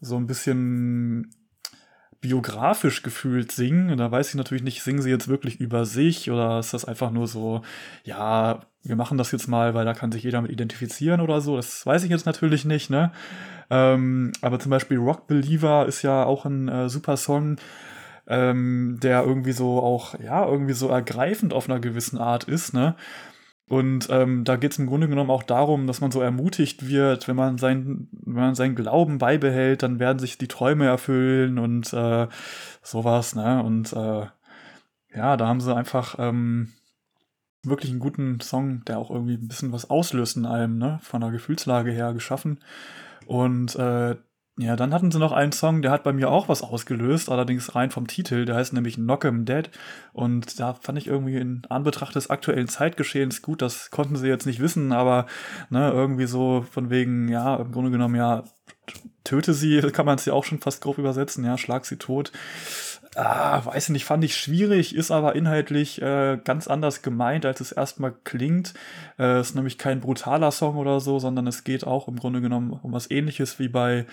so 0.00 0.16
ein 0.16 0.26
bisschen 0.26 1.34
biografisch 2.20 3.02
gefühlt 3.02 3.52
singen. 3.52 3.90
Und 3.90 3.98
da 3.98 4.10
weiß 4.10 4.30
ich 4.30 4.34
natürlich 4.34 4.62
nicht, 4.62 4.82
singen 4.82 5.02
sie 5.02 5.10
jetzt 5.10 5.28
wirklich 5.28 5.60
über 5.60 5.84
sich 5.84 6.30
oder 6.30 6.58
ist 6.58 6.74
das 6.74 6.84
einfach 6.84 7.10
nur 7.10 7.26
so, 7.26 7.62
ja, 8.04 8.60
wir 8.82 8.96
machen 8.96 9.18
das 9.18 9.32
jetzt 9.32 9.48
mal, 9.48 9.74
weil 9.74 9.84
da 9.84 9.94
kann 9.94 10.12
sich 10.12 10.22
jeder 10.22 10.40
mit 10.40 10.50
identifizieren 10.50 11.20
oder 11.20 11.40
so. 11.40 11.56
Das 11.56 11.84
weiß 11.84 12.04
ich 12.04 12.10
jetzt 12.10 12.26
natürlich 12.26 12.64
nicht, 12.64 12.90
ne? 12.90 13.12
Ähm, 13.70 14.32
aber 14.40 14.58
zum 14.58 14.70
Beispiel 14.70 14.98
Rock 14.98 15.26
Believer 15.26 15.86
ist 15.86 16.02
ja 16.02 16.24
auch 16.24 16.44
ein 16.44 16.68
äh, 16.68 16.88
super 16.88 17.16
Song, 17.16 17.56
ähm, 18.26 18.98
der 19.02 19.24
irgendwie 19.24 19.52
so 19.52 19.82
auch, 19.82 20.18
ja, 20.18 20.46
irgendwie 20.46 20.72
so 20.74 20.88
ergreifend 20.88 21.52
auf 21.52 21.68
einer 21.68 21.80
gewissen 21.80 22.18
Art 22.18 22.44
ist, 22.44 22.74
ne? 22.74 22.94
Und 23.68 24.08
ähm, 24.10 24.44
da 24.44 24.56
geht 24.56 24.72
es 24.72 24.78
im 24.78 24.86
Grunde 24.86 25.08
genommen 25.08 25.30
auch 25.30 25.42
darum, 25.42 25.86
dass 25.86 26.00
man 26.00 26.10
so 26.10 26.22
ermutigt 26.22 26.88
wird, 26.88 27.28
wenn 27.28 27.36
man, 27.36 27.58
sein, 27.58 28.08
wenn 28.12 28.42
man 28.42 28.54
seinen 28.54 28.74
Glauben 28.74 29.18
beibehält, 29.18 29.82
dann 29.82 29.98
werden 29.98 30.18
sich 30.18 30.38
die 30.38 30.48
Träume 30.48 30.86
erfüllen 30.86 31.58
und 31.58 31.92
äh, 31.92 32.28
sowas, 32.82 33.34
ne? 33.34 33.62
Und 33.62 33.92
äh, 33.92 34.26
ja, 35.14 35.36
da 35.36 35.46
haben 35.46 35.60
sie 35.60 35.74
einfach 35.74 36.16
ähm, 36.18 36.72
wirklich 37.62 37.90
einen 37.90 38.00
guten 38.00 38.40
Song, 38.40 38.84
der 38.86 38.98
auch 38.98 39.10
irgendwie 39.10 39.34
ein 39.34 39.48
bisschen 39.48 39.72
was 39.72 39.90
auslöst 39.90 40.38
in 40.38 40.46
allem, 40.46 40.78
ne? 40.78 40.98
Von 41.02 41.20
der 41.20 41.30
Gefühlslage 41.30 41.90
her 41.90 42.14
geschaffen. 42.14 42.60
Und 43.26 43.76
äh, 43.76 44.16
ja, 44.58 44.74
dann 44.74 44.92
hatten 44.92 45.12
sie 45.12 45.20
noch 45.20 45.30
einen 45.30 45.52
Song, 45.52 45.82
der 45.82 45.92
hat 45.92 46.02
bei 46.02 46.12
mir 46.12 46.30
auch 46.30 46.48
was 46.48 46.62
ausgelöst, 46.62 47.28
allerdings 47.30 47.76
rein 47.76 47.92
vom 47.92 48.08
Titel. 48.08 48.44
Der 48.44 48.56
heißt 48.56 48.72
nämlich 48.72 48.96
Knock 48.96 49.24
'em 49.24 49.44
Dead. 49.44 49.70
Und 50.12 50.58
da 50.58 50.74
fand 50.74 50.98
ich 50.98 51.06
irgendwie 51.06 51.36
in 51.36 51.62
Anbetracht 51.68 52.16
des 52.16 52.28
aktuellen 52.28 52.66
Zeitgeschehens 52.66 53.40
gut, 53.40 53.62
das 53.62 53.92
konnten 53.92 54.16
sie 54.16 54.26
jetzt 54.26 54.46
nicht 54.46 54.58
wissen, 54.58 54.90
aber 54.90 55.26
ne, 55.70 55.90
irgendwie 55.92 56.26
so 56.26 56.66
von 56.70 56.90
wegen, 56.90 57.28
ja, 57.28 57.54
im 57.56 57.70
Grunde 57.70 57.92
genommen, 57.92 58.16
ja, 58.16 58.42
töte 59.22 59.54
sie, 59.54 59.80
kann 59.92 60.06
man 60.06 60.16
es 60.18 60.24
ja 60.24 60.32
auch 60.32 60.44
schon 60.44 60.58
fast 60.58 60.82
grob 60.82 60.98
übersetzen, 60.98 61.44
ja, 61.44 61.56
schlag 61.56 61.86
sie 61.86 61.96
tot. 61.96 62.32
Ah, 63.20 63.64
weiß 63.64 63.88
nicht, 63.88 64.04
fand 64.04 64.22
ich 64.22 64.36
schwierig, 64.36 64.94
ist 64.94 65.10
aber 65.10 65.34
inhaltlich 65.34 66.00
äh, 66.00 66.38
ganz 66.44 66.68
anders 66.68 67.02
gemeint, 67.02 67.44
als 67.44 67.60
es 67.60 67.72
erstmal 67.72 68.14
klingt. 68.22 68.74
Äh, 69.18 69.40
ist 69.40 69.56
nämlich 69.56 69.76
kein 69.76 69.98
brutaler 69.98 70.52
Song 70.52 70.76
oder 70.76 71.00
so, 71.00 71.18
sondern 71.18 71.48
es 71.48 71.64
geht 71.64 71.84
auch 71.84 72.06
im 72.06 72.14
Grunde 72.14 72.40
genommen 72.40 72.78
um 72.80 72.92
was 72.92 73.10
ähnliches 73.10 73.58
wie 73.58 73.66
bei 73.66 74.06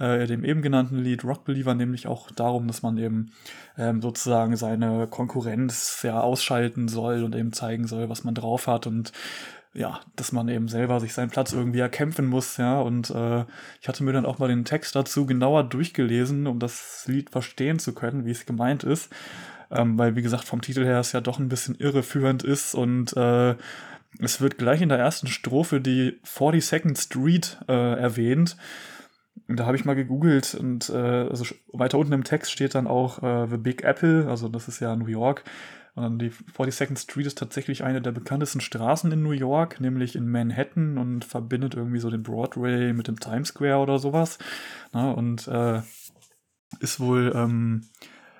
äh, 0.00 0.26
dem 0.26 0.44
eben 0.44 0.60
genannten 0.60 0.98
Lied 0.98 1.22
Rock 1.22 1.44
Believer, 1.44 1.74
nämlich 1.74 2.08
auch 2.08 2.32
darum, 2.32 2.66
dass 2.66 2.82
man 2.82 2.98
eben 2.98 3.30
ähm, 3.76 4.02
sozusagen 4.02 4.56
seine 4.56 5.06
Konkurrenz 5.06 6.00
ja 6.02 6.20
ausschalten 6.20 6.88
soll 6.88 7.22
und 7.22 7.36
eben 7.36 7.52
zeigen 7.52 7.86
soll, 7.86 8.08
was 8.08 8.24
man 8.24 8.34
drauf 8.34 8.66
hat 8.66 8.88
und 8.88 9.12
ja, 9.78 10.00
dass 10.16 10.32
man 10.32 10.48
eben 10.48 10.66
selber 10.66 10.98
sich 10.98 11.14
seinen 11.14 11.30
Platz 11.30 11.52
irgendwie 11.52 11.78
erkämpfen 11.78 12.26
muss, 12.26 12.56
ja. 12.56 12.80
Und 12.80 13.10
äh, 13.10 13.44
ich 13.80 13.86
hatte 13.86 14.02
mir 14.02 14.12
dann 14.12 14.26
auch 14.26 14.40
mal 14.40 14.48
den 14.48 14.64
Text 14.64 14.96
dazu 14.96 15.24
genauer 15.24 15.62
durchgelesen, 15.64 16.48
um 16.48 16.58
das 16.58 17.04
Lied 17.06 17.30
verstehen 17.30 17.78
zu 17.78 17.94
können, 17.94 18.26
wie 18.26 18.32
es 18.32 18.44
gemeint 18.44 18.82
ist. 18.82 19.12
Ähm, 19.70 19.96
weil, 19.96 20.16
wie 20.16 20.22
gesagt, 20.22 20.44
vom 20.44 20.62
Titel 20.62 20.84
her 20.84 20.98
es 20.98 21.12
ja 21.12 21.20
doch 21.20 21.38
ein 21.38 21.48
bisschen 21.48 21.76
irreführend 21.76 22.42
ist 22.42 22.74
und 22.74 23.16
äh, 23.16 23.54
es 24.18 24.40
wird 24.40 24.58
gleich 24.58 24.80
in 24.80 24.88
der 24.88 24.98
ersten 24.98 25.28
Strophe 25.28 25.80
die 25.80 26.18
42nd 26.26 27.00
Street 27.00 27.58
äh, 27.68 28.00
erwähnt. 28.00 28.56
Und 29.46 29.60
da 29.60 29.66
habe 29.66 29.76
ich 29.76 29.84
mal 29.84 29.94
gegoogelt 29.94 30.54
und 30.54 30.90
äh, 30.90 30.96
also 30.96 31.44
weiter 31.72 31.98
unten 31.98 32.14
im 32.14 32.24
Text 32.24 32.50
steht 32.50 32.74
dann 32.74 32.88
auch 32.88 33.22
äh, 33.22 33.46
The 33.48 33.58
Big 33.58 33.84
Apple, 33.84 34.26
also 34.28 34.48
das 34.48 34.66
ist 34.66 34.80
ja 34.80 34.96
New 34.96 35.06
York. 35.06 35.44
Und 35.98 36.20
die 36.20 36.30
42nd 36.30 36.98
Street 36.98 37.26
ist 37.26 37.38
tatsächlich 37.38 37.82
eine 37.82 38.00
der 38.00 38.12
bekanntesten 38.12 38.60
Straßen 38.60 39.10
in 39.10 39.22
New 39.22 39.32
York, 39.32 39.80
nämlich 39.80 40.14
in 40.14 40.30
Manhattan 40.30 40.96
und 40.96 41.24
verbindet 41.24 41.74
irgendwie 41.74 41.98
so 41.98 42.10
den 42.10 42.22
Broadway 42.22 42.92
mit 42.92 43.08
dem 43.08 43.18
Times 43.18 43.48
Square 43.48 43.78
oder 43.78 43.98
sowas. 43.98 44.38
Na, 44.92 45.10
und 45.10 45.48
äh, 45.48 45.82
ist 46.80 47.00
wohl 47.00 47.32
ähm, 47.34 47.84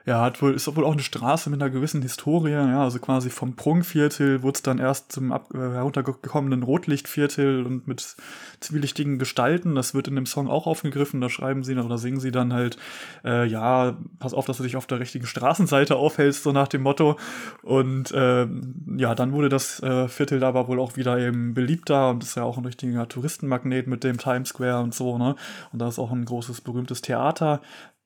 ja, 0.08 0.22
hat 0.22 0.40
wohl, 0.40 0.54
ist 0.54 0.74
wohl 0.74 0.86
auch 0.86 0.92
eine 0.92 1.02
Straße 1.02 1.50
mit 1.50 1.60
einer 1.60 1.70
gewissen 1.70 2.00
Historie, 2.00 2.52
ja, 2.52 2.82
also 2.82 2.98
quasi 2.98 3.28
vom 3.28 3.56
Prunkviertel 3.56 4.42
wurde 4.42 4.56
es 4.56 4.62
dann 4.62 4.78
erst 4.78 5.12
zum 5.12 5.32
ab, 5.32 5.52
äh, 5.52 5.58
heruntergekommenen 5.58 6.62
Rotlichtviertel 6.62 7.66
und 7.66 7.86
mit 7.86 8.16
zwielichtigen 8.60 9.18
Gestalten. 9.18 9.74
Das 9.74 9.92
wird 9.92 10.08
in 10.08 10.14
dem 10.14 10.24
Song 10.24 10.48
auch 10.48 10.66
aufgegriffen. 10.66 11.20
Da 11.20 11.28
schreiben 11.28 11.62
sie 11.62 11.76
oder 11.76 11.98
singen 11.98 12.20
sie 12.20 12.30
dann 12.30 12.54
halt, 12.54 12.78
äh, 13.22 13.46
ja, 13.46 13.98
pass 14.18 14.32
auf, 14.32 14.46
dass 14.46 14.56
du 14.56 14.62
dich 14.62 14.76
auf 14.76 14.86
der 14.86 14.98
richtigen 14.98 15.26
Straßenseite 15.26 15.96
aufhältst, 15.96 16.42
so 16.42 16.52
nach 16.52 16.68
dem 16.68 16.84
Motto. 16.84 17.18
Und 17.62 18.10
äh, 18.12 18.48
ja, 18.96 19.14
dann 19.14 19.32
wurde 19.32 19.50
das 19.50 19.82
äh, 19.82 20.08
Viertel 20.08 20.42
aber 20.42 20.68
wohl 20.68 20.80
auch 20.80 20.96
wieder 20.96 21.18
eben 21.18 21.52
beliebter 21.52 22.08
und 22.08 22.22
ist 22.22 22.34
ja 22.34 22.44
auch 22.44 22.56
ein 22.56 22.64
richtiger 22.64 23.06
Touristenmagnet 23.08 23.86
mit 23.86 24.04
dem 24.04 24.16
Times 24.16 24.48
Square 24.48 24.80
und 24.80 24.94
so, 24.94 25.18
ne? 25.18 25.36
Und 25.70 25.80
da 25.80 25.88
ist 25.88 25.98
auch 25.98 26.10
ein 26.10 26.24
großes, 26.24 26.62
berühmtes 26.62 27.02
Theater, 27.02 27.60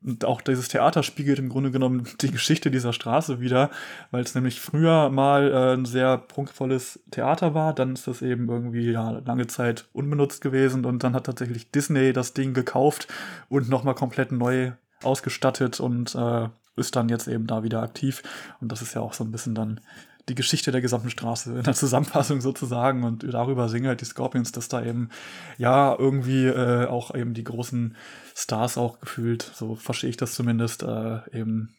und 0.04 0.24
auch 0.24 0.40
dieses 0.40 0.68
Theater 0.68 1.02
spiegelt 1.02 1.38
im 1.38 1.48
Grunde 1.48 1.70
genommen 1.70 2.08
die 2.20 2.30
Geschichte 2.30 2.70
dieser 2.70 2.92
Straße 2.92 3.40
wieder, 3.40 3.70
weil 4.10 4.22
es 4.22 4.34
nämlich 4.34 4.60
früher 4.60 5.10
mal 5.10 5.50
äh, 5.50 5.74
ein 5.74 5.84
sehr 5.84 6.18
prunkvolles 6.18 7.00
Theater 7.10 7.54
war. 7.54 7.74
Dann 7.74 7.94
ist 7.94 8.06
das 8.06 8.22
eben 8.22 8.48
irgendwie 8.48 8.90
ja, 8.90 9.10
lange 9.10 9.46
Zeit 9.46 9.86
unbenutzt 9.92 10.40
gewesen 10.40 10.84
und 10.84 11.04
dann 11.04 11.14
hat 11.14 11.26
tatsächlich 11.26 11.70
Disney 11.70 12.12
das 12.12 12.34
Ding 12.34 12.54
gekauft 12.54 13.08
und 13.48 13.68
nochmal 13.68 13.94
komplett 13.94 14.32
neu 14.32 14.72
ausgestattet 15.02 15.80
und 15.80 16.14
äh, 16.14 16.48
ist 16.76 16.96
dann 16.96 17.08
jetzt 17.08 17.28
eben 17.28 17.46
da 17.46 17.62
wieder 17.62 17.82
aktiv. 17.82 18.22
Und 18.60 18.72
das 18.72 18.82
ist 18.82 18.94
ja 18.94 19.02
auch 19.02 19.12
so 19.12 19.24
ein 19.24 19.30
bisschen 19.32 19.54
dann 19.54 19.80
die 20.28 20.34
Geschichte 20.34 20.72
der 20.72 20.80
gesamten 20.80 21.10
Straße 21.10 21.58
in 21.58 21.62
der 21.62 21.74
Zusammenfassung 21.74 22.40
sozusagen 22.40 23.04
und 23.04 23.24
darüber 23.32 23.68
singen 23.68 23.88
halt 23.88 24.00
die 24.00 24.06
Scorpions, 24.06 24.52
dass 24.52 24.68
da 24.68 24.84
eben 24.84 25.10
ja 25.58 25.96
irgendwie 25.98 26.46
äh, 26.46 26.86
auch 26.86 27.14
eben 27.14 27.34
die 27.34 27.44
großen 27.44 27.96
Stars 28.34 28.78
auch 28.78 29.00
gefühlt, 29.00 29.42
so 29.54 29.74
verstehe 29.74 30.10
ich 30.10 30.16
das 30.16 30.34
zumindest, 30.34 30.82
äh, 30.82 31.20
eben 31.32 31.76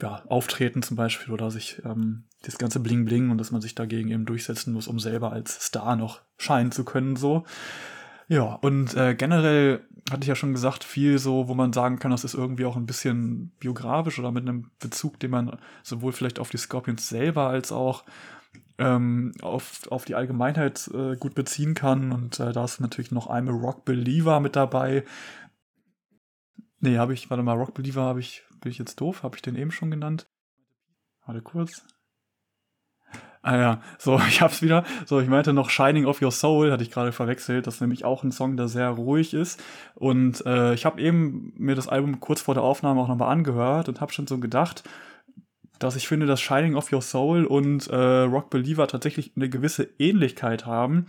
ja, 0.00 0.22
auftreten 0.28 0.82
zum 0.82 0.96
Beispiel 0.96 1.32
oder 1.32 1.50
sich 1.50 1.82
ähm, 1.84 2.24
das 2.42 2.58
ganze 2.58 2.80
Bling 2.80 3.04
Bling 3.04 3.30
und 3.30 3.38
dass 3.38 3.50
man 3.50 3.60
sich 3.60 3.74
dagegen 3.74 4.10
eben 4.10 4.26
durchsetzen 4.26 4.72
muss, 4.72 4.86
um 4.86 5.00
selber 5.00 5.32
als 5.32 5.66
Star 5.66 5.96
noch 5.96 6.20
scheinen 6.36 6.72
zu 6.72 6.84
können, 6.84 7.16
so. 7.16 7.44
Ja, 8.28 8.54
und 8.54 8.94
äh, 8.94 9.14
generell 9.14 9.80
hatte 10.10 10.22
ich 10.22 10.28
ja 10.28 10.34
schon 10.34 10.52
gesagt, 10.52 10.84
viel 10.84 11.18
so, 11.18 11.48
wo 11.48 11.54
man 11.54 11.72
sagen 11.72 11.98
kann, 11.98 12.10
das 12.10 12.24
ist 12.24 12.34
irgendwie 12.34 12.66
auch 12.66 12.76
ein 12.76 12.86
bisschen 12.86 13.52
biografisch 13.58 14.18
oder 14.18 14.32
mit 14.32 14.46
einem 14.46 14.70
Bezug, 14.78 15.18
den 15.20 15.30
man 15.30 15.58
sowohl 15.82 16.12
vielleicht 16.12 16.38
auf 16.38 16.50
die 16.50 16.58
Scorpions 16.58 17.08
selber 17.08 17.48
als 17.48 17.72
auch 17.72 18.04
ähm, 18.78 19.32
auf, 19.42 19.90
auf 19.90 20.04
die 20.04 20.14
Allgemeinheit 20.14 20.88
äh, 20.94 21.16
gut 21.16 21.34
beziehen 21.34 21.74
kann. 21.74 22.12
Und 22.12 22.38
äh, 22.38 22.52
da 22.52 22.64
ist 22.64 22.80
natürlich 22.80 23.10
noch 23.10 23.28
I'm 23.28 23.48
a 23.48 23.52
Rock 23.52 23.84
Believer 23.84 24.40
mit 24.40 24.56
dabei. 24.56 25.04
Nee, 26.80 26.98
habe 26.98 27.14
ich, 27.14 27.28
warte 27.30 27.42
mal, 27.42 27.56
Rock 27.56 27.74
Believer 27.74 28.02
habe 28.02 28.20
ich, 28.20 28.44
bin 28.60 28.70
ich 28.70 28.78
jetzt 28.78 29.00
doof? 29.00 29.22
Habe 29.22 29.36
ich 29.36 29.42
den 29.42 29.56
eben 29.56 29.72
schon 29.72 29.90
genannt? 29.90 30.28
Warte 31.26 31.42
kurz. 31.42 31.84
Ah 33.42 33.56
ja, 33.56 33.82
so, 33.98 34.20
ich 34.28 34.40
hab's 34.40 34.62
wieder. 34.62 34.84
So, 35.06 35.20
ich 35.20 35.28
meinte 35.28 35.52
noch 35.52 35.70
Shining 35.70 36.06
of 36.06 36.22
Your 36.22 36.32
Soul, 36.32 36.72
hatte 36.72 36.82
ich 36.82 36.90
gerade 36.90 37.12
verwechselt. 37.12 37.66
Das 37.66 37.76
ist 37.76 37.80
nämlich 37.80 38.04
auch 38.04 38.22
ein 38.22 38.32
Song, 38.32 38.56
der 38.56 38.68
sehr 38.68 38.90
ruhig 38.90 39.34
ist. 39.34 39.62
Und 39.94 40.44
äh, 40.46 40.74
ich 40.74 40.84
habe 40.84 41.00
eben 41.00 41.52
mir 41.56 41.74
das 41.74 41.88
Album 41.88 42.20
kurz 42.20 42.40
vor 42.40 42.54
der 42.54 42.62
Aufnahme 42.62 43.00
auch 43.00 43.08
nochmal 43.08 43.32
angehört 43.32 43.88
und 43.88 44.00
habe 44.00 44.12
schon 44.12 44.26
so 44.26 44.38
gedacht, 44.38 44.84
dass 45.78 45.96
ich 45.96 46.08
finde, 46.08 46.26
dass 46.26 46.40
Shining 46.40 46.74
of 46.74 46.92
Your 46.92 47.02
Soul 47.02 47.44
und 47.44 47.86
äh, 47.88 47.96
Rock 47.96 48.50
Believer 48.50 48.88
tatsächlich 48.88 49.32
eine 49.36 49.48
gewisse 49.48 49.88
Ähnlichkeit 49.98 50.66
haben. 50.66 51.06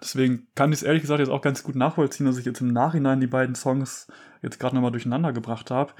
Deswegen 0.00 0.46
kann 0.54 0.70
ich 0.70 0.80
es 0.80 0.82
ehrlich 0.82 1.02
gesagt 1.02 1.20
jetzt 1.20 1.30
auch 1.30 1.40
ganz 1.40 1.62
gut 1.62 1.76
nachvollziehen, 1.76 2.26
dass 2.26 2.38
ich 2.38 2.44
jetzt 2.44 2.60
im 2.60 2.72
Nachhinein 2.72 3.20
die 3.20 3.26
beiden 3.26 3.54
Songs 3.54 4.06
jetzt 4.42 4.60
gerade 4.60 4.74
nochmal 4.74 4.92
durcheinander 4.92 5.32
gebracht 5.32 5.70
habe. 5.70 5.94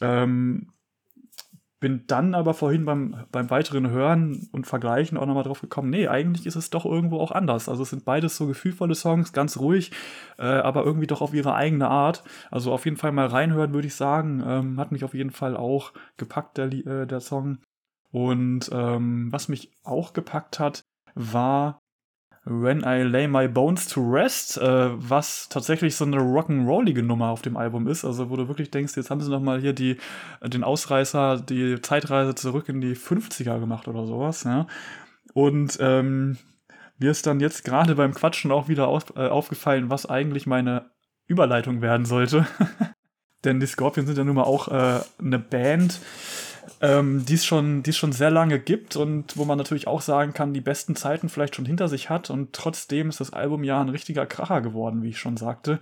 Ähm, 0.00 0.72
bin 1.78 2.04
dann 2.06 2.34
aber 2.34 2.54
vorhin 2.54 2.84
beim, 2.84 3.26
beim 3.30 3.50
weiteren 3.50 3.90
Hören 3.90 4.48
und 4.52 4.66
Vergleichen 4.66 5.18
auch 5.18 5.26
nochmal 5.26 5.44
drauf 5.44 5.60
gekommen, 5.60 5.90
nee, 5.90 6.08
eigentlich 6.08 6.46
ist 6.46 6.56
es 6.56 6.70
doch 6.70 6.86
irgendwo 6.86 7.20
auch 7.20 7.32
anders. 7.32 7.68
Also 7.68 7.82
es 7.82 7.90
sind 7.90 8.04
beides 8.04 8.36
so 8.36 8.46
gefühlvolle 8.46 8.94
Songs, 8.94 9.32
ganz 9.32 9.58
ruhig, 9.58 9.92
äh, 10.38 10.44
aber 10.44 10.84
irgendwie 10.84 11.06
doch 11.06 11.20
auf 11.20 11.34
ihre 11.34 11.54
eigene 11.54 11.88
Art. 11.88 12.24
Also 12.50 12.72
auf 12.72 12.84
jeden 12.86 12.96
Fall 12.96 13.12
mal 13.12 13.26
reinhören, 13.26 13.74
würde 13.74 13.88
ich 13.88 13.94
sagen. 13.94 14.42
Ähm, 14.46 14.80
hat 14.80 14.90
mich 14.90 15.04
auf 15.04 15.14
jeden 15.14 15.32
Fall 15.32 15.56
auch 15.56 15.92
gepackt, 16.16 16.56
der, 16.56 16.72
äh, 16.72 17.06
der 17.06 17.20
Song. 17.20 17.58
Und 18.10 18.70
ähm, 18.72 19.30
was 19.30 19.48
mich 19.48 19.70
auch 19.84 20.14
gepackt 20.14 20.58
hat, 20.58 20.84
war 21.14 21.78
When 22.48 22.84
I 22.86 23.02
Lay 23.02 23.26
My 23.26 23.48
Bones 23.48 23.88
to 23.88 24.00
Rest, 24.00 24.56
äh, 24.58 24.88
was 24.92 25.48
tatsächlich 25.48 25.96
so 25.96 26.04
eine 26.04 26.18
rock'n'rollige 26.18 27.02
Nummer 27.02 27.30
auf 27.30 27.42
dem 27.42 27.56
Album 27.56 27.88
ist. 27.88 28.04
Also 28.04 28.30
wo 28.30 28.36
du 28.36 28.46
wirklich 28.46 28.70
denkst, 28.70 28.96
jetzt 28.96 29.10
haben 29.10 29.20
sie 29.20 29.30
noch 29.30 29.40
mal 29.40 29.60
hier 29.60 29.72
die, 29.72 29.96
den 30.42 30.62
Ausreißer, 30.62 31.40
die 31.40 31.80
Zeitreise 31.82 32.36
zurück 32.36 32.68
in 32.68 32.80
die 32.80 32.94
50er 32.94 33.58
gemacht 33.58 33.88
oder 33.88 34.06
sowas. 34.06 34.44
Ja? 34.44 34.68
Und 35.34 35.78
ähm, 35.80 36.38
mir 36.98 37.10
ist 37.10 37.26
dann 37.26 37.40
jetzt 37.40 37.64
gerade 37.64 37.96
beim 37.96 38.14
Quatschen 38.14 38.52
auch 38.52 38.68
wieder 38.68 38.86
auf, 38.86 39.12
äh, 39.16 39.26
aufgefallen, 39.26 39.90
was 39.90 40.06
eigentlich 40.06 40.46
meine 40.46 40.90
Überleitung 41.26 41.82
werden 41.82 42.06
sollte. 42.06 42.46
Denn 43.44 43.58
die 43.58 43.66
Scorpions 43.66 44.06
sind 44.06 44.18
ja 44.18 44.24
nun 44.24 44.36
mal 44.36 44.44
auch 44.44 44.68
äh, 44.68 45.00
eine 45.18 45.40
Band, 45.40 46.00
ähm, 46.80 47.24
die 47.24 47.38
schon, 47.38 47.82
die 47.82 47.90
es 47.90 47.96
schon 47.96 48.12
sehr 48.12 48.30
lange 48.30 48.58
gibt 48.58 48.96
und 48.96 49.36
wo 49.36 49.44
man 49.44 49.58
natürlich 49.58 49.86
auch 49.86 50.00
sagen 50.00 50.32
kann, 50.32 50.54
die 50.54 50.60
besten 50.60 50.96
Zeiten 50.96 51.28
vielleicht 51.28 51.56
schon 51.56 51.66
hinter 51.66 51.88
sich 51.88 52.10
hat 52.10 52.30
und 52.30 52.52
trotzdem 52.52 53.08
ist 53.08 53.20
das 53.20 53.32
Album 53.32 53.64
ja 53.64 53.80
ein 53.80 53.88
richtiger 53.88 54.26
Kracher 54.26 54.60
geworden, 54.60 55.02
wie 55.02 55.10
ich 55.10 55.18
schon 55.18 55.36
sagte. 55.36 55.80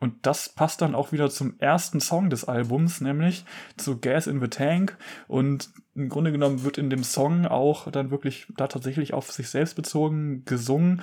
Und 0.00 0.26
das 0.26 0.50
passt 0.50 0.82
dann 0.82 0.94
auch 0.94 1.12
wieder 1.12 1.30
zum 1.30 1.58
ersten 1.60 1.98
Song 1.98 2.28
des 2.28 2.44
Albums, 2.44 3.00
nämlich 3.00 3.46
zu 3.78 3.98
Gas 4.00 4.26
in 4.26 4.38
the 4.38 4.48
Tank. 4.48 4.98
Und 5.28 5.70
im 5.94 6.10
Grunde 6.10 6.30
genommen 6.30 6.62
wird 6.62 6.76
in 6.76 6.90
dem 6.90 7.04
Song 7.04 7.46
auch 7.46 7.90
dann 7.90 8.10
wirklich 8.10 8.46
da 8.56 8.66
tatsächlich 8.66 9.14
auf 9.14 9.32
sich 9.32 9.48
selbst 9.48 9.76
bezogen 9.76 10.44
gesungen 10.44 11.00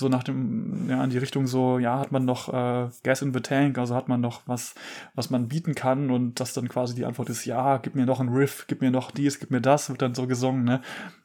so 0.00 0.08
nach 0.08 0.24
dem, 0.24 0.88
ja, 0.88 1.02
in 1.04 1.10
die 1.10 1.18
Richtung 1.18 1.46
so, 1.46 1.78
ja, 1.78 2.00
hat 2.00 2.10
man 2.10 2.24
noch 2.24 2.48
äh, 2.48 2.88
Gas 3.04 3.22
in 3.22 3.32
the 3.32 3.40
Tank, 3.40 3.78
also 3.78 3.94
hat 3.94 4.08
man 4.08 4.20
noch 4.20 4.42
was, 4.46 4.74
was 5.14 5.30
man 5.30 5.48
bieten 5.48 5.74
kann 5.74 6.10
und 6.10 6.40
das 6.40 6.52
dann 6.54 6.68
quasi 6.68 6.94
die 6.94 7.04
Antwort 7.04 7.28
ist, 7.28 7.44
ja, 7.44 7.78
gib 7.78 7.94
mir 7.94 8.06
noch 8.06 8.20
ein 8.20 8.30
Riff, 8.30 8.66
gib 8.66 8.80
mir 8.80 8.90
noch 8.90 9.12
dies, 9.12 9.38
gib 9.38 9.50
mir 9.50 9.60
das, 9.60 9.88
wird 9.88 10.02
dann 10.02 10.14
so 10.14 10.26
gesungen, 10.26 10.64
ne? 10.64 10.80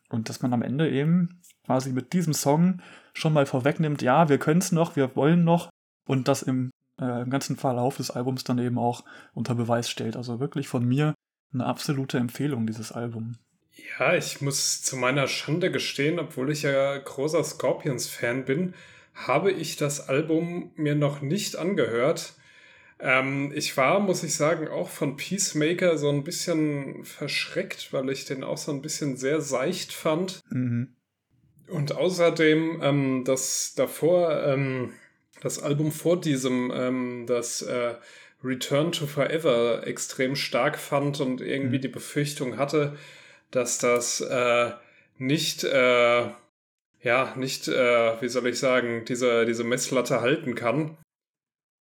Und 0.10 0.30
dass 0.30 0.42
man 0.42 0.54
am 0.54 0.62
Ende 0.62 0.90
eben 0.90 1.42
quasi 1.66 1.92
mit 1.92 2.14
diesem 2.14 2.34
Song 2.34 2.82
schon 3.14 3.34
mal 3.34 3.48
vorwegnimmt, 3.48 4.02
ja, 4.04 4.30
wir 4.30 4.38
können 4.38 4.60
es 4.60 4.72
noch, 4.72 4.96
wir 4.96 5.16
wollen 5.16 5.44
noch 5.44 5.70
und 6.08 6.28
das 6.28 6.44
im, 6.44 6.70
äh, 7.02 7.24
im 7.24 7.30
ganzen 7.30 7.56
Verlauf 7.56 7.98
des 7.98 8.12
Albums 8.12 8.44
dann 8.44 8.60
eben 8.60 8.78
auch 8.78 9.04
unter 9.34 9.56
Beweis 9.56 9.90
stellt. 9.90 10.16
Also 10.16 10.40
wirklich 10.40 10.68
von 10.68 10.86
mir 10.86 11.16
eine 11.54 11.66
absolute 11.66 12.20
Empfehlung, 12.20 12.68
dieses 12.68 12.92
Album. 12.92 13.38
Ja, 13.76 14.16
ich 14.16 14.42
muss 14.42 14.82
zu 14.82 14.98
meiner 14.98 15.28
Schande 15.28 15.72
gestehen, 15.72 16.20
obwohl 16.20 16.52
ich 16.52 16.64
ja 16.64 16.98
großer 16.98 17.44
Scorpions-Fan 17.44 18.46
bin, 18.46 18.74
habe 19.14 19.52
ich 19.52 19.78
das 19.78 20.10
Album 20.10 20.72
mir 20.76 20.96
noch 20.96 21.22
nicht 21.22 21.56
angehört. 21.56 22.34
Ähm, 23.00 23.52
ich 23.54 23.76
war, 23.76 24.00
muss 24.00 24.24
ich 24.24 24.36
sagen, 24.36 24.68
auch 24.68 24.90
von 24.90 25.18
Peacemaker 25.18 25.98
so 25.98 26.10
ein 26.10 26.24
bisschen 26.24 27.04
verschreckt, 27.04 27.92
weil 27.92 28.10
ich 28.10 28.26
den 28.26 28.44
auch 28.44 28.58
so 28.58 28.72
ein 28.72 28.82
bisschen 28.82 29.18
sehr 29.18 29.42
seicht 29.42 29.94
fand. 29.94 30.42
Mhm. 30.50 30.96
Und 31.68 31.94
außerdem 31.94 32.80
ähm, 32.82 33.24
das 33.26 33.74
davor, 33.76 34.44
ähm, 34.46 34.94
das 35.42 35.60
Album 35.60 35.92
vor 35.92 36.20
diesem, 36.20 36.72
ähm, 36.74 37.26
das 37.28 37.62
äh, 37.62 37.96
Return 38.44 38.92
to 38.92 39.08
Forever 39.08 39.86
extrem 39.86 40.36
stark 40.36 40.78
fand 40.78 41.20
und 41.20 41.42
irgendwie 41.42 41.78
mhm. 41.78 41.82
die 41.82 41.88
Befürchtung 41.88 42.58
hatte, 42.58 42.96
dass 43.52 43.78
das 43.78 44.22
äh, 44.22 44.72
nicht, 45.18 45.64
äh, 45.64 46.30
ja, 47.02 47.34
nicht, 47.36 47.68
äh, 47.68 48.22
wie 48.22 48.30
soll 48.30 48.48
ich 48.48 48.60
sagen, 48.60 49.06
diese, 49.06 49.46
diese 49.46 49.64
Messlatte 49.64 50.22
halten 50.22 50.56
kann. 50.56 50.98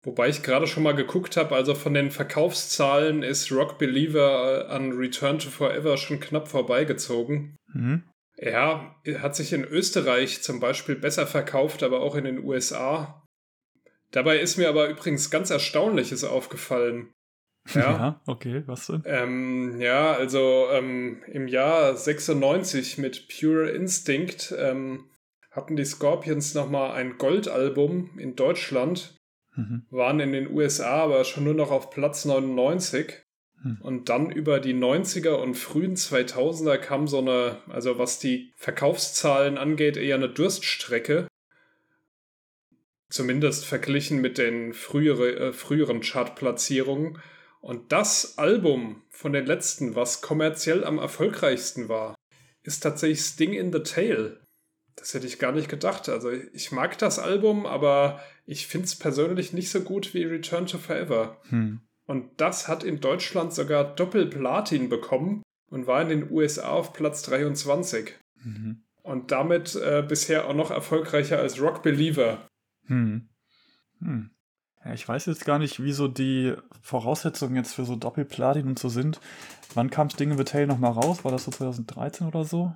Wobei 0.03 0.29
ich 0.29 0.41
gerade 0.41 0.65
schon 0.65 0.83
mal 0.83 0.95
geguckt 0.95 1.37
habe, 1.37 1.55
also 1.55 1.75
von 1.75 1.93
den 1.93 2.09
Verkaufszahlen 2.09 3.21
ist 3.21 3.51
Rock 3.51 3.77
Believer 3.77 4.67
äh, 4.67 4.73
an 4.73 4.93
Return 4.93 5.37
to 5.37 5.49
Forever 5.49 5.95
schon 5.97 6.19
knapp 6.19 6.47
vorbeigezogen. 6.47 7.55
Mhm. 7.73 8.03
Ja, 8.37 8.95
hat 9.19 9.35
sich 9.35 9.53
in 9.53 9.63
Österreich 9.63 10.41
zum 10.41 10.59
Beispiel 10.59 10.95
besser 10.95 11.27
verkauft, 11.27 11.83
aber 11.83 12.01
auch 12.01 12.15
in 12.15 12.23
den 12.23 12.43
USA. 12.43 13.21
Dabei 14.09 14.39
ist 14.39 14.57
mir 14.57 14.69
aber 14.69 14.89
übrigens 14.89 15.29
ganz 15.29 15.51
Erstaunliches 15.51 16.23
aufgefallen. 16.23 17.11
Ja, 17.75 17.81
ja 17.81 18.21
okay, 18.25 18.63
was 18.65 18.87
denn? 18.87 19.03
Ähm, 19.05 19.79
ja, 19.79 20.13
also 20.13 20.67
ähm, 20.71 21.21
im 21.27 21.47
Jahr 21.47 21.95
96 21.95 22.97
mit 22.97 23.27
Pure 23.27 23.69
Instinct 23.69 24.53
ähm, 24.57 25.05
hatten 25.51 25.75
die 25.75 25.85
Scorpions 25.85 26.53
nochmal 26.53 26.91
ein 26.91 27.17
Goldalbum 27.17 28.17
in 28.17 28.35
Deutschland, 28.35 29.19
mhm. 29.55 29.85
waren 29.89 30.19
in 30.19 30.31
den 30.31 30.51
USA 30.51 31.03
aber 31.03 31.23
schon 31.23 31.43
nur 31.43 31.53
noch 31.53 31.71
auf 31.71 31.91
Platz 31.91 32.25
99. 32.25 33.23
Mhm. 33.63 33.77
Und 33.81 34.09
dann 34.09 34.31
über 34.31 34.59
die 34.59 34.73
90er 34.73 35.33
und 35.33 35.55
frühen 35.55 35.95
2000er 35.95 36.77
kam 36.77 37.07
so 37.07 37.19
eine, 37.19 37.57
also 37.67 37.97
was 37.99 38.19
die 38.19 38.53
Verkaufszahlen 38.55 39.57
angeht, 39.57 39.97
eher 39.97 40.15
eine 40.15 40.29
Durststrecke. 40.29 41.27
Zumindest 43.09 43.65
verglichen 43.65 44.21
mit 44.21 44.37
den 44.37 44.73
frühere, 44.73 45.35
äh, 45.35 45.53
früheren 45.53 45.99
Chartplatzierungen. 45.99 47.19
Und 47.61 47.91
das 47.91 48.37
Album 48.37 49.03
von 49.09 49.33
den 49.33 49.45
letzten, 49.45 49.95
was 49.95 50.21
kommerziell 50.21 50.83
am 50.83 50.97
erfolgreichsten 50.97 51.89
war, 51.89 52.15
ist 52.63 52.81
tatsächlich 52.81 53.21
Sting 53.21 53.53
in 53.53 53.71
the 53.71 53.79
Tail. 53.79 54.39
Das 54.95 55.13
hätte 55.13 55.27
ich 55.27 55.39
gar 55.39 55.51
nicht 55.51 55.69
gedacht. 55.69 56.09
Also 56.09 56.31
ich 56.31 56.71
mag 56.71 56.97
das 56.97 57.19
Album, 57.19 57.65
aber 57.65 58.19
ich 58.45 58.67
finde 58.67 58.85
es 58.85 58.95
persönlich 58.95 59.53
nicht 59.53 59.69
so 59.69 59.81
gut 59.81 60.13
wie 60.13 60.23
Return 60.23 60.65
to 60.65 60.77
Forever. 60.77 61.39
Hm. 61.49 61.81
Und 62.05 62.41
das 62.41 62.67
hat 62.67 62.83
in 62.83 62.99
Deutschland 62.99 63.53
sogar 63.53 63.95
Doppelplatin 63.95 64.89
bekommen 64.89 65.43
und 65.69 65.87
war 65.87 66.01
in 66.01 66.09
den 66.09 66.31
USA 66.31 66.69
auf 66.69 66.93
Platz 66.93 67.21
23. 67.23 68.15
Mhm. 68.43 68.83
Und 69.03 69.31
damit 69.31 69.75
äh, 69.75 70.03
bisher 70.07 70.47
auch 70.47 70.53
noch 70.53 70.71
erfolgreicher 70.71 71.39
als 71.39 71.61
Rock 71.61 71.81
Believer. 71.83 72.45
Hm. 72.87 73.29
Hm. 73.99 74.31
Ja, 74.85 74.93
ich 74.93 75.07
weiß 75.07 75.27
jetzt 75.27 75.45
gar 75.45 75.59
nicht, 75.59 75.83
wie 75.83 75.91
so 75.91 76.07
die 76.07 76.53
Voraussetzungen 76.81 77.55
jetzt 77.55 77.73
für 77.73 77.85
so 77.85 77.95
Doppelplatin 77.95 78.67
und 78.67 78.79
so 78.79 78.89
sind. 78.89 79.19
Wann 79.73 79.89
kam 79.89 80.09
Sting 80.09 80.31
in 80.31 80.37
the 80.37 80.43
Tail 80.43 80.67
nochmal 80.67 80.91
raus? 80.91 81.23
War 81.23 81.31
das 81.31 81.45
so 81.45 81.51
2013 81.51 82.27
oder 82.27 82.43
so? 82.43 82.73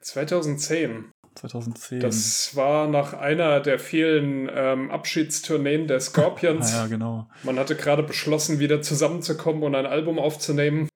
2010. 0.00 1.10
2010. 1.34 2.00
Das 2.00 2.54
war 2.54 2.86
nach 2.86 3.12
einer 3.12 3.60
der 3.60 3.78
vielen 3.78 4.48
ähm, 4.52 4.90
Abschiedstourneen 4.90 5.86
der 5.86 6.00
Scorpions. 6.00 6.72
ah, 6.74 6.82
ja, 6.82 6.86
genau. 6.86 7.28
Man 7.42 7.58
hatte 7.58 7.74
gerade 7.74 8.02
beschlossen, 8.02 8.58
wieder 8.58 8.82
zusammenzukommen 8.82 9.62
und 9.62 9.74
ein 9.74 9.86
Album 9.86 10.18
aufzunehmen. 10.18 10.88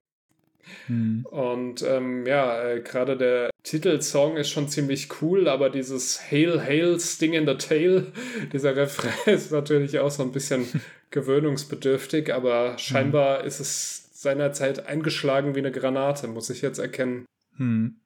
Hm. 0.88 1.26
Und 1.30 1.82
ähm, 1.82 2.26
ja, 2.26 2.62
äh, 2.62 2.80
gerade 2.80 3.16
der 3.16 3.50
Titelsong 3.62 4.36
ist 4.36 4.50
schon 4.50 4.68
ziemlich 4.68 5.08
cool, 5.20 5.48
aber 5.48 5.70
dieses 5.70 6.20
Hail, 6.30 6.60
Hail, 6.60 6.98
Sting 6.98 7.34
in 7.34 7.46
the 7.46 7.54
Tail, 7.54 8.12
dieser 8.52 8.74
Refrain 8.74 9.12
ist 9.34 9.52
natürlich 9.52 9.98
auch 9.98 10.10
so 10.10 10.22
ein 10.22 10.32
bisschen 10.32 10.66
gewöhnungsbedürftig, 11.10 12.34
aber 12.34 12.76
scheinbar 12.78 13.40
hm. 13.40 13.46
ist 13.46 13.60
es 13.60 14.10
seinerzeit 14.12 14.86
eingeschlagen 14.86 15.54
wie 15.54 15.60
eine 15.60 15.70
Granate, 15.70 16.26
muss 16.26 16.50
ich 16.50 16.62
jetzt 16.62 16.78
erkennen. 16.78 17.24
Hm. 17.56 18.00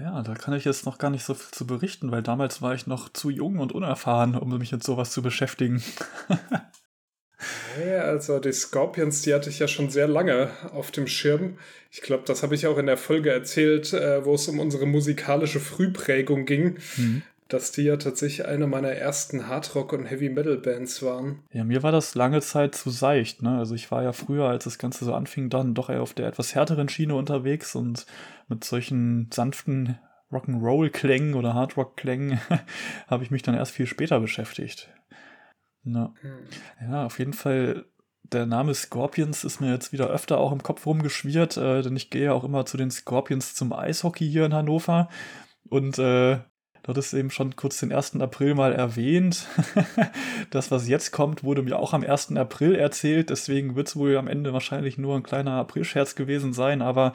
Ja, 0.00 0.22
da 0.22 0.34
kann 0.34 0.54
ich 0.54 0.64
jetzt 0.64 0.84
noch 0.84 0.98
gar 0.98 1.10
nicht 1.10 1.24
so 1.24 1.34
viel 1.34 1.52
zu 1.52 1.66
berichten, 1.66 2.10
weil 2.10 2.22
damals 2.22 2.60
war 2.60 2.74
ich 2.74 2.86
noch 2.86 3.08
zu 3.08 3.30
jung 3.30 3.60
und 3.60 3.72
unerfahren, 3.72 4.34
um 4.34 4.58
mich 4.58 4.72
mit 4.72 4.82
sowas 4.82 5.10
zu 5.10 5.22
beschäftigen. 5.22 5.82
Ja, 7.86 8.02
also 8.02 8.38
die 8.38 8.52
Scorpions, 8.52 9.22
die 9.22 9.34
hatte 9.34 9.50
ich 9.50 9.58
ja 9.58 9.68
schon 9.68 9.90
sehr 9.90 10.08
lange 10.08 10.50
auf 10.72 10.90
dem 10.90 11.06
Schirm. 11.06 11.58
Ich 11.90 12.00
glaube, 12.00 12.24
das 12.26 12.42
habe 12.42 12.54
ich 12.54 12.66
auch 12.66 12.78
in 12.78 12.86
der 12.86 12.96
Folge 12.96 13.30
erzählt, 13.30 13.92
äh, 13.92 14.24
wo 14.24 14.34
es 14.34 14.48
um 14.48 14.58
unsere 14.58 14.86
musikalische 14.86 15.60
Frühprägung 15.60 16.46
ging. 16.46 16.78
Mhm. 16.96 17.22
Dass 17.48 17.70
die 17.70 17.82
ja 17.82 17.96
tatsächlich 17.96 18.44
eine 18.46 18.66
meiner 18.66 18.90
ersten 18.90 19.46
Hardrock- 19.46 19.92
und 19.92 20.06
Heavy-Metal-Bands 20.06 21.02
waren. 21.02 21.44
Ja, 21.52 21.62
mir 21.62 21.84
war 21.84 21.92
das 21.92 22.16
lange 22.16 22.40
Zeit 22.40 22.74
zu 22.74 22.90
seicht. 22.90 23.40
Ne? 23.40 23.56
Also 23.56 23.76
ich 23.76 23.88
war 23.92 24.02
ja 24.02 24.12
früher, 24.12 24.46
als 24.48 24.64
das 24.64 24.78
Ganze 24.78 25.04
so 25.04 25.14
anfing, 25.14 25.48
dann 25.48 25.74
doch 25.74 25.88
eher 25.88 26.02
auf 26.02 26.12
der 26.12 26.26
etwas 26.26 26.56
härteren 26.56 26.88
Schiene 26.88 27.14
unterwegs 27.14 27.76
und 27.76 28.04
mit 28.48 28.64
solchen 28.64 29.30
sanften 29.32 29.96
Rock'n'Roll-Klängen 30.32 31.34
oder 31.34 31.54
Hardrock-Klängen 31.54 32.40
habe 33.06 33.22
ich 33.22 33.30
mich 33.30 33.42
dann 33.42 33.54
erst 33.54 33.72
viel 33.72 33.86
später 33.86 34.18
beschäftigt. 34.18 34.88
Ja. 35.86 36.12
Hm. 36.20 36.90
ja, 36.90 37.06
auf 37.06 37.18
jeden 37.18 37.32
Fall. 37.32 37.86
Der 38.32 38.44
Name 38.44 38.74
Scorpions 38.74 39.44
ist 39.44 39.60
mir 39.60 39.70
jetzt 39.70 39.92
wieder 39.92 40.08
öfter 40.08 40.38
auch 40.38 40.50
im 40.50 40.60
Kopf 40.60 40.84
rumgeschwirrt, 40.84 41.56
äh, 41.58 41.82
denn 41.82 41.94
ich 41.94 42.10
gehe 42.10 42.24
ja 42.24 42.32
auch 42.32 42.42
immer 42.42 42.66
zu 42.66 42.76
den 42.76 42.90
Scorpions 42.90 43.54
zum 43.54 43.72
Eishockey 43.72 44.28
hier 44.28 44.44
in 44.46 44.52
Hannover. 44.52 45.08
Und 45.68 45.96
äh, 46.00 46.38
dort 46.82 46.98
ist 46.98 47.14
eben 47.14 47.30
schon 47.30 47.54
kurz 47.54 47.78
den 47.78 47.92
1. 47.92 48.20
April 48.20 48.56
mal 48.56 48.72
erwähnt. 48.72 49.46
das, 50.50 50.72
was 50.72 50.88
jetzt 50.88 51.12
kommt, 51.12 51.44
wurde 51.44 51.62
mir 51.62 51.78
auch 51.78 51.92
am 51.92 52.02
1. 52.02 52.36
April 52.36 52.74
erzählt. 52.74 53.30
Deswegen 53.30 53.76
wird 53.76 53.86
es 53.86 53.94
wohl 53.94 54.16
am 54.16 54.26
Ende 54.26 54.52
wahrscheinlich 54.52 54.98
nur 54.98 55.14
ein 55.14 55.22
kleiner 55.22 55.52
Aprilscherz 55.52 56.16
gewesen 56.16 56.52
sein. 56.52 56.82
Aber 56.82 57.12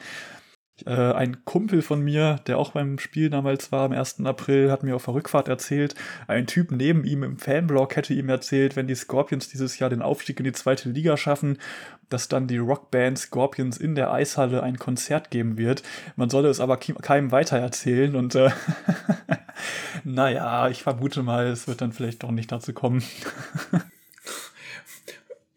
äh, 0.86 0.90
ein 0.90 1.44
Kumpel 1.44 1.82
von 1.82 2.02
mir, 2.02 2.40
der 2.46 2.58
auch 2.58 2.72
beim 2.72 2.98
Spiel 2.98 3.30
damals 3.30 3.72
war, 3.72 3.84
am 3.84 3.92
1. 3.92 4.24
April, 4.24 4.70
hat 4.70 4.82
mir 4.82 4.96
auf 4.96 5.04
der 5.04 5.14
Rückfahrt 5.14 5.48
erzählt, 5.48 5.94
ein 6.26 6.46
Typ 6.46 6.70
neben 6.70 7.04
ihm 7.04 7.22
im 7.22 7.38
Fanblog 7.38 7.94
hätte 7.96 8.14
ihm 8.14 8.28
erzählt, 8.28 8.74
wenn 8.74 8.86
die 8.86 8.94
Scorpions 8.94 9.48
dieses 9.48 9.78
Jahr 9.78 9.90
den 9.90 10.02
Aufstieg 10.02 10.38
in 10.40 10.44
die 10.44 10.52
zweite 10.52 10.90
Liga 10.90 11.16
schaffen, 11.16 11.58
dass 12.08 12.28
dann 12.28 12.46
die 12.46 12.58
Rockband 12.58 13.18
Scorpions 13.18 13.78
in 13.78 13.94
der 13.94 14.12
Eishalle 14.12 14.62
ein 14.62 14.78
Konzert 14.78 15.30
geben 15.30 15.56
wird. 15.56 15.82
Man 16.16 16.30
solle 16.30 16.48
es 16.48 16.60
aber 16.60 16.76
keinem 16.76 17.32
weitererzählen 17.32 18.16
und 18.16 18.34
äh, 18.34 18.50
naja, 20.04 20.68
ich 20.68 20.82
vermute 20.82 21.22
mal, 21.22 21.46
es 21.46 21.68
wird 21.68 21.80
dann 21.80 21.92
vielleicht 21.92 22.22
doch 22.22 22.30
nicht 22.30 22.50
dazu 22.50 22.72
kommen. 22.72 23.02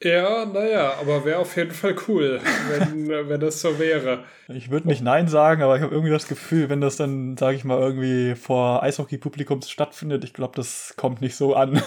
Ja, 0.06 0.46
naja, 0.46 0.94
aber 1.00 1.26
wäre 1.26 1.40
auf 1.40 1.58
jeden 1.58 1.72
Fall 1.72 1.96
cool, 2.08 2.40
wenn, 2.70 3.08
wenn 3.28 3.40
das 3.40 3.60
so 3.60 3.80
wäre. 3.80 4.24
Ich 4.48 4.70
würde 4.70 4.88
nicht 4.88 5.02
Nein 5.02 5.28
sagen, 5.28 5.64
aber 5.64 5.78
ich 5.78 5.82
habe 5.82 5.96
irgendwie 5.96 6.14
das 6.14 6.28
Gefühl, 6.28 6.70
wenn 6.70 6.80
das 6.80 6.96
dann, 6.96 7.38
sage 7.38 7.58
ich 7.58 7.64
mal, 7.64 7.80
irgendwie 7.80 8.36
vor 8.36 8.84
Eishockey-Publikums 8.84 9.68
stattfindet, 9.68 10.24
ich 10.24 10.36
glaube, 10.36 10.54
das 10.56 10.94
kommt 10.96 11.22
nicht 11.22 11.36
so 11.36 11.56
an. 11.56 11.82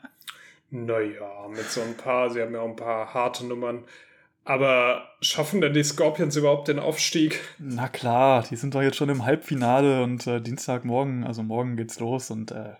naja, 0.70 1.46
mit 1.50 1.70
so 1.70 1.82
ein 1.82 1.94
paar, 1.94 2.30
sie 2.30 2.40
haben 2.40 2.54
ja 2.54 2.62
auch 2.62 2.70
ein 2.70 2.76
paar 2.76 3.12
harte 3.12 3.44
Nummern. 3.44 3.84
Aber 4.44 5.08
schaffen 5.20 5.60
denn 5.60 5.72
die 5.72 5.84
Scorpions 5.84 6.34
überhaupt 6.34 6.66
den 6.66 6.80
Aufstieg? 6.80 7.40
Na 7.58 7.88
klar, 7.88 8.44
die 8.50 8.56
sind 8.56 8.74
doch 8.74 8.82
jetzt 8.82 8.96
schon 8.96 9.08
im 9.08 9.24
Halbfinale 9.24 10.02
und 10.02 10.26
äh, 10.26 10.40
Dienstagmorgen, 10.40 11.22
also 11.24 11.44
morgen 11.44 11.76
geht's 11.76 12.00
los 12.00 12.30
und 12.32 12.50
äh, 12.50 12.74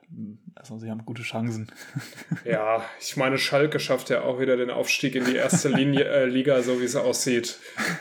also 0.56 0.78
sie 0.78 0.90
haben 0.90 1.04
gute 1.04 1.22
Chancen. 1.22 1.70
ja, 2.44 2.82
ich 3.00 3.16
meine, 3.16 3.38
Schalke 3.38 3.78
schafft 3.78 4.10
ja 4.10 4.22
auch 4.22 4.40
wieder 4.40 4.56
den 4.56 4.70
Aufstieg 4.70 5.14
in 5.14 5.24
die 5.24 5.36
erste 5.36 5.68
Linie, 5.68 6.04
äh, 6.04 6.24
Liga, 6.24 6.62
so 6.62 6.80
wie 6.80 6.84
es 6.84 6.96
aussieht. 6.96 7.60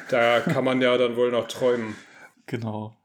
Da 0.10 0.40
kann 0.40 0.66
man 0.66 0.82
ja 0.82 0.98
dann 0.98 1.16
wohl 1.16 1.30
noch 1.30 1.48
träumen. 1.48 1.96
Genau. 2.48 2.98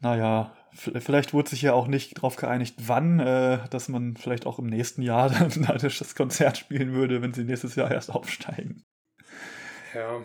Naja, 0.00 0.56
vielleicht 0.72 1.32
wurde 1.32 1.50
sich 1.50 1.62
ja 1.62 1.74
auch 1.74 1.86
nicht 1.86 2.18
darauf 2.18 2.34
geeinigt, 2.34 2.74
wann, 2.78 3.20
äh, 3.20 3.60
dass 3.70 3.88
man 3.88 4.16
vielleicht 4.16 4.46
auch 4.46 4.58
im 4.58 4.66
nächsten 4.66 5.02
Jahr 5.02 5.30
dann 5.50 5.78
das 5.80 6.14
Konzert 6.16 6.58
spielen 6.58 6.92
würde, 6.92 7.22
wenn 7.22 7.32
sie 7.32 7.44
nächstes 7.44 7.76
Jahr 7.76 7.92
erst 7.92 8.10
aufsteigen. 8.10 8.82
Ja. 9.96 10.22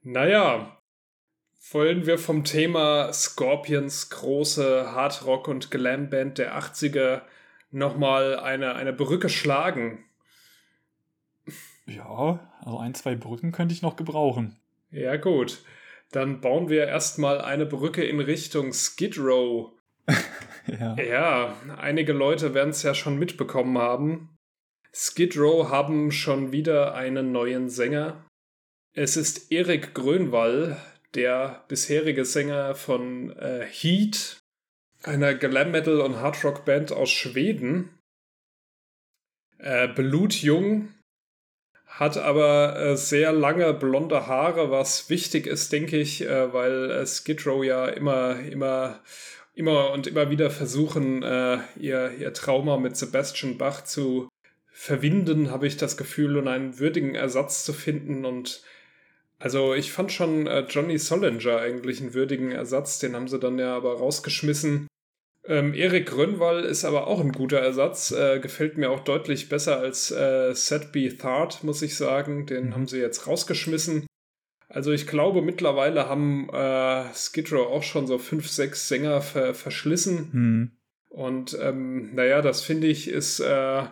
Naja, 0.00 0.78
wollen 1.72 2.06
wir 2.06 2.16
vom 2.18 2.44
Thema 2.44 3.12
Scorpions 3.12 4.08
große 4.08 4.92
Hardrock- 4.92 5.46
und 5.46 5.70
Glamband 5.70 6.38
der 6.38 6.58
80er 6.58 7.20
nochmal 7.70 8.38
eine, 8.38 8.76
eine 8.76 8.94
Brücke 8.94 9.28
schlagen? 9.28 10.06
Ja, 11.84 12.50
also 12.60 12.78
ein, 12.78 12.94
zwei 12.94 13.14
Brücken 13.14 13.52
könnte 13.52 13.74
ich 13.74 13.82
noch 13.82 13.96
gebrauchen. 13.96 14.56
Ja, 14.90 15.16
gut. 15.16 15.62
Dann 16.10 16.40
bauen 16.40 16.70
wir 16.70 16.86
erstmal 16.86 17.42
eine 17.42 17.66
Brücke 17.66 18.02
in 18.02 18.20
Richtung 18.20 18.72
Skid 18.72 19.18
Row. 19.18 19.72
ja. 20.66 20.96
ja, 20.96 21.56
einige 21.76 22.14
Leute 22.14 22.54
werden 22.54 22.70
es 22.70 22.82
ja 22.82 22.94
schon 22.94 23.18
mitbekommen 23.18 23.76
haben. 23.76 24.34
Skid 24.94 25.36
Row 25.36 25.68
haben 25.68 26.10
schon 26.10 26.52
wieder 26.52 26.94
einen 26.94 27.32
neuen 27.32 27.68
Sänger. 27.68 28.24
Es 29.00 29.16
ist 29.16 29.52
Erik 29.52 29.94
Grönwall, 29.94 30.76
der 31.14 31.64
bisherige 31.68 32.24
Sänger 32.24 32.74
von 32.74 33.30
äh, 33.30 33.64
Heat, 33.64 34.40
einer 35.04 35.34
Glam 35.34 35.70
Metal 35.70 36.00
und 36.00 36.16
Hard 36.16 36.44
Rock 36.44 36.64
Band 36.64 36.90
aus 36.90 37.08
Schweden. 37.08 37.90
Äh, 39.58 39.86
blutjung, 39.86 40.88
hat 41.86 42.16
aber 42.16 42.76
äh, 42.76 42.96
sehr 42.96 43.30
lange 43.32 43.72
blonde 43.72 44.26
Haare, 44.26 44.72
was 44.72 45.08
wichtig 45.08 45.46
ist, 45.46 45.72
denke 45.72 45.96
ich, 45.96 46.22
äh, 46.22 46.52
weil 46.52 46.90
äh, 46.90 47.06
Skid 47.06 47.46
Row 47.46 47.64
ja 47.64 47.86
immer, 47.86 48.40
immer, 48.40 48.98
immer 49.54 49.92
und 49.92 50.08
immer 50.08 50.28
wieder 50.28 50.50
versuchen, 50.50 51.22
äh, 51.22 51.58
ihr, 51.76 52.14
ihr 52.18 52.32
Trauma 52.32 52.78
mit 52.78 52.96
Sebastian 52.96 53.58
Bach 53.58 53.84
zu 53.84 54.28
verwinden, 54.72 55.52
habe 55.52 55.68
ich 55.68 55.76
das 55.76 55.96
Gefühl, 55.96 56.36
und 56.36 56.48
einen 56.48 56.80
würdigen 56.80 57.14
Ersatz 57.14 57.64
zu 57.64 57.72
finden 57.72 58.24
und 58.24 58.60
also 59.38 59.74
ich 59.74 59.92
fand 59.92 60.12
schon 60.12 60.46
äh, 60.46 60.60
Johnny 60.68 60.98
Solinger 60.98 61.58
eigentlich 61.58 62.00
einen 62.00 62.14
würdigen 62.14 62.50
Ersatz, 62.50 62.98
den 62.98 63.14
haben 63.14 63.28
sie 63.28 63.38
dann 63.38 63.58
ja 63.58 63.76
aber 63.76 63.98
rausgeschmissen. 63.98 64.88
Ähm, 65.44 65.72
Erik 65.72 66.06
Grönwall 66.06 66.64
ist 66.64 66.84
aber 66.84 67.06
auch 67.06 67.20
ein 67.20 67.32
guter 67.32 67.58
Ersatz, 67.58 68.10
äh, 68.10 68.38
gefällt 68.40 68.76
mir 68.76 68.90
auch 68.90 69.00
deutlich 69.00 69.48
besser 69.48 69.78
als 69.78 70.10
äh, 70.10 70.54
Seth 70.54 70.92
B. 70.92 71.08
Thart, 71.08 71.64
muss 71.64 71.80
ich 71.80 71.96
sagen. 71.96 72.46
Den 72.46 72.66
mhm. 72.66 72.74
haben 72.74 72.86
sie 72.86 73.00
jetzt 73.00 73.26
rausgeschmissen. 73.26 74.06
Also 74.68 74.92
ich 74.92 75.06
glaube, 75.06 75.40
mittlerweile 75.40 76.08
haben 76.08 76.50
äh, 76.52 77.04
Skid 77.14 77.50
Row 77.52 77.68
auch 77.68 77.82
schon 77.82 78.06
so 78.06 78.18
fünf, 78.18 78.48
sechs 78.50 78.88
Sänger 78.88 79.22
ver 79.22 79.54
verschlissen. 79.54 80.28
Mhm. 80.32 80.70
Und 81.08 81.58
ähm, 81.60 82.14
naja, 82.14 82.42
das 82.42 82.60
finde 82.60 82.86
ich 82.86 83.08
ist 83.08 83.40
äh, 83.40 83.84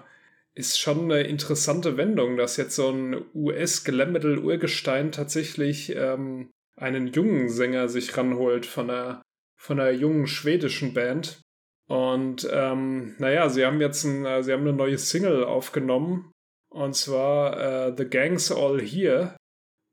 ist 0.57 0.81
schon 0.81 1.05
eine 1.05 1.21
interessante 1.23 1.99
Wendung, 1.99 2.39
dass 2.39 2.57
jetzt 2.57 2.75
so 2.75 2.89
ein 2.89 3.25
US-Glam-Metal-Urgestein 3.35 5.13
tatsächlich 5.13 5.95
ähm, 5.95 6.51
einen 6.77 7.09
jungen 7.09 7.51
Sänger 7.51 7.89
sich 7.91 8.17
ranholt 8.17 8.65
von 8.65 8.89
einer, 8.89 9.23
von 9.61 9.79
einer 9.79 9.91
jungen 9.91 10.27
schwedischen 10.27 10.95
Band. 10.95 11.43
Und 11.89 12.49
ähm, 12.51 13.17
naja, 13.19 13.51
sie 13.51 13.67
haben 13.67 13.83
jetzt 13.83 14.05
ein, 14.05 14.25
äh, 14.25 14.43
sie 14.43 14.55
haben 14.55 14.63
eine 14.63 14.73
neue 14.73 14.97
Single 14.97 15.45
aufgenommen. 15.45 16.33
Und 16.71 16.97
zwar 16.97 17.89
äh, 17.89 17.95
The 17.95 18.09
Gang's 18.09 18.51
All 18.51 18.81
Here. 18.81 19.37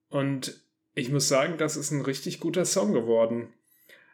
Und 0.10 0.66
ich 0.96 1.12
muss 1.12 1.28
sagen, 1.28 1.58
das 1.58 1.76
ist 1.76 1.92
ein 1.92 2.02
richtig 2.02 2.40
guter 2.40 2.64
Song 2.64 2.94
geworden. 2.94 3.54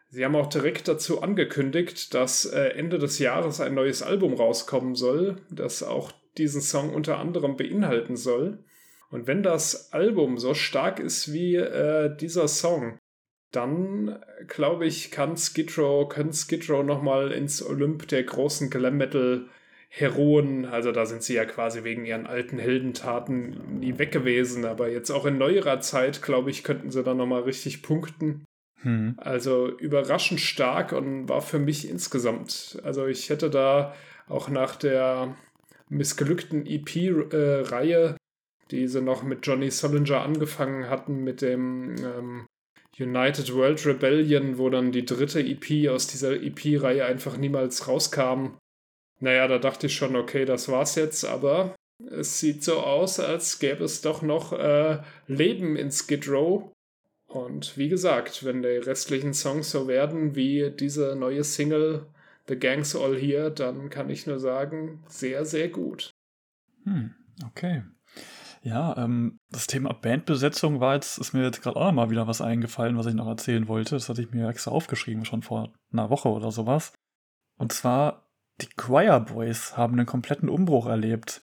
Sie 0.10 0.26
haben 0.26 0.36
auch 0.36 0.48
direkt 0.48 0.88
dazu 0.88 1.22
angekündigt, 1.22 2.16
dass 2.16 2.46
äh, 2.46 2.70
Ende 2.70 2.98
des 2.98 3.20
Jahres 3.20 3.62
ein 3.62 3.76
neues 3.76 4.02
Album 4.02 4.34
rauskommen 4.34 4.96
soll, 4.96 5.38
das 5.52 5.84
auch 5.84 6.12
diesen 6.40 6.62
Song 6.62 6.94
unter 6.94 7.20
anderem 7.20 7.58
beinhalten 7.58 8.16
soll. 8.16 8.64
Und 9.10 9.28
wenn 9.28 9.44
das 9.44 9.92
Album 9.94 10.38
so 10.38 10.54
stark 10.54 11.00
ist 11.00 11.34
wie 11.34 11.56
äh, 11.56 12.16
dieser 12.16 12.48
Song, 12.48 12.98
dann 13.52 14.20
glaube 14.48 14.86
ich, 14.86 15.12
kann 15.12 15.38
Skid 15.38 15.78
Row, 15.78 16.08
können 16.08 16.34
Skid 16.34 16.70
Row 16.70 16.84
nochmal 16.84 17.32
ins 17.32 17.64
Olymp 17.64 18.08
der 18.08 18.24
großen 18.24 18.70
Glam 18.70 18.98
Metal 18.98 19.48
Heroen, 19.92 20.66
also 20.66 20.92
da 20.92 21.08
sind 21.08 21.24
sie 21.24 21.34
ja 21.34 21.46
quasi 21.46 21.84
wegen 21.84 22.06
ihren 22.06 22.28
alten 22.28 22.60
Heldentaten 22.60 23.80
nie 23.80 23.98
weg 23.98 24.12
gewesen, 24.12 24.64
aber 24.66 24.88
jetzt 24.88 25.10
auch 25.10 25.26
in 25.26 25.40
neuerer 25.40 25.80
Zeit, 25.80 26.22
glaube 26.22 26.52
ich, 26.52 26.64
könnten 26.64 26.92
sie 26.92 27.04
da 27.04 27.16
nochmal 27.16 27.42
richtig 27.42 27.82
punkten. 27.82 28.46
Hm. 28.82 29.16
Also 29.18 29.68
überraschend 29.68 30.40
stark 30.40 30.92
und 30.92 31.28
war 31.28 31.42
für 31.42 31.58
mich 31.58 31.90
insgesamt, 31.90 32.80
also 32.84 33.08
ich 33.08 33.30
hätte 33.32 33.50
da 33.50 33.96
auch 34.28 34.50
nach 34.50 34.76
der 34.76 35.36
missglückten 35.90 36.66
EP-Reihe, 36.66 38.16
die 38.72 38.88
sie 38.88 39.02
noch 39.02 39.24
mit 39.24 39.46
Johnny 39.46 39.72
Solinger 39.72 40.22
angefangen 40.22 40.90
hatten, 40.90 41.24
mit 41.24 41.42
dem 41.42 41.96
ähm, 41.98 42.46
United 42.98 43.54
World 43.54 43.86
Rebellion, 43.86 44.58
wo 44.58 44.70
dann 44.70 44.92
die 44.92 45.06
dritte 45.06 45.40
EP 45.40 45.90
aus 45.90 46.08
dieser 46.08 46.34
EP-Reihe 46.34 47.06
einfach 47.06 47.38
niemals 47.38 47.88
rauskam. 47.88 48.58
Naja, 49.20 49.48
da 49.48 49.58
dachte 49.58 49.88
ich 49.88 49.96
schon, 49.96 50.16
okay, 50.16 50.46
das 50.46 50.70
war's 50.70 50.96
jetzt, 50.96 51.26
aber 51.26 51.76
es 52.10 52.40
sieht 52.40 52.64
so 52.64 52.80
aus, 52.80 53.20
als 53.20 53.60
gäbe 53.60 53.84
es 53.84 54.02
doch 54.02 54.22
noch 54.22 54.54
äh, 54.54 55.00
Leben 55.28 55.76
in 55.76 55.92
Skid 55.92 56.28
Row. 56.30 56.72
Und 57.28 57.78
wie 57.78 57.90
gesagt, 57.90 58.44
wenn 58.46 58.62
die 58.62 58.70
restlichen 58.70 59.34
Songs 59.34 59.70
so 59.72 59.88
werden 59.88 60.36
wie 60.36 60.72
diese 60.72 61.16
neue 61.16 61.44
Single 61.44 62.06
The 62.50 62.58
Gang's 62.58 62.96
All 62.96 63.16
Here, 63.16 63.52
dann 63.52 63.90
kann 63.90 64.10
ich 64.10 64.26
nur 64.28 64.40
sagen, 64.40 65.04
sehr, 65.08 65.46
sehr 65.46 65.70
gut. 65.70 66.12
Hm, 66.84 67.14
okay. 67.46 67.84
Ja, 68.62 68.98
ähm, 68.98 69.40
das 69.52 69.68
Thema 69.68 69.94
Bandbesetzung 69.94 70.80
war 70.80 70.96
jetzt, 70.96 71.18
ist 71.20 71.34
mir 71.34 71.44
jetzt 71.44 71.62
gerade 71.62 71.78
auch 71.78 71.86
noch 71.86 71.94
mal 71.94 72.10
wieder 72.10 72.28
was 72.28 72.42
eingefallen, 72.42 72.98
was 72.98 73.06
ich 73.06 73.14
noch 73.14 73.28
erzählen 73.28 73.68
wollte. 73.68 73.96
Das 73.96 74.10
hatte 74.10 74.22
ich 74.22 74.32
mir 74.32 74.50
extra 74.50 74.72
aufgeschrieben, 74.72 75.26
schon 75.26 75.44
vor 75.44 75.72
einer 75.94 76.10
Woche 76.10 76.30
oder 76.30 76.52
sowas. 76.52 76.92
Und 77.58 77.72
zwar, 77.72 78.30
die 78.62 78.70
Choir 78.76 79.20
Boys 79.20 79.78
haben 79.78 79.94
einen 79.94 80.08
kompletten 80.08 80.50
Umbruch 80.50 80.88
erlebt. 80.88 81.44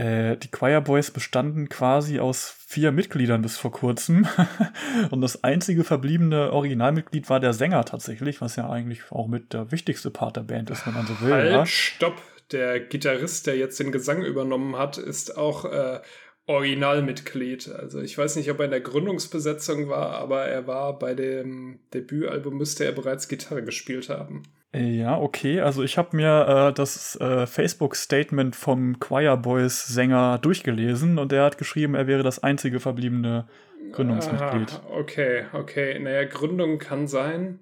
Äh, 0.00 0.38
die 0.38 0.48
Choir 0.48 0.80
Boys 0.80 1.10
bestanden 1.10 1.68
quasi 1.68 2.20
aus 2.20 2.56
vier 2.66 2.90
Mitgliedern 2.90 3.42
bis 3.42 3.58
vor 3.58 3.70
kurzem. 3.70 4.26
und 5.10 5.20
das 5.20 5.44
einzige 5.44 5.84
verbliebene 5.84 6.52
Originalmitglied 6.52 7.28
war 7.28 7.38
der 7.38 7.52
Sänger 7.52 7.84
tatsächlich, 7.84 8.40
was 8.40 8.56
ja 8.56 8.70
eigentlich 8.70 9.12
auch 9.12 9.28
mit 9.28 9.52
der 9.52 9.72
wichtigste 9.72 10.10
Part 10.10 10.36
der 10.36 10.42
Band 10.42 10.70
ist, 10.70 10.86
wenn 10.86 10.94
man 10.94 11.06
so 11.06 11.20
will. 11.20 11.32
Halt, 11.32 11.50
ja. 11.50 11.66
stopp! 11.66 12.22
Der 12.50 12.80
Gitarrist, 12.80 13.46
der 13.46 13.58
jetzt 13.58 13.78
den 13.78 13.92
Gesang 13.92 14.24
übernommen 14.24 14.76
hat, 14.76 14.98
ist 14.98 15.36
auch 15.36 15.66
äh, 15.66 16.00
Originalmitglied. 16.46 17.68
Also 17.68 18.00
ich 18.00 18.16
weiß 18.16 18.36
nicht, 18.36 18.50
ob 18.50 18.58
er 18.58 18.64
in 18.64 18.70
der 18.72 18.80
Gründungsbesetzung 18.80 19.88
war, 19.88 20.12
aber 20.14 20.46
er 20.46 20.66
war 20.66 20.98
bei 20.98 21.14
dem 21.14 21.78
Debütalbum, 21.94 22.56
müsste 22.56 22.84
er 22.86 22.92
bereits 22.92 23.28
Gitarre 23.28 23.62
gespielt 23.62 24.08
haben. 24.08 24.42
Ja, 24.72 25.18
okay. 25.18 25.60
Also 25.60 25.82
ich 25.82 25.98
habe 25.98 26.16
mir 26.16 26.68
äh, 26.68 26.72
das 26.72 27.20
äh, 27.20 27.46
Facebook-Statement 27.46 28.54
vom 28.54 29.00
Choir 29.00 29.36
Boys 29.36 29.86
Sänger 29.86 30.38
durchgelesen 30.38 31.18
und 31.18 31.32
er 31.32 31.44
hat 31.44 31.58
geschrieben, 31.58 31.96
er 31.96 32.06
wäre 32.06 32.22
das 32.22 32.42
einzige 32.42 32.78
verbliebene 32.78 33.48
Gründungsmitglied. 33.92 34.70
Aha, 34.72 34.96
okay, 34.96 35.44
okay. 35.52 35.98
Naja, 35.98 36.24
Gründung 36.24 36.78
kann 36.78 37.08
sein, 37.08 37.58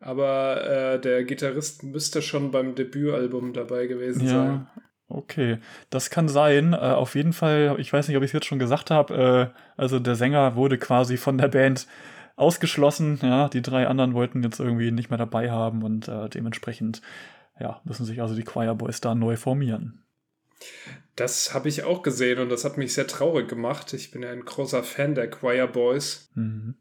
aber 0.00 0.94
äh, 0.94 1.00
der 1.00 1.24
Gitarrist 1.24 1.84
müsste 1.84 2.20
schon 2.20 2.50
beim 2.50 2.74
Debütalbum 2.74 3.54
dabei 3.54 3.86
gewesen 3.86 4.26
ja, 4.26 4.30
sein. 4.30 4.66
Okay, 5.08 5.58
das 5.88 6.10
kann 6.10 6.28
sein. 6.28 6.74
Äh, 6.74 6.76
auf 6.76 7.14
jeden 7.14 7.32
Fall, 7.32 7.76
ich 7.78 7.90
weiß 7.90 8.08
nicht, 8.08 8.16
ob 8.18 8.22
ich 8.22 8.28
es 8.28 8.34
jetzt 8.34 8.46
schon 8.46 8.58
gesagt 8.58 8.90
habe, 8.90 9.52
äh, 9.54 9.80
also 9.80 9.98
der 9.98 10.16
Sänger 10.16 10.54
wurde 10.54 10.76
quasi 10.76 11.16
von 11.16 11.38
der 11.38 11.48
Band 11.48 11.86
ausgeschlossen. 12.36 13.18
Ja, 13.22 13.48
die 13.48 13.62
drei 13.62 13.86
anderen 13.86 14.14
wollten 14.14 14.42
jetzt 14.42 14.60
irgendwie 14.60 14.90
nicht 14.90 15.10
mehr 15.10 15.18
dabei 15.18 15.50
haben 15.50 15.82
und 15.82 16.08
äh, 16.08 16.28
dementsprechend 16.28 17.02
ja, 17.60 17.80
müssen 17.84 18.04
sich 18.04 18.20
also 18.20 18.34
die 18.34 18.44
Choir 18.44 18.74
Boys 18.74 19.00
da 19.00 19.14
neu 19.14 19.36
formieren. 19.36 20.04
Das 21.16 21.52
habe 21.54 21.68
ich 21.68 21.84
auch 21.84 22.02
gesehen 22.02 22.38
und 22.38 22.48
das 22.48 22.64
hat 22.64 22.78
mich 22.78 22.94
sehr 22.94 23.06
traurig 23.06 23.48
gemacht. 23.48 23.92
Ich 23.92 24.10
bin 24.10 24.22
ja 24.22 24.30
ein 24.30 24.44
großer 24.44 24.82
Fan 24.82 25.14
der 25.14 25.28
Choir 25.28 25.66
Boys. 25.66 26.30
Mhm. 26.34 26.76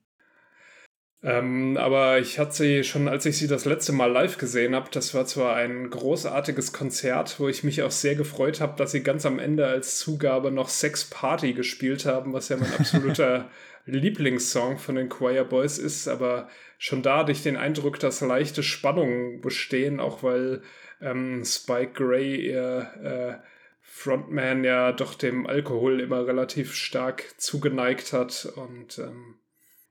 Ähm, 1.23 1.77
aber 1.77 2.17
ich 2.17 2.39
hatte 2.39 2.53
sie 2.53 2.83
schon, 2.83 3.07
als 3.07 3.27
ich 3.27 3.37
sie 3.37 3.47
das 3.47 3.65
letzte 3.65 3.91
Mal 3.91 4.11
live 4.11 4.39
gesehen 4.39 4.73
habe, 4.73 4.89
das 4.91 5.13
war 5.13 5.25
zwar 5.27 5.55
ein 5.55 5.89
großartiges 5.89 6.73
Konzert, 6.73 7.39
wo 7.39 7.47
ich 7.47 7.63
mich 7.63 7.83
auch 7.83 7.91
sehr 7.91 8.15
gefreut 8.15 8.59
habe, 8.59 8.75
dass 8.75 8.91
sie 8.91 9.03
ganz 9.03 9.25
am 9.27 9.37
Ende 9.37 9.67
als 9.67 9.99
Zugabe 9.99 10.51
noch 10.51 10.69
Sex 10.69 11.05
Party 11.05 11.53
gespielt 11.53 12.07
haben, 12.07 12.33
was 12.33 12.49
ja 12.49 12.57
mein 12.57 12.73
absoluter 12.73 13.49
Lieblingssong 13.91 14.77
von 14.77 14.95
den 14.95 15.09
Choir 15.09 15.43
Boys 15.43 15.77
ist, 15.77 16.07
aber 16.07 16.49
schon 16.77 17.03
da 17.03 17.19
hatte 17.19 17.31
ich 17.31 17.43
den 17.43 17.57
Eindruck, 17.57 17.99
dass 17.99 18.21
leichte 18.21 18.63
Spannungen 18.63 19.41
bestehen, 19.41 19.99
auch 19.99 20.23
weil 20.23 20.61
ähm, 21.01 21.43
Spike 21.45 21.93
Gray, 21.93 22.47
ihr 22.47 23.41
äh, 23.41 23.47
Frontman, 23.81 24.63
ja 24.63 24.91
doch 24.91 25.15
dem 25.15 25.45
Alkohol 25.45 25.99
immer 25.99 26.25
relativ 26.25 26.73
stark 26.73 27.35
zugeneigt 27.37 28.13
hat 28.13 28.51
und 28.55 28.99
ähm, 28.99 29.35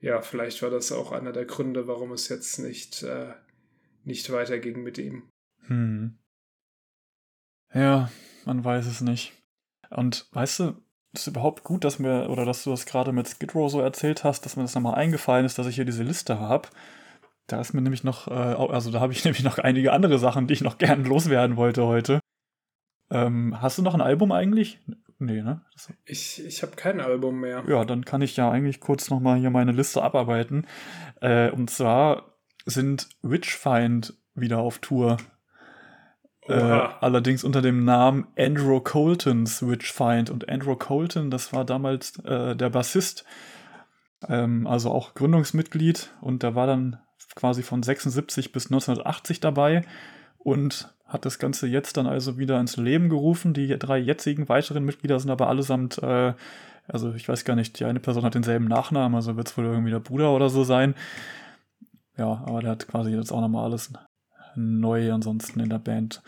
ja, 0.01 0.23
vielleicht 0.23 0.63
war 0.63 0.71
das 0.71 0.93
auch 0.93 1.13
einer 1.13 1.33
der 1.33 1.45
Gründe, 1.45 1.87
warum 1.87 2.13
es 2.13 2.29
jetzt 2.29 2.59
nicht, 2.59 3.03
äh, 3.03 3.35
nicht 4.05 4.33
weiterging 4.33 4.83
mit 4.83 4.97
ihm. 4.99 5.29
Hm. 5.67 6.19
Ja, 7.75 8.11
man 8.47 8.65
weiß 8.65 8.87
es 8.87 9.03
nicht. 9.03 9.35
Und 9.91 10.27
weißt 10.33 10.61
du, 10.61 10.83
ist 11.13 11.27
überhaupt 11.27 11.65
gut, 11.65 11.85
dass 11.85 11.99
mir, 11.99 12.29
oder 12.31 12.45
dass 12.45 12.65
du 12.65 12.71
das 12.71 12.87
gerade 12.87 13.13
mit 13.13 13.29
Skid 13.29 13.55
Row 13.55 13.71
so 13.71 13.81
erzählt 13.81 14.25
hast, 14.25 14.45
dass 14.45 14.57
mir 14.57 14.63
das 14.63 14.75
nochmal 14.75 14.95
eingefallen 14.95 15.45
ist, 15.45 15.59
dass 15.59 15.67
ich 15.67 15.75
hier 15.75 15.85
diese 15.85 16.03
Liste 16.03 16.39
habe. 16.39 16.69
Da 17.47 17.61
ist 17.61 17.73
mir 17.73 17.83
nämlich 17.83 18.05
noch, 18.05 18.29
äh, 18.29 18.33
also 18.33 18.91
da 18.91 19.01
habe 19.01 19.13
ich 19.13 19.25
nämlich 19.25 19.43
noch 19.43 19.59
einige 19.59 19.93
andere 19.93 20.19
Sachen, 20.19 20.47
die 20.47 20.55
ich 20.55 20.61
noch 20.61 20.79
gern 20.79 21.05
loswerden 21.05 21.57
wollte 21.57 21.87
heute. 21.87 22.21
Ähm, 23.11 23.61
hast 23.61 23.79
du 23.79 23.83
noch 23.83 23.95
ein 23.95 24.01
Album 24.01 24.31
eigentlich? 24.31 24.79
Nee, 25.19 25.43
ne? 25.43 25.61
Das 25.73 25.93
ich 26.07 26.45
ich 26.47 26.63
habe 26.63 26.77
kein 26.77 27.01
Album 27.01 27.41
mehr. 27.41 27.65
Ja, 27.69 27.85
dann 27.85 28.05
kann 28.05 28.23
ich 28.23 28.37
ja 28.37 28.51
eigentlich 28.51 28.81
kurz 28.81 29.11
nochmal 29.11 29.39
hier 29.39 29.51
meine 29.51 29.73
Liste 29.73 30.03
abarbeiten. 30.03 30.67
Äh, 31.21 31.51
und 31.51 31.71
zwar 31.71 32.37
sind 32.65 33.09
Witchfind 33.21 34.15
wieder 34.35 34.59
auf 34.59 34.79
Tour. 34.79 35.19
Äh, 36.51 36.89
allerdings 37.01 37.45
unter 37.45 37.63
dem 37.63 37.85
Namen 37.85 38.27
Andrew 38.37 38.81
Colton's 38.81 39.67
Witchfind. 39.67 40.31
Und 40.31 40.49
Andrew 40.49 40.77
Colton, 40.77 41.31
das 41.31 41.53
war 41.53 41.65
damals 41.65 42.19
äh, 42.25 42.57
der 42.57 42.71
Bassist, 42.71 43.25
ähm, 44.29 44.67
also 44.67 44.91
auch 44.91 45.15
Gründungsmitglied. 45.15 46.11
Und 46.21 46.43
der 46.43 46.55
war 46.55 46.67
dann 46.67 46.99
quasi 47.37 47.63
von 47.63 47.83
76 47.83 48.53
bis 48.53 48.67
1980 48.67 49.41
dabei 49.41 49.83
und 50.39 50.93
hat 51.07 51.25
das 51.25 51.39
Ganze 51.39 51.67
jetzt 51.67 51.97
dann 51.97 52.07
also 52.07 52.39
wieder 52.39 52.59
ins 52.61 52.77
Leben 52.77 53.09
gerufen. 53.09 53.55
Die 53.55 53.79
drei 53.79 53.99
jetzigen 53.99 54.49
weiteren 54.49 54.85
Mitglieder 54.85 55.19
sind 55.21 55.31
aber 55.31 55.49
allesamt, 55.49 55.99
äh, 56.03 56.35
also 56.89 57.13
ich 57.15 57.29
weiß 57.29 57.45
gar 57.45 57.57
nicht, 57.57 57.79
die 57.79 57.85
eine 57.85 58.01
Person 58.01 58.25
hat 58.25 58.35
denselben 58.35 58.67
Nachnamen, 58.67 59.15
also 59.15 59.37
wird 59.37 59.49
es 59.49 59.57
wohl 59.57 59.65
irgendwie 59.65 59.91
der 59.91 60.01
Bruder 60.01 60.33
oder 60.33 60.49
so 60.49 60.65
sein. 60.65 60.95
Ja, 62.17 62.45
aber 62.47 62.61
der 62.61 62.73
hat 62.73 62.89
quasi 62.89 63.11
jetzt 63.11 63.33
auch 63.33 63.41
nochmal 63.41 63.65
alles 63.65 63.93
neu 64.55 65.13
ansonsten 65.13 65.61
in 65.61 65.69
der 65.69 65.79
Band. 65.79 66.23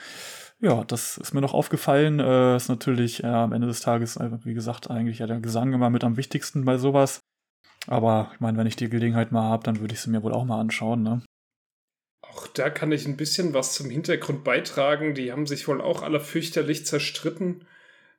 Ja, 0.61 0.85
das 0.85 1.19
ist 1.19 1.35
mir 1.35 1.41
noch 1.41 1.55
aufgefallen. 1.55 2.21
Äh, 2.21 2.57
ist 2.57 2.69
natürlich 2.69 3.25
äh, 3.25 3.27
am 3.27 3.53
Ende 3.53 3.67
des 3.67 3.81
Tages, 3.81 4.17
äh, 4.17 4.31
wie 4.45 4.55
gesagt, 4.55 4.91
eigentlich 4.91 5.19
ja 5.19 5.27
der 5.27 5.41
Gesang 5.41 5.73
immer 5.73 5.91
mit 5.91 6.05
am 6.05 6.17
wichtigsten 6.17 6.65
bei 6.65 6.79
sowas. 6.79 7.21
Aber 7.89 8.31
ich 8.35 8.41
meine, 8.41 8.57
wenn 8.59 8.67
ich 8.67 8.77
die 8.77 8.89
Gelegenheit 8.89 9.33
mal 9.33 9.43
habe, 9.43 9.65
dann 9.65 9.81
würde 9.81 9.95
ich 9.95 10.01
sie 10.01 10.11
mir 10.11 10.23
wohl 10.23 10.33
auch 10.33 10.45
mal 10.45 10.61
anschauen, 10.61 11.03
ne? 11.03 11.23
Auch 12.23 12.47
da 12.47 12.71
kann 12.71 12.93
ich 12.93 13.07
ein 13.07 13.17
bisschen 13.17 13.53
was 13.53 13.75
zum 13.75 13.91
Hintergrund 13.91 14.45
beitragen. 14.45 15.15
Die 15.15 15.33
haben 15.33 15.47
sich 15.47 15.67
wohl 15.67 15.81
auch 15.81 16.03
alle 16.03 16.21
fürchterlich 16.21 16.87
zerstritten. 16.87 17.67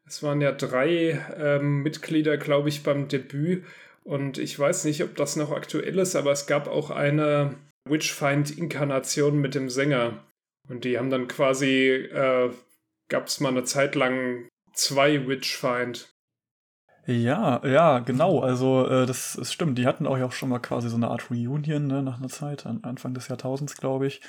Es 0.06 0.22
waren 0.22 0.42
ja 0.42 0.52
drei 0.52 1.26
ähm, 1.38 1.82
Mitglieder, 1.82 2.38
glaube 2.38 2.70
ich, 2.70 2.84
beim 2.84 3.08
Debüt. 3.08 3.64
Und 4.04 4.38
ich 4.38 4.60
weiß 4.60 4.84
nicht, 4.84 5.02
ob 5.02 5.16
das 5.16 5.38
noch 5.38 5.52
aktuell 5.52 5.98
ist, 5.98 6.16
aber 6.16 6.32
es 6.34 6.46
gab 6.46 6.68
auch 6.68 6.92
eine 6.92 7.56
Witchfind-Inkarnation 7.86 9.40
mit 9.40 9.56
dem 9.56 9.70
Sänger. 9.70 10.24
Und 10.70 10.86
die 10.86 10.98
haben 10.98 11.10
dann 11.10 11.28
quasi, 11.28 11.90
äh, 11.90 12.52
gab 13.10 13.28
es 13.28 13.40
mal 13.40 13.50
eine 13.50 13.64
Zeit 13.64 13.96
lang 13.96 14.48
zwei 14.74 15.28
Witchfind. 15.28 16.14
Ja, 17.06 17.62
ja, 17.66 18.00
genau. 18.00 18.40
Also 18.40 18.88
äh, 18.88 19.06
das, 19.06 19.36
das 19.38 19.52
stimmt. 19.52 19.78
Die 19.78 19.86
hatten 19.86 20.08
auch, 20.08 20.32
schon 20.32 20.50
mal 20.50 20.60
quasi 20.60 20.90
so 20.90 20.96
eine 20.96 21.10
Art 21.10 21.30
Reunion 21.30 21.88
ne, 21.88 22.02
nach 22.02 22.18
einer 22.20 22.30
Zeit, 22.30 22.66
an 22.66 22.80
Anfang 22.84 23.14
des 23.14 23.28
Jahrtausends, 23.28 23.76
glaube 23.76 24.08
ich. 24.08 24.22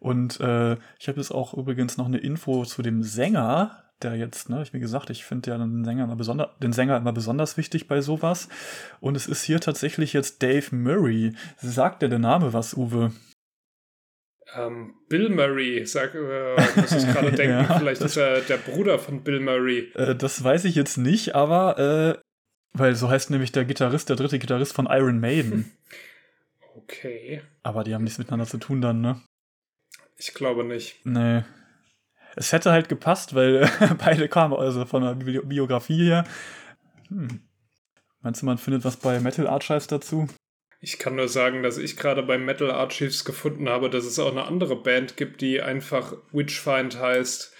Und 0.00 0.40
äh, 0.40 0.76
ich 0.98 1.08
habe 1.08 1.18
jetzt 1.18 1.32
auch 1.32 1.52
übrigens 1.54 1.98
noch 1.98 2.06
eine 2.06 2.18
Info 2.18 2.64
zu 2.64 2.80
dem 2.82 3.02
Sänger, 3.02 3.83
der 4.04 4.14
jetzt, 4.14 4.48
ne, 4.48 4.62
ich 4.62 4.72
wie 4.72 4.80
gesagt, 4.80 5.10
ich 5.10 5.24
finde 5.24 5.50
ja 5.50 5.58
den 5.58 5.84
Sänger 5.84 6.04
immer 6.04 6.16
besonders, 6.16 6.50
den 6.62 6.72
Sänger 6.72 6.96
immer 6.96 7.12
besonders 7.12 7.56
wichtig 7.56 7.88
bei 7.88 8.00
sowas. 8.00 8.48
Und 9.00 9.16
es 9.16 9.26
ist 9.26 9.42
hier 9.42 9.60
tatsächlich 9.60 10.12
jetzt 10.12 10.42
Dave 10.42 10.74
Murray. 10.74 11.34
Sagt 11.56 12.02
dir 12.02 12.08
der 12.08 12.18
Name 12.18 12.52
was, 12.52 12.74
Uwe? 12.74 13.12
Ähm, 14.56 14.94
Bill 15.08 15.30
Murray, 15.30 15.84
sag, 15.84 16.14
äh, 16.14 16.56
muss 16.76 16.92
ich 16.92 17.12
gerade 17.12 17.32
denken, 17.36 17.64
ja, 17.68 17.78
vielleicht 17.78 18.02
ist 18.02 18.16
er 18.16 18.40
der 18.40 18.58
Bruder 18.58 18.98
von 18.98 19.22
Bill 19.22 19.40
Murray. 19.40 19.90
Äh, 19.94 20.14
das 20.14 20.44
weiß 20.44 20.64
ich 20.66 20.74
jetzt 20.74 20.96
nicht, 20.96 21.34
aber 21.34 21.78
äh, 21.78 22.20
weil 22.72 22.94
so 22.94 23.08
heißt 23.08 23.30
nämlich 23.30 23.52
der 23.52 23.64
Gitarrist, 23.64 24.08
der 24.08 24.16
dritte 24.16 24.38
Gitarrist 24.38 24.74
von 24.74 24.86
Iron 24.86 25.20
Maiden. 25.20 25.72
Okay. 26.76 27.40
Aber 27.62 27.84
die 27.84 27.94
haben 27.94 28.04
nichts 28.04 28.18
miteinander 28.18 28.46
zu 28.46 28.58
tun 28.58 28.82
dann, 28.82 29.00
ne? 29.00 29.20
Ich 30.18 30.34
glaube 30.34 30.64
nicht. 30.64 31.06
Nee. 31.06 31.42
Es 32.36 32.52
hätte 32.52 32.72
halt 32.72 32.88
gepasst, 32.88 33.34
weil 33.34 33.68
beide 33.98 34.28
kamen 34.28 34.54
also 34.54 34.84
von 34.86 35.02
der 35.02 35.14
Bi 35.14 35.40
Biografie 35.40 36.06
her. 36.06 36.24
Hm. 37.08 37.40
Meinst 38.22 38.42
du, 38.42 38.46
man 38.46 38.58
findet 38.58 38.84
was 38.84 38.96
bei 38.96 39.20
Metal 39.20 39.46
Archives 39.46 39.86
dazu? 39.86 40.28
Ich 40.80 40.98
kann 40.98 41.14
nur 41.14 41.28
sagen, 41.28 41.62
dass 41.62 41.78
ich 41.78 41.96
gerade 41.96 42.22
bei 42.22 42.38
Metal 42.38 42.70
Archives 42.70 43.24
gefunden 43.24 43.68
habe, 43.68 43.88
dass 43.90 44.04
es 44.04 44.18
auch 44.18 44.30
eine 44.30 44.44
andere 44.44 44.76
Band 44.76 45.16
gibt, 45.16 45.40
die 45.40 45.62
einfach 45.62 46.14
Witchfind 46.32 46.98
heißt 46.98 47.54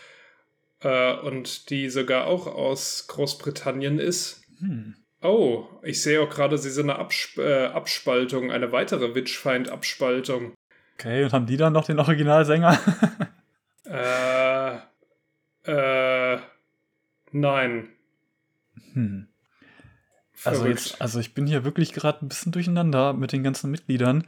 äh, 0.80 1.14
und 1.16 1.70
die 1.70 1.88
sogar 1.88 2.26
auch 2.26 2.46
aus 2.46 3.06
Großbritannien 3.08 3.98
ist. 3.98 4.42
Hm. 4.58 4.96
Oh, 5.22 5.66
ich 5.82 6.02
sehe 6.02 6.20
auch 6.20 6.28
gerade, 6.28 6.58
sie 6.58 6.70
sind 6.70 6.90
eine 6.90 6.98
Absp 6.98 7.38
äh, 7.38 7.66
Abspaltung, 7.66 8.52
eine 8.52 8.72
weitere 8.72 9.14
Witchfind-Abspaltung. 9.14 10.52
Okay, 10.98 11.24
und 11.24 11.32
haben 11.32 11.46
die 11.46 11.56
dann 11.56 11.72
noch 11.72 11.86
den 11.86 11.98
Originalsänger? 11.98 12.78
äh, 13.84 14.76
äh, 15.64 16.38
nein. 17.32 17.88
Hm. 18.92 19.28
Also, 20.44 20.66
jetzt, 20.66 21.00
also 21.00 21.20
ich 21.20 21.34
bin 21.34 21.46
hier 21.46 21.64
wirklich 21.64 21.92
gerade 21.92 22.24
ein 22.24 22.28
bisschen 22.28 22.52
durcheinander 22.52 23.12
mit 23.12 23.32
den 23.32 23.42
ganzen 23.42 23.70
Mitgliedern. 23.70 24.26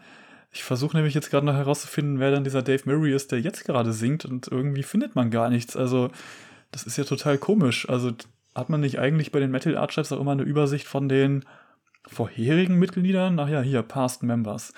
Ich 0.53 0.65
versuche 0.65 0.97
nämlich 0.97 1.15
jetzt 1.15 1.31
gerade 1.31 1.45
noch 1.45 1.55
herauszufinden, 1.55 2.19
wer 2.21 2.31
dann 2.31 2.45
dieser 2.45 2.63
Dave 2.63 2.83
Murray 2.87 3.15
ist, 3.15 3.33
der 3.33 3.41
jetzt 3.41 3.65
gerade 3.65 3.93
singt 3.93 4.25
und 4.25 4.49
irgendwie 4.49 4.83
findet 4.83 5.15
man 5.15 5.31
gar 5.31 5.51
nichts. 5.51 5.77
Also 5.77 6.11
das 6.71 6.85
ist 6.85 6.97
ja 6.97 7.05
total 7.05 7.37
komisch. 7.37 7.89
Also 7.89 8.13
hat 8.55 8.71
man 8.71 8.81
nicht 8.81 8.99
eigentlich 8.99 9.33
bei 9.33 9.41
den 9.41 9.51
Metal 9.51 9.77
Archives 9.77 10.13
auch 10.13 10.21
immer 10.21 10.33
eine 10.33 10.45
Übersicht 10.45 10.87
von 10.87 11.09
den 11.09 11.45
vorherigen 12.07 12.79
Mitgliedern? 12.79 13.39
Ach 13.39 13.49
ja, 13.49 13.61
hier, 13.61 13.83
Past 13.83 14.23
Members. 14.23 14.73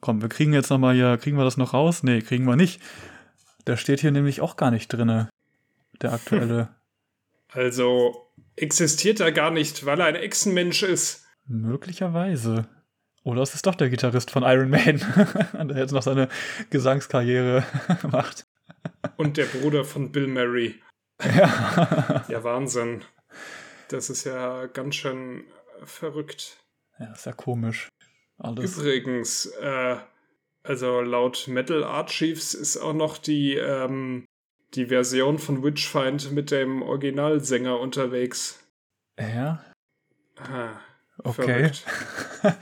Komm, 0.00 0.22
wir 0.22 0.28
kriegen 0.28 0.52
jetzt 0.52 0.70
nochmal 0.70 0.94
hier, 0.94 1.16
kriegen 1.18 1.36
wir 1.36 1.44
das 1.44 1.56
noch 1.56 1.74
raus? 1.74 2.02
Nee, 2.02 2.20
kriegen 2.22 2.44
wir 2.44 2.56
nicht. 2.56 2.80
Der 3.66 3.76
steht 3.76 4.00
hier 4.00 4.10
nämlich 4.10 4.40
auch 4.40 4.56
gar 4.56 4.70
nicht 4.70 4.88
drin, 4.88 5.28
der 6.00 6.12
aktuelle. 6.12 6.74
Also, 7.48 8.32
existiert 8.56 9.20
er 9.20 9.32
gar 9.32 9.50
nicht, 9.50 9.84
weil 9.84 10.00
er 10.00 10.06
ein 10.06 10.14
Echsenmensch 10.16 10.82
ist. 10.82 11.26
Möglicherweise. 11.46 12.68
Oder 13.24 13.42
es 13.42 13.54
ist 13.54 13.66
doch 13.66 13.74
der 13.74 13.88
Gitarrist 13.88 14.30
von 14.30 14.42
Iron 14.42 14.70
Man, 14.70 14.98
der 15.68 15.76
jetzt 15.76 15.92
noch 15.92 16.02
seine 16.02 16.28
Gesangskarriere 16.70 17.64
macht. 18.10 18.46
Und 19.16 19.36
der 19.36 19.44
Bruder 19.44 19.84
von 19.84 20.10
Bill 20.10 20.26
Murray. 20.26 20.80
Ja. 21.22 22.24
ja, 22.28 22.42
Wahnsinn. 22.42 23.04
Das 23.88 24.10
ist 24.10 24.24
ja 24.24 24.66
ganz 24.66 24.96
schön 24.96 25.44
verrückt. 25.84 26.58
Ja, 26.98 27.12
ist 27.12 27.26
ja 27.26 27.32
komisch. 27.32 27.88
Alles. 28.38 28.76
Übrigens, 28.76 29.46
äh, 29.46 29.96
also 30.62 31.00
laut 31.00 31.48
Metal 31.48 31.84
Archives 31.84 32.54
ist 32.54 32.76
auch 32.76 32.92
noch 32.92 33.18
die 33.18 33.54
ähm, 33.56 34.24
die 34.74 34.86
Version 34.86 35.38
von 35.38 35.62
Witchfind 35.62 36.32
mit 36.32 36.50
dem 36.50 36.82
Originalsänger 36.82 37.78
unterwegs. 37.78 38.60
Ja. 39.18 39.64
Ah, 40.38 40.80
okay. 41.18 41.70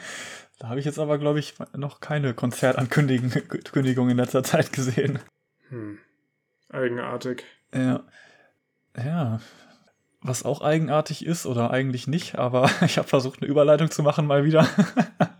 da 0.58 0.68
habe 0.68 0.80
ich 0.80 0.86
jetzt 0.86 0.98
aber, 0.98 1.18
glaube 1.18 1.38
ich, 1.38 1.54
noch 1.76 2.00
keine 2.00 2.34
Konzertankündigung 2.34 4.10
in 4.10 4.16
letzter 4.16 4.42
Zeit 4.42 4.72
gesehen. 4.72 5.20
Hm. 5.68 5.98
Eigenartig. 6.68 7.44
Ja. 7.72 8.04
Ja. 8.96 9.40
Was 10.20 10.44
auch 10.44 10.60
eigenartig 10.60 11.24
ist, 11.24 11.46
oder 11.46 11.70
eigentlich 11.70 12.06
nicht, 12.06 12.36
aber 12.36 12.70
ich 12.84 12.98
habe 12.98 13.08
versucht, 13.08 13.40
eine 13.40 13.50
Überleitung 13.50 13.90
zu 13.90 14.02
machen 14.02 14.26
mal 14.26 14.44
wieder. 14.44 14.68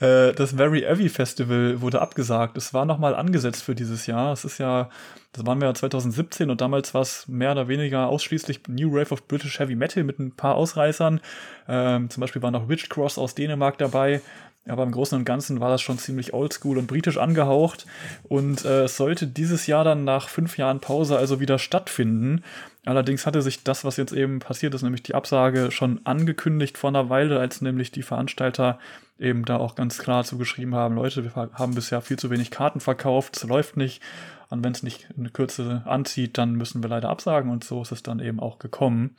äh, 0.00 0.32
das 0.32 0.52
Very 0.52 0.82
Heavy 0.82 1.08
Festival 1.08 1.80
wurde 1.80 2.00
abgesagt. 2.00 2.56
Es 2.56 2.74
war 2.74 2.84
nochmal 2.84 3.14
angesetzt 3.14 3.62
für 3.62 3.74
dieses 3.74 4.06
Jahr. 4.06 4.32
Es 4.32 4.44
ist 4.44 4.58
ja, 4.58 4.90
das 5.32 5.46
waren 5.46 5.60
wir 5.60 5.68
ja 5.68 5.74
2017 5.74 6.50
und 6.50 6.60
damals 6.60 6.94
war 6.94 7.02
es 7.02 7.28
mehr 7.28 7.52
oder 7.52 7.68
weniger 7.68 8.08
ausschließlich 8.08 8.62
New 8.68 8.92
Wave 8.92 9.12
of 9.12 9.26
British 9.28 9.58
Heavy 9.58 9.74
Metal 9.74 10.04
mit 10.04 10.18
ein 10.18 10.32
paar 10.32 10.54
Ausreißern. 10.54 11.20
Ähm, 11.68 12.10
zum 12.10 12.20
Beispiel 12.20 12.42
war 12.42 12.50
noch 12.50 12.68
Witchcross 12.68 13.18
aus 13.18 13.34
Dänemark 13.34 13.78
dabei. 13.78 14.20
Aber 14.68 14.82
im 14.82 14.92
Großen 14.92 15.16
und 15.18 15.24
Ganzen 15.24 15.60
war 15.60 15.70
das 15.70 15.80
schon 15.80 15.98
ziemlich 15.98 16.34
oldschool 16.34 16.76
und 16.76 16.86
britisch 16.86 17.16
angehaucht. 17.16 17.86
Und 18.24 18.64
äh, 18.64 18.84
es 18.84 18.96
sollte 18.96 19.26
dieses 19.26 19.66
Jahr 19.66 19.82
dann 19.82 20.04
nach 20.04 20.28
fünf 20.28 20.58
Jahren 20.58 20.80
Pause 20.80 21.16
also 21.16 21.40
wieder 21.40 21.58
stattfinden. 21.58 22.44
Allerdings 22.84 23.26
hatte 23.26 23.42
sich 23.42 23.64
das, 23.64 23.84
was 23.84 23.96
jetzt 23.96 24.12
eben 24.12 24.38
passiert 24.38 24.74
ist, 24.74 24.82
nämlich 24.82 25.02
die 25.02 25.14
Absage, 25.14 25.70
schon 25.70 26.00
angekündigt 26.04 26.78
vor 26.78 26.88
einer 26.88 27.10
Weile, 27.10 27.38
als 27.38 27.60
nämlich 27.60 27.90
die 27.90 28.02
Veranstalter 28.02 28.78
eben 29.18 29.44
da 29.44 29.56
auch 29.56 29.74
ganz 29.74 29.98
klar 29.98 30.24
zugeschrieben 30.24 30.74
haben, 30.74 30.94
Leute, 30.94 31.24
wir 31.24 31.34
haben 31.34 31.74
bisher 31.74 32.00
viel 32.00 32.18
zu 32.18 32.30
wenig 32.30 32.50
Karten 32.50 32.80
verkauft, 32.80 33.36
es 33.36 33.44
läuft 33.44 33.76
nicht. 33.76 34.02
Und 34.50 34.64
wenn 34.64 34.72
es 34.72 34.82
nicht 34.82 35.08
eine 35.18 35.28
Kürze 35.28 35.82
anzieht, 35.84 36.38
dann 36.38 36.54
müssen 36.54 36.82
wir 36.82 36.88
leider 36.88 37.10
absagen. 37.10 37.50
Und 37.50 37.64
so 37.64 37.82
ist 37.82 37.92
es 37.92 38.02
dann 38.02 38.18
eben 38.18 38.40
auch 38.40 38.58
gekommen. 38.58 39.14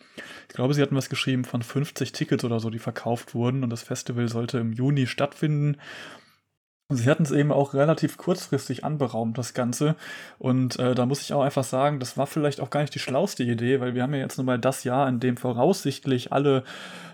Ich 0.47 0.55
glaube, 0.55 0.74
sie 0.74 0.82
hatten 0.82 0.95
was 0.95 1.10
geschrieben 1.10 1.45
von 1.45 1.62
50 1.62 2.14
Tickets 2.14 2.43
oder 2.43 2.60
so, 2.60 2.72
die 2.72 2.80
verkauft 2.80 3.36
wurden. 3.36 3.64
Und 3.64 3.70
das 3.70 3.84
Festival 3.84 4.28
sollte 4.28 4.57
im 4.57 4.74
Juni 4.74 5.05
stattfinden. 5.05 5.78
Sie 6.92 7.08
hatten 7.08 7.22
es 7.22 7.30
eben 7.30 7.52
auch 7.52 7.76
relativ 7.76 8.18
kurzfristig 8.18 8.84
anberaumt, 8.84 9.38
das 9.38 9.54
Ganze. 9.54 9.96
Und 10.40 10.80
äh, 10.80 10.96
da 10.96 11.06
muss 11.06 11.22
ich 11.22 11.34
auch 11.34 11.44
einfach 11.44 11.64
sagen, 11.64 12.00
das 12.00 12.18
war 12.18 12.26
vielleicht 12.26 12.60
auch 12.62 12.72
gar 12.72 12.82
nicht 12.82 12.96
die 12.96 13.00
schlauste 13.00 13.44
Idee, 13.44 13.80
weil 13.80 13.94
wir 13.94 14.02
haben 14.02 14.14
ja 14.16 14.22
jetzt 14.22 14.38
nun 14.38 14.48
mal 14.48 14.58
das 14.58 14.84
Jahr, 14.84 15.08
in 15.08 15.20
dem 15.20 15.38
voraussichtlich 15.38 16.34
alle 16.34 16.64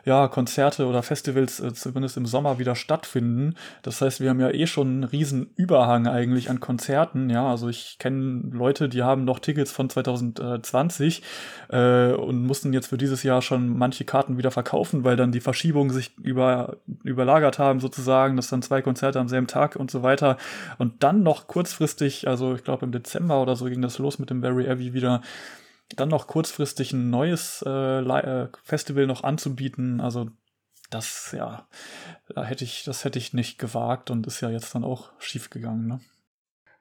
ja, 0.05 0.27
Konzerte 0.27 0.85
oder 0.85 1.01
Festivals 1.01 1.59
äh, 1.59 1.73
zumindest 1.73 2.15
im 2.15 2.27
Sommer 2.27 2.59
wieder 2.59 2.75
stattfinden. 2.75 3.55
Das 3.81 4.01
heißt, 4.01 4.21
wir 4.21 4.29
haben 4.29 4.39
ja 4.39 4.51
eh 4.51 4.67
schon 4.67 4.87
einen 4.87 5.03
riesen 5.03 5.49
Überhang 5.55 6.07
eigentlich 6.07 6.49
an 6.51 6.59
Konzerten. 6.59 7.29
Ja, 7.31 7.49
also 7.49 7.67
ich 7.69 7.97
kenne 7.97 8.43
Leute, 8.51 8.87
die 8.87 9.01
haben 9.01 9.25
noch 9.25 9.39
Tickets 9.39 9.71
von 9.71 9.89
2020 9.89 11.23
äh, 11.69 12.11
und 12.11 12.45
mussten 12.45 12.71
jetzt 12.71 12.87
für 12.87 12.97
dieses 12.97 13.23
Jahr 13.23 13.41
schon 13.41 13.75
manche 13.75 14.05
Karten 14.05 14.37
wieder 14.37 14.51
verkaufen, 14.51 15.03
weil 15.03 15.15
dann 15.15 15.31
die 15.31 15.41
Verschiebungen 15.41 15.91
sich 15.91 16.15
über, 16.19 16.77
überlagert 17.03 17.57
haben 17.57 17.79
sozusagen, 17.79 18.35
dass 18.35 18.49
dann 18.49 18.61
zwei 18.61 18.83
Konzerte 18.83 19.19
am 19.19 19.27
selben 19.27 19.47
Tag 19.47 19.64
und 19.73 19.89
so 19.89 20.03
weiter. 20.03 20.37
Und 20.77 21.03
dann 21.03 21.23
noch 21.23 21.47
kurzfristig, 21.47 22.27
also 22.27 22.55
ich 22.55 22.63
glaube 22.63 22.85
im 22.85 22.91
Dezember 22.91 23.41
oder 23.41 23.55
so 23.55 23.65
ging 23.65 23.81
das 23.81 23.97
los 23.97 24.19
mit 24.19 24.29
dem 24.29 24.41
Very 24.41 24.65
Heavy 24.65 24.93
wieder 24.93 25.21
dann 25.95 26.09
noch 26.09 26.27
kurzfristig 26.27 26.93
ein 26.93 27.09
neues 27.09 27.63
äh, 27.65 27.99
äh, 27.99 28.47
Festival 28.63 29.07
noch 29.07 29.23
anzubieten, 29.23 30.01
also 30.01 30.29
das, 30.89 31.33
ja, 31.35 31.67
da 32.33 32.43
hätte 32.43 32.63
ich, 32.63 32.83
das 32.83 33.03
hätte 33.03 33.19
ich 33.19 33.33
nicht 33.33 33.57
gewagt 33.57 34.11
und 34.11 34.27
ist 34.27 34.41
ja 34.41 34.49
jetzt 34.49 34.73
dann 34.75 34.83
auch 34.83 35.11
schief 35.19 35.49
gegangen, 35.49 35.87
ne? 35.87 35.99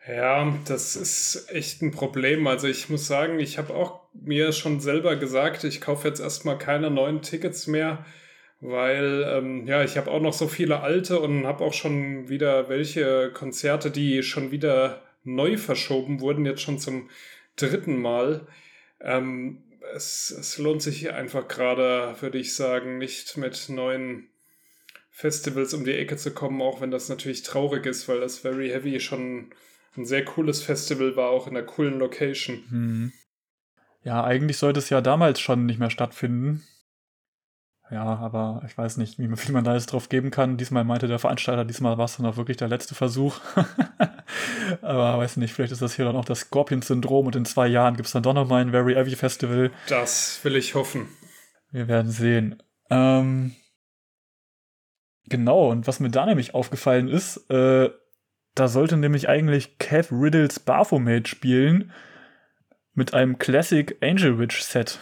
Ja, 0.07 0.55
das 0.67 0.97
ist 0.97 1.47
echt 1.51 1.81
ein 1.81 1.91
Problem. 1.91 2.47
Also 2.47 2.67
ich 2.67 2.91
muss 2.91 3.07
sagen, 3.07 3.39
ich 3.39 3.57
habe 3.57 3.75
auch 3.75 4.03
mir 4.13 4.53
schon 4.53 4.81
selber 4.81 5.17
gesagt, 5.17 5.65
ich 5.65 5.81
kaufe 5.81 6.07
jetzt 6.07 6.21
erstmal 6.21 6.59
keine 6.59 6.91
neuen 6.91 7.23
Tickets 7.23 7.67
mehr, 7.67 8.05
weil 8.65 9.27
ähm, 9.29 9.67
ja, 9.67 9.85
ich 9.85 9.99
habe 9.99 10.11
auch 10.11 10.23
noch 10.23 10.33
so 10.33 10.49
viele 10.49 10.81
alte 10.81 11.21
und 11.21 11.47
habe 11.47 11.63
auch 11.63 11.75
schon 11.75 12.31
wieder 12.31 12.71
welche 12.71 13.31
Konzerte, 13.31 13.91
die 13.91 14.23
schon 14.23 14.53
wieder 14.53 15.03
neu 15.23 15.59
verschoben 15.59 16.21
wurden, 16.21 16.47
jetzt 16.47 16.63
schon 16.63 16.79
zum 16.79 17.11
dritten 17.57 18.01
Mal. 18.01 18.47
Ähm, 19.03 19.63
es, 19.95 20.31
es 20.31 20.57
lohnt 20.57 20.81
sich 20.81 21.13
einfach 21.13 21.47
gerade, 21.47 22.17
würde 22.21 22.39
ich 22.39 22.55
sagen, 22.55 22.97
nicht 22.97 23.37
mit 23.37 23.69
neuen 23.69 24.29
Festivals 25.11 25.75
um 25.75 25.85
die 25.85 25.93
Ecke 25.93 26.17
zu 26.17 26.33
kommen, 26.33 26.63
auch 26.63 26.81
wenn 26.81 26.91
das 26.91 27.11
natürlich 27.11 27.43
traurig 27.43 27.85
ist, 27.85 28.09
weil 28.09 28.21
das 28.21 28.39
Very 28.39 28.71
Heavy 28.71 28.99
schon 28.99 29.51
ein 29.95 30.07
sehr 30.07 30.25
cooles 30.25 30.63
Festival 30.63 31.17
war, 31.17 31.29
auch 31.29 31.47
in 31.47 31.55
einer 31.55 31.67
coolen 31.67 31.99
Location. 31.99 32.65
Hm. 32.71 33.13
Ja, 34.05 34.25
eigentlich 34.25 34.57
sollte 34.57 34.79
es 34.79 34.89
ja 34.89 35.03
damals 35.03 35.39
schon 35.39 35.67
nicht 35.67 35.79
mehr 35.79 35.91
stattfinden. 35.91 36.65
Ja, 37.91 38.17
aber 38.17 38.63
ich 38.67 38.77
weiß 38.77 38.97
nicht, 38.97 39.19
wie 39.19 39.37
viel 39.37 39.53
man 39.53 39.65
da 39.65 39.75
jetzt 39.75 39.93
drauf 39.93 40.09
geben 40.09 40.31
kann. 40.31 40.57
Diesmal 40.57 40.85
meinte 40.85 41.07
der 41.07 41.19
Veranstalter, 41.19 41.65
diesmal 41.65 41.99
war 41.99 42.07
es 42.07 42.17
dann 42.17 42.25
auch 42.25 42.37
wirklich 42.37 42.57
der 42.57 42.69
letzte 42.69 42.95
Versuch. 42.95 43.41
aber 44.81 45.19
weiß 45.19 45.37
nicht, 45.37 45.53
vielleicht 45.53 45.73
ist 45.73 45.83
das 45.83 45.95
hier 45.95 46.07
dann 46.07 46.17
auch 46.17 46.25
das 46.25 46.41
Scorpion-Syndrom 46.41 47.27
und 47.27 47.37
in 47.37 47.45
zwei 47.45 47.67
Jahren 47.67 47.97
gibt 47.97 48.07
es 48.07 48.13
dann 48.13 48.23
doch 48.23 48.33
nochmal 48.33 48.63
ein 48.63 48.71
Very 48.71 48.95
Heavy 48.95 49.15
Festival. 49.17 49.71
Das 49.89 50.41
will 50.45 50.57
ich 50.57 50.75
hoffen. 50.75 51.09
Wir 51.71 51.87
werden 51.87 52.11
sehen. 52.11 52.63
Ähm, 52.89 53.55
genau, 55.27 55.71
und 55.71 55.87
was 55.87 56.01
mir 56.01 56.11
da 56.11 56.25
nämlich 56.25 56.55
aufgefallen 56.55 57.09
ist, 57.09 57.51
äh, 57.51 57.91
da 58.55 58.69
sollte 58.69 58.97
nämlich 58.97 59.29
eigentlich 59.29 59.79
Kev 59.79 60.15
Riddles 60.15 60.59
Baphomet 60.61 61.29
spielen 61.29 61.93
mit 62.95 63.13
einem 63.13 63.39
Classic 63.39 63.97
Angel 64.01 64.39
Witch 64.39 64.63
Set. 64.63 65.01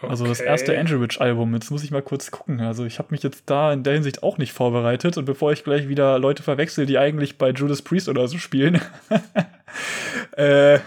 Okay. 0.00 0.10
Also 0.10 0.26
das 0.26 0.40
erste 0.40 0.78
Angel 0.78 1.00
Witch 1.00 1.20
Album. 1.20 1.54
Jetzt 1.54 1.70
muss 1.70 1.82
ich 1.82 1.90
mal 1.90 2.02
kurz 2.02 2.30
gucken. 2.30 2.60
Also 2.60 2.84
ich 2.84 2.98
habe 2.98 3.08
mich 3.10 3.22
jetzt 3.22 3.44
da 3.46 3.72
in 3.72 3.82
der 3.82 3.94
Hinsicht 3.94 4.22
auch 4.22 4.38
nicht 4.38 4.52
vorbereitet. 4.52 5.16
Und 5.16 5.24
bevor 5.24 5.52
ich 5.52 5.64
gleich 5.64 5.88
wieder 5.88 6.18
Leute 6.18 6.42
verwechsel, 6.42 6.86
die 6.86 6.98
eigentlich 6.98 7.36
bei 7.36 7.50
Judas 7.50 7.82
Priest 7.82 8.08
oder 8.08 8.28
so 8.28 8.38
spielen. 8.38 8.80
äh, 10.36 10.78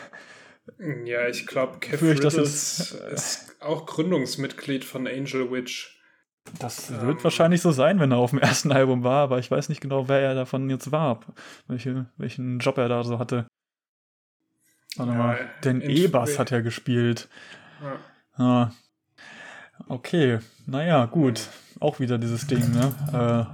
ja, 1.05 1.27
ich 1.29 1.45
glaube, 1.45 1.79
Kevin 1.79 2.11
Riddles 2.11 2.35
ist, 2.35 2.91
ist 3.11 3.55
auch 3.59 3.85
Gründungsmitglied 3.85 4.85
von 4.85 5.07
Angel 5.07 5.51
Witch. 5.51 5.99
Das 6.59 6.89
ähm, 6.89 7.07
wird 7.07 7.23
wahrscheinlich 7.23 7.61
so 7.61 7.71
sein, 7.71 7.99
wenn 7.99 8.11
er 8.11 8.17
auf 8.17 8.31
dem 8.31 8.39
ersten 8.39 8.71
Album 8.71 9.03
war, 9.03 9.23
aber 9.23 9.39
ich 9.39 9.51
weiß 9.51 9.69
nicht 9.69 9.81
genau, 9.81 10.07
wer 10.07 10.19
er 10.19 10.33
davon 10.33 10.69
jetzt 10.69 10.91
war, 10.91 11.19
welche, 11.67 12.07
welchen 12.17 12.59
Job 12.59 12.77
er 12.77 12.89
da 12.89 13.03
so 13.03 13.19
hatte. 13.19 13.45
Warte 14.97 15.11
ja, 15.11 15.17
mal, 15.17 15.49
den 15.63 15.81
E-Bass 15.81 16.39
hat 16.39 16.51
er 16.51 16.61
gespielt. 16.61 17.29
Ja. 17.81 17.99
ja. 18.39 18.71
Okay, 19.87 20.39
naja, 20.65 21.05
gut. 21.05 21.49
Auch 21.79 21.99
wieder 21.99 22.17
dieses 22.17 22.45
Ding, 22.45 22.71
ne? 22.71 22.93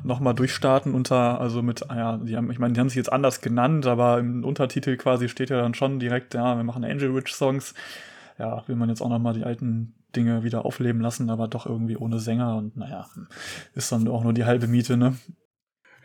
Äh, 0.03 0.07
Nochmal 0.07 0.33
durchstarten 0.33 0.93
unter, 0.93 1.39
also 1.39 1.61
mit, 1.61 1.89
ah 1.89 1.95
ja, 1.95 2.17
die 2.17 2.35
haben, 2.35 2.51
ich 2.51 2.59
meine, 2.59 2.73
die 2.73 2.79
haben 2.79 2.89
sich 2.89 2.97
jetzt 2.97 3.11
anders 3.11 3.39
genannt, 3.39 3.85
aber 3.85 4.19
im 4.19 4.43
Untertitel 4.43 4.97
quasi 4.97 5.29
steht 5.29 5.49
ja 5.49 5.61
dann 5.61 5.73
schon 5.73 5.99
direkt, 5.99 6.33
ja, 6.33 6.57
wir 6.57 6.63
machen 6.63 6.83
Angel 6.83 7.15
Witch 7.15 7.33
Songs. 7.33 7.73
Ja, 8.37 8.67
will 8.67 8.75
man 8.75 8.89
jetzt 8.89 9.01
auch 9.01 9.09
nochmal 9.09 9.33
die 9.33 9.45
alten 9.45 9.95
Dinge 10.15 10.43
wieder 10.43 10.65
aufleben 10.65 11.01
lassen, 11.01 11.29
aber 11.29 11.47
doch 11.47 11.65
irgendwie 11.65 11.97
ohne 11.97 12.19
Sänger 12.19 12.57
und 12.57 12.75
naja, 12.75 13.07
ist 13.75 13.91
dann 13.91 14.07
auch 14.07 14.23
nur 14.23 14.33
die 14.33 14.45
halbe 14.45 14.67
Miete, 14.67 14.97
ne? 14.97 15.15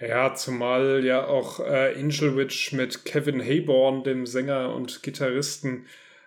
Ja, 0.00 0.34
zumal 0.34 1.04
ja 1.04 1.26
auch 1.26 1.60
äh, 1.60 1.94
Angel 1.96 2.36
Witch 2.36 2.72
mit 2.72 3.04
Kevin 3.04 3.40
Hayborn, 3.40 4.02
dem 4.02 4.26
Sänger 4.26 4.74
und 4.74 5.02
Gitarristen, 5.02 5.86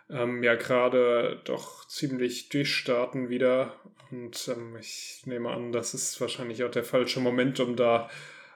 ähm, 0.09 0.43
ja 0.43 0.55
gerade 0.55 1.41
doch 1.45 1.87
ziemlich 1.87 2.49
durchstarten 2.49 3.29
wieder. 3.29 3.73
Und 4.11 4.47
ähm, 4.47 4.77
ich 4.79 5.23
nehme 5.25 5.49
an, 5.49 5.71
das 5.71 5.93
ist 5.93 6.19
wahrscheinlich 6.21 6.63
auch 6.63 6.71
der 6.71 6.83
falsche 6.83 7.19
Moment, 7.19 7.59
um 7.59 7.75
da 7.75 8.09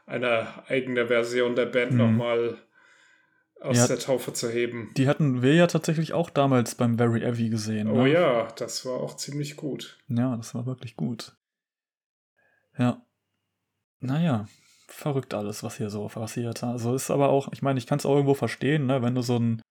eine 0.06 0.68
eigene 0.68 1.08
Version 1.08 1.56
der 1.56 1.66
Band 1.66 1.92
mhm. 1.92 1.98
nochmal 1.98 2.58
aus 3.62 3.78
ja, 3.78 3.88
der 3.88 4.00
Taufe 4.00 4.34
zu 4.34 4.50
heben. 4.50 4.92
Die 4.96 5.08
hatten 5.08 5.42
wir 5.42 5.54
ja 5.54 5.68
tatsächlich 5.68 6.14
auch 6.14 6.30
damals 6.30 6.76
beim 6.76 6.98
Very 6.98 7.22
Heavy 7.22 7.50
gesehen. 7.50 7.90
Oh 7.90 8.04
ne? 8.04 8.14
ja, 8.14 8.48
das 8.56 8.86
war 8.86 8.94
auch 8.94 9.18
ziemlich 9.18 9.58
gut. 9.58 10.00
Ja, 10.08 10.36
das 10.38 10.56
war 10.56 10.66
wirklich 10.66 10.96
gut. 10.96 11.36
Ja. 12.78 13.06
Naja, 14.00 14.48
verrückt 14.88 15.34
alles, 15.34 15.62
was 15.62 15.78
hier 15.78 15.90
so 15.90 16.08
passiert. 16.08 16.64
Also 16.64 16.96
ist 16.96 17.12
aber 17.12 17.30
auch, 17.30 17.52
ich 17.52 17.62
meine, 17.62 17.80
ich 17.80 17.88
kann 17.88 18.00
es 18.00 18.06
auch 18.06 18.16
irgendwo 18.16 18.34
verstehen, 18.34 18.86
ne, 18.86 19.02
wenn 19.02 19.16
du 19.16 19.22
so 19.22 19.38
ein 19.38 19.62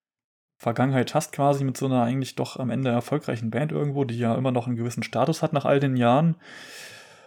Vergangenheit 0.59 1.15
hast, 1.15 1.33
quasi 1.33 1.63
mit 1.63 1.77
so 1.77 1.87
einer 1.87 2.03
eigentlich 2.03 2.35
doch 2.35 2.57
am 2.57 2.71
Ende 2.71 2.91
erfolgreichen 2.91 3.51
Band 3.51 3.71
irgendwo, 3.71 4.05
die 4.05 4.19
ja 4.19 4.35
immer 4.35 4.51
noch 4.51 4.67
einen 4.67 4.77
gewissen 4.77 5.05
Status 5.05 5.41
hat 5.41 5.53
nach 5.53 5.65
all 5.65 5.79
den 5.79 5.97
Jahren, 5.97 6.35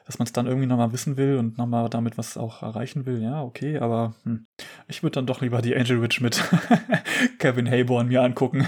dass 0.06 0.20
man 0.20 0.26
es 0.26 0.34
dann 0.34 0.48
irgendwie 0.48 0.68
nochmal 0.68 0.92
wissen 0.92 1.16
will 1.16 1.38
und 1.38 1.58
nochmal 1.58 1.90
damit 1.90 2.18
was 2.18 2.36
auch 2.36 2.62
erreichen 2.62 3.06
will, 3.06 3.24
ja, 3.24 3.42
okay, 3.42 3.80
aber 3.80 4.16
hm, 4.24 4.46
ich 4.90 5.02
würde 5.02 5.16
dann 5.16 5.28
doch 5.28 5.40
lieber 5.40 5.62
die 5.62 5.76
Angel 5.76 6.02
Witch 6.02 6.20
mit 6.20 6.44
Kevin 7.40 7.70
Hayborn 7.70 8.10
mir 8.10 8.22
angucken. 8.22 8.68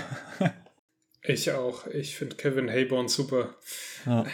ich 1.21 1.51
auch. 1.51 1.85
Ich 1.87 2.15
finde 2.15 2.37
Kevin 2.37 2.69
Hayborn 2.69 3.09
super. 3.09 3.55
Ja. 4.05 4.25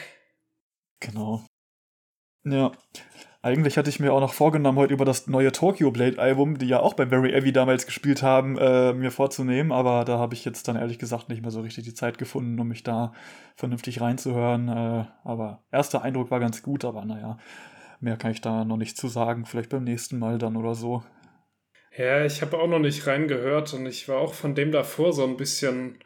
Genau. 0.99 1.43
Ja. 2.43 2.71
Eigentlich 3.41 3.77
hatte 3.77 3.89
ich 3.89 4.01
mir 4.01 4.11
auch 4.11 4.19
noch 4.19 4.33
vorgenommen, 4.33 4.77
heute 4.77 4.93
über 4.93 5.05
das 5.05 5.27
neue 5.27 5.53
Tokyo 5.53 5.91
Blade 5.91 6.19
Album, 6.19 6.57
die 6.57 6.67
ja 6.67 6.81
auch 6.81 6.93
bei 6.93 7.07
Very 7.07 7.31
Heavy 7.31 7.53
damals 7.53 7.85
gespielt 7.85 8.21
haben, 8.21 8.57
äh, 8.57 8.91
mir 8.91 9.11
vorzunehmen. 9.11 9.71
Aber 9.71 10.03
da 10.03 10.19
habe 10.19 10.33
ich 10.33 10.43
jetzt 10.43 10.67
dann 10.67 10.75
ehrlich 10.75 10.99
gesagt 10.99 11.29
nicht 11.29 11.41
mehr 11.41 11.51
so 11.51 11.61
richtig 11.61 11.85
die 11.85 11.93
Zeit 11.93 12.17
gefunden, 12.17 12.59
um 12.59 12.67
mich 12.67 12.83
da 12.83 13.13
vernünftig 13.55 14.01
reinzuhören. 14.01 14.67
Äh, 14.67 15.05
aber 15.23 15.63
erster 15.71 16.01
Eindruck 16.01 16.31
war 16.31 16.41
ganz 16.41 16.61
gut, 16.63 16.83
aber 16.83 17.05
naja, 17.05 17.37
mehr 18.01 18.17
kann 18.17 18.31
ich 18.31 18.41
da 18.41 18.65
noch 18.65 18.75
nicht 18.75 18.97
zu 18.97 19.07
sagen. 19.07 19.45
Vielleicht 19.45 19.69
beim 19.69 19.85
nächsten 19.85 20.19
Mal 20.19 20.37
dann 20.37 20.57
oder 20.57 20.75
so. 20.75 21.01
Ja, 21.97 22.25
ich 22.25 22.41
habe 22.41 22.57
auch 22.57 22.67
noch 22.67 22.79
nicht 22.79 23.07
reingehört 23.07 23.73
und 23.73 23.85
ich 23.85 24.09
war 24.09 24.17
auch 24.17 24.33
von 24.33 24.53
dem 24.53 24.73
davor 24.73 25.13
so 25.13 25.23
ein 25.23 25.37
bisschen 25.37 25.97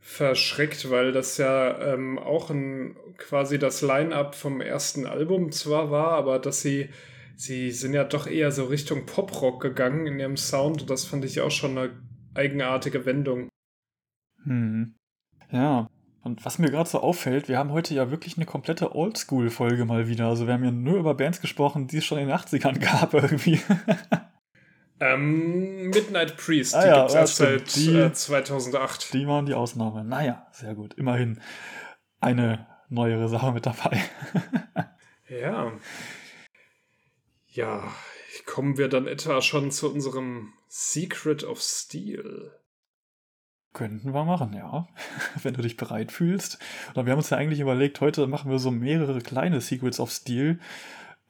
verschreckt, 0.00 0.90
weil 0.90 1.12
das 1.12 1.36
ja 1.36 1.94
ähm, 1.94 2.18
auch 2.18 2.50
ein, 2.50 2.96
quasi 3.18 3.58
das 3.58 3.82
Line-up 3.82 4.34
vom 4.34 4.60
ersten 4.60 5.06
Album 5.06 5.52
zwar 5.52 5.90
war, 5.90 6.12
aber 6.12 6.38
dass 6.38 6.62
sie 6.62 6.88
sie 7.36 7.70
sind 7.70 7.94
ja 7.94 8.04
doch 8.04 8.26
eher 8.26 8.52
so 8.52 8.66
Richtung 8.66 9.06
Poprock 9.06 9.62
gegangen 9.62 10.06
in 10.06 10.18
ihrem 10.18 10.36
Sound. 10.36 10.90
Das 10.90 11.06
fand 11.06 11.24
ich 11.24 11.40
auch 11.40 11.50
schon 11.50 11.76
eine 11.76 11.90
eigenartige 12.34 13.06
Wendung. 13.06 13.48
Hm. 14.44 14.94
Ja, 15.50 15.88
und 16.22 16.44
was 16.44 16.58
mir 16.58 16.70
gerade 16.70 16.88
so 16.88 17.00
auffällt, 17.00 17.48
wir 17.48 17.58
haben 17.58 17.72
heute 17.72 17.94
ja 17.94 18.10
wirklich 18.10 18.36
eine 18.36 18.44
komplette 18.44 18.94
Oldschool-Folge 18.94 19.86
mal 19.86 20.06
wieder. 20.06 20.26
Also 20.26 20.46
wir 20.46 20.54
haben 20.54 20.64
ja 20.64 20.70
nur 20.70 20.98
über 20.98 21.14
Bands 21.14 21.40
gesprochen, 21.40 21.86
die 21.86 21.98
es 21.98 22.04
schon 22.04 22.18
in 22.18 22.28
den 22.28 22.36
80ern 22.36 22.78
gab 22.78 23.14
irgendwie. 23.14 23.60
Ähm, 25.00 25.88
Midnight 25.88 26.36
Priest, 26.36 26.74
Ah 26.74 26.82
die 26.82 26.88
ja, 26.88 26.98
gibt's 26.98 27.14
ja, 27.14 27.20
erst 27.20 27.36
seit 27.36 27.76
Die- 27.76 27.96
äh, 27.96 28.12
2008. 28.12 29.12
Die 29.14 29.26
waren 29.26 29.46
die 29.46 29.54
Ausnahme. 29.54 30.04
Naja, 30.04 30.46
sehr 30.52 30.74
gut. 30.74 30.94
Immerhin 30.94 31.40
eine 32.20 32.66
neuere 32.88 33.28
Sache 33.28 33.52
mit 33.52 33.66
dabei. 33.66 34.02
Ja. 35.28 35.72
Ja, 37.46 37.84
kommen 38.46 38.76
wir 38.78 38.88
dann 38.88 39.06
etwa 39.06 39.40
schon 39.42 39.70
zu 39.70 39.92
unserem 39.92 40.52
Secret 40.66 41.44
of 41.44 41.60
Steel. 41.60 42.50
Könnten 43.72 44.12
wir 44.12 44.24
machen, 44.24 44.52
ja. 44.54 44.88
Wenn 45.42 45.54
du 45.54 45.62
dich 45.62 45.76
bereit 45.76 46.10
fühlst. 46.10 46.58
Und 46.94 47.06
wir 47.06 47.12
haben 47.12 47.20
uns 47.20 47.30
ja 47.30 47.36
eigentlich 47.36 47.60
überlegt, 47.60 48.00
heute 48.00 48.26
machen 48.26 48.50
wir 48.50 48.58
so 48.58 48.72
mehrere 48.72 49.20
kleine 49.20 49.60
Secrets 49.60 50.00
of 50.00 50.10
Steel, 50.10 50.58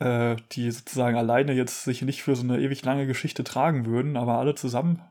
äh, 0.00 0.36
die 0.52 0.70
sozusagen 0.70 1.16
alleine 1.16 1.52
jetzt 1.52 1.84
sich 1.84 2.02
nicht 2.02 2.22
für 2.22 2.34
so 2.34 2.42
eine 2.42 2.60
ewig 2.60 2.84
lange 2.84 3.06
Geschichte 3.06 3.44
tragen 3.44 3.86
würden, 3.86 4.16
aber 4.16 4.38
alle 4.38 4.54
zusammen 4.54 5.02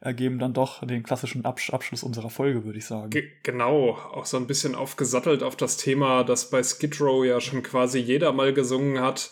ergeben 0.00 0.38
dann 0.38 0.52
doch 0.52 0.86
den 0.86 1.02
klassischen 1.02 1.44
Absch 1.46 1.70
Abschluss 1.70 2.02
unserer 2.02 2.28
Folge, 2.28 2.64
würde 2.64 2.78
ich 2.78 2.84
sagen. 2.84 3.10
Ge 3.10 3.30
genau, 3.42 3.92
auch 3.92 4.26
so 4.26 4.36
ein 4.36 4.46
bisschen 4.46 4.74
aufgesattelt 4.74 5.42
auf 5.42 5.56
das 5.56 5.78
Thema, 5.78 6.24
das 6.24 6.50
bei 6.50 6.62
Skid 6.62 7.00
Row 7.00 7.24
ja 7.24 7.40
schon 7.40 7.62
quasi 7.62 7.98
jeder 7.98 8.32
mal 8.32 8.52
gesungen 8.52 9.00
hat. 9.00 9.30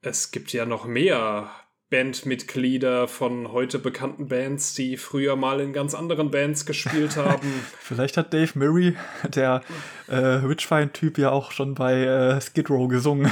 Es 0.00 0.30
gibt 0.30 0.54
ja 0.54 0.64
noch 0.64 0.86
mehr 0.86 1.50
Bandmitglieder 1.90 3.08
von 3.08 3.52
heute 3.52 3.80
bekannten 3.80 4.28
Bands, 4.28 4.74
die 4.74 4.96
früher 4.96 5.36
mal 5.36 5.60
in 5.60 5.72
ganz 5.72 5.94
anderen 5.94 6.30
Bands 6.30 6.64
gespielt 6.64 7.16
haben. 7.16 7.48
Vielleicht 7.80 8.16
hat 8.16 8.32
Dave 8.32 8.58
Murray, 8.58 8.96
der 9.28 9.60
äh, 10.08 10.42
Witchfind-Typ, 10.42 11.18
ja 11.18 11.30
auch 11.30 11.50
schon 11.50 11.74
bei 11.74 12.04
äh, 12.04 12.40
Skid 12.40 12.70
Row 12.70 12.88
gesungen, 12.88 13.30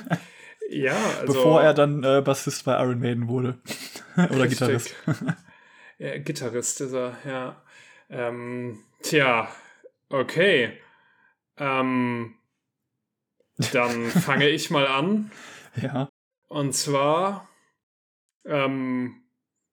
ja, 0.70 0.96
also. 1.20 1.32
bevor 1.32 1.62
er 1.62 1.74
dann 1.74 2.02
äh, 2.04 2.22
Bassist 2.24 2.64
bei 2.64 2.72
Iron 2.82 3.00
Maiden 3.00 3.28
wurde. 3.28 3.58
Oder 4.16 4.44
Richtig. 4.44 4.58
Gitarrist. 4.58 4.94
Ja, 5.98 6.18
Gitarrist 6.18 6.82
ist 6.82 6.92
er, 6.92 7.16
ja. 7.24 7.62
Ähm, 8.10 8.80
tja, 9.00 9.48
okay. 10.10 10.78
Ähm, 11.56 12.34
dann 13.72 14.04
fange 14.10 14.48
ich 14.50 14.70
mal 14.70 14.86
an. 14.86 15.30
Ja. 15.80 16.10
Und 16.48 16.74
zwar, 16.74 17.48
ähm, 18.44 19.22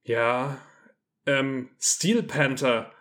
ja, 0.03 0.57
ähm, 1.25 1.71
Steel 1.77 2.23
Panther 2.23 2.91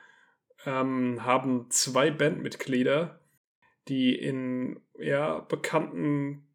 ähm, 0.67 1.25
haben 1.25 1.71
zwei 1.71 2.11
Bandmitglieder, 2.11 3.21
die 3.87 4.17
in 4.17 4.81
ja, 4.99 5.39
bekannten 5.41 6.49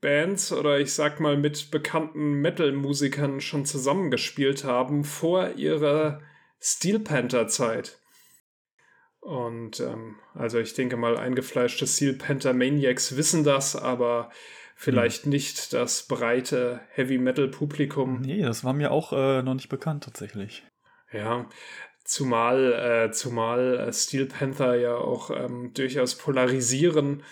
Bands 0.00 0.52
oder 0.52 0.78
ich 0.78 0.94
sag 0.94 1.20
mal 1.20 1.36
mit 1.36 1.70
bekannten 1.70 2.40
Metal-Musikern 2.40 3.40
schon 3.40 3.66
zusammengespielt 3.66 4.64
haben 4.64 5.04
vor 5.04 5.50
ihrer 5.56 6.20
Steel 6.60 7.00
Panther-Zeit. 7.00 7.98
Und 9.20 9.80
ähm, 9.80 10.16
also 10.34 10.58
ich 10.58 10.74
denke 10.74 10.96
mal, 10.96 11.16
eingefleischte 11.16 11.86
Steel 11.86 12.14
Panther 12.14 12.54
Maniacs 12.54 13.16
wissen 13.16 13.44
das, 13.44 13.76
aber 13.76 14.30
vielleicht 14.74 15.26
nicht 15.26 15.74
das 15.74 16.04
breite 16.04 16.80
Heavy 16.92 17.18
Metal 17.18 17.48
Publikum. 17.48 18.22
Nee, 18.22 18.42
das 18.42 18.64
war 18.64 18.72
mir 18.72 18.90
auch 18.90 19.12
äh, 19.12 19.42
noch 19.42 19.54
nicht 19.54 19.68
bekannt 19.68 20.04
tatsächlich. 20.04 20.64
Ja, 21.12 21.46
zumal, 22.04 22.72
äh, 22.72 23.12
zumal 23.12 23.78
äh, 23.78 23.92
Steel 23.92 24.26
Panther 24.26 24.74
ja 24.76 24.94
auch 24.94 25.30
ähm, 25.30 25.72
durchaus 25.74 26.14
polarisieren, 26.14 27.22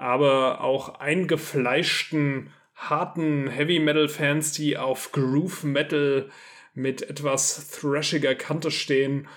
aber 0.00 0.62
auch 0.62 0.98
eingefleischten, 0.98 2.50
harten 2.74 3.48
Heavy 3.48 3.78
Metal 3.78 4.08
Fans, 4.08 4.52
die 4.52 4.78
auf 4.78 5.12
Groove 5.12 5.62
Metal 5.64 6.30
mit 6.72 7.02
etwas 7.02 7.68
thrashiger 7.68 8.34
Kante 8.34 8.70
stehen, 8.70 9.28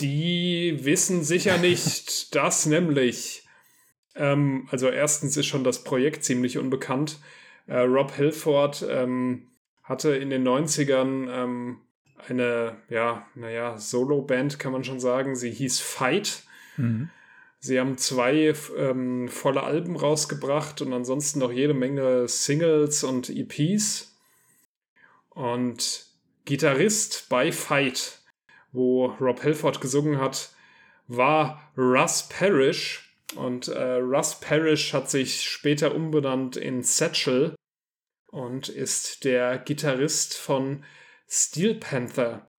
die 0.00 0.76
wissen 0.82 1.22
sicher 1.22 1.56
nicht, 1.60 2.34
dass 2.34 2.66
nämlich, 2.66 3.46
ähm, 4.16 4.66
also 4.72 4.88
erstens 4.88 5.36
ist 5.36 5.46
schon 5.46 5.62
das 5.62 5.84
Projekt 5.84 6.24
ziemlich 6.24 6.58
unbekannt. 6.58 7.20
Äh, 7.68 7.78
Rob 7.78 8.12
Hilford 8.12 8.84
ähm, 8.90 9.46
hatte 9.84 10.16
in 10.16 10.30
den 10.30 10.46
90ern 10.46 11.30
ähm, 11.30 11.78
eine, 12.26 12.76
ja, 12.88 13.24
naja, 13.36 13.78
Solo-Band 13.78 14.58
kann 14.58 14.72
man 14.72 14.82
schon 14.82 14.98
sagen. 14.98 15.36
Sie 15.36 15.52
hieß 15.52 15.78
Fight. 15.78 16.42
Mhm. 16.76 17.08
Sie 17.62 17.78
haben 17.78 17.98
zwei 17.98 18.54
ähm, 18.78 19.28
volle 19.28 19.62
Alben 19.62 19.94
rausgebracht 19.96 20.80
und 20.80 20.94
ansonsten 20.94 21.40
noch 21.40 21.52
jede 21.52 21.74
Menge 21.74 22.26
Singles 22.26 23.04
und 23.04 23.28
EPs. 23.28 24.16
Und 25.28 26.06
Gitarrist 26.46 27.28
bei 27.28 27.52
Fight, 27.52 28.18
wo 28.72 29.06
Rob 29.20 29.42
Halford 29.42 29.82
gesungen 29.82 30.18
hat, 30.18 30.54
war 31.06 31.70
Russ 31.76 32.28
Parrish. 32.30 33.14
Und 33.36 33.68
äh, 33.68 33.96
Russ 33.96 34.40
Parrish 34.40 34.94
hat 34.94 35.10
sich 35.10 35.42
später 35.42 35.94
umbenannt 35.94 36.56
in 36.56 36.82
Satchel 36.82 37.54
und 38.28 38.70
ist 38.70 39.24
der 39.24 39.58
Gitarrist 39.58 40.34
von 40.34 40.84
Steel 41.28 41.74
Panther. 41.74 42.49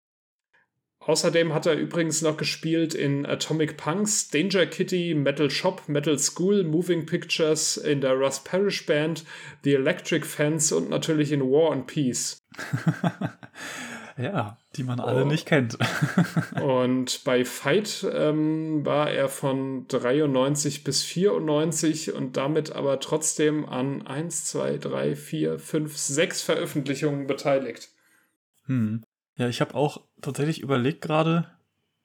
Außerdem 1.03 1.51
hat 1.51 1.65
er 1.65 1.73
übrigens 1.73 2.21
noch 2.21 2.37
gespielt 2.37 2.93
in 2.93 3.25
Atomic 3.25 3.75
Punks, 3.75 4.29
Danger 4.29 4.67
Kitty, 4.67 5.15
Metal 5.15 5.49
Shop, 5.49 5.81
Metal 5.87 6.17
School, 6.19 6.63
Moving 6.63 7.07
Pictures, 7.07 7.77
in 7.77 8.01
der 8.01 8.13
Russ 8.13 8.43
Parrish 8.43 8.85
Band, 8.85 9.25
The 9.63 9.73
Electric 9.73 10.25
Fence 10.25 10.71
und 10.71 10.91
natürlich 10.91 11.31
in 11.31 11.41
War 11.41 11.71
and 11.71 11.87
Peace. 11.87 12.37
ja, 14.17 14.57
die 14.75 14.83
man 14.83 14.99
alle 14.99 15.23
Oh. 15.23 15.27
nicht 15.27 15.47
kennt. 15.47 15.77
Und 16.61 17.23
bei 17.23 17.45
Fight 17.45 18.05
ähm, 18.13 18.85
war 18.85 19.09
er 19.09 19.27
von 19.27 19.87
93 19.87 20.83
bis 20.83 21.01
94 21.03 22.13
und 22.13 22.37
damit 22.37 22.73
aber 22.73 22.99
trotzdem 22.99 23.65
an 23.67 24.05
1, 24.05 24.45
2, 24.45 24.77
3, 24.77 25.15
4, 25.15 25.59
5, 25.59 25.97
6 25.97 26.41
Veröffentlichungen 26.43 27.25
beteiligt. 27.27 27.89
Hm. 28.65 29.03
Ja, 29.41 29.47
ich 29.47 29.59
habe 29.59 29.73
auch 29.73 30.01
tatsächlich 30.21 30.61
überlegt 30.61 31.01
gerade, 31.01 31.47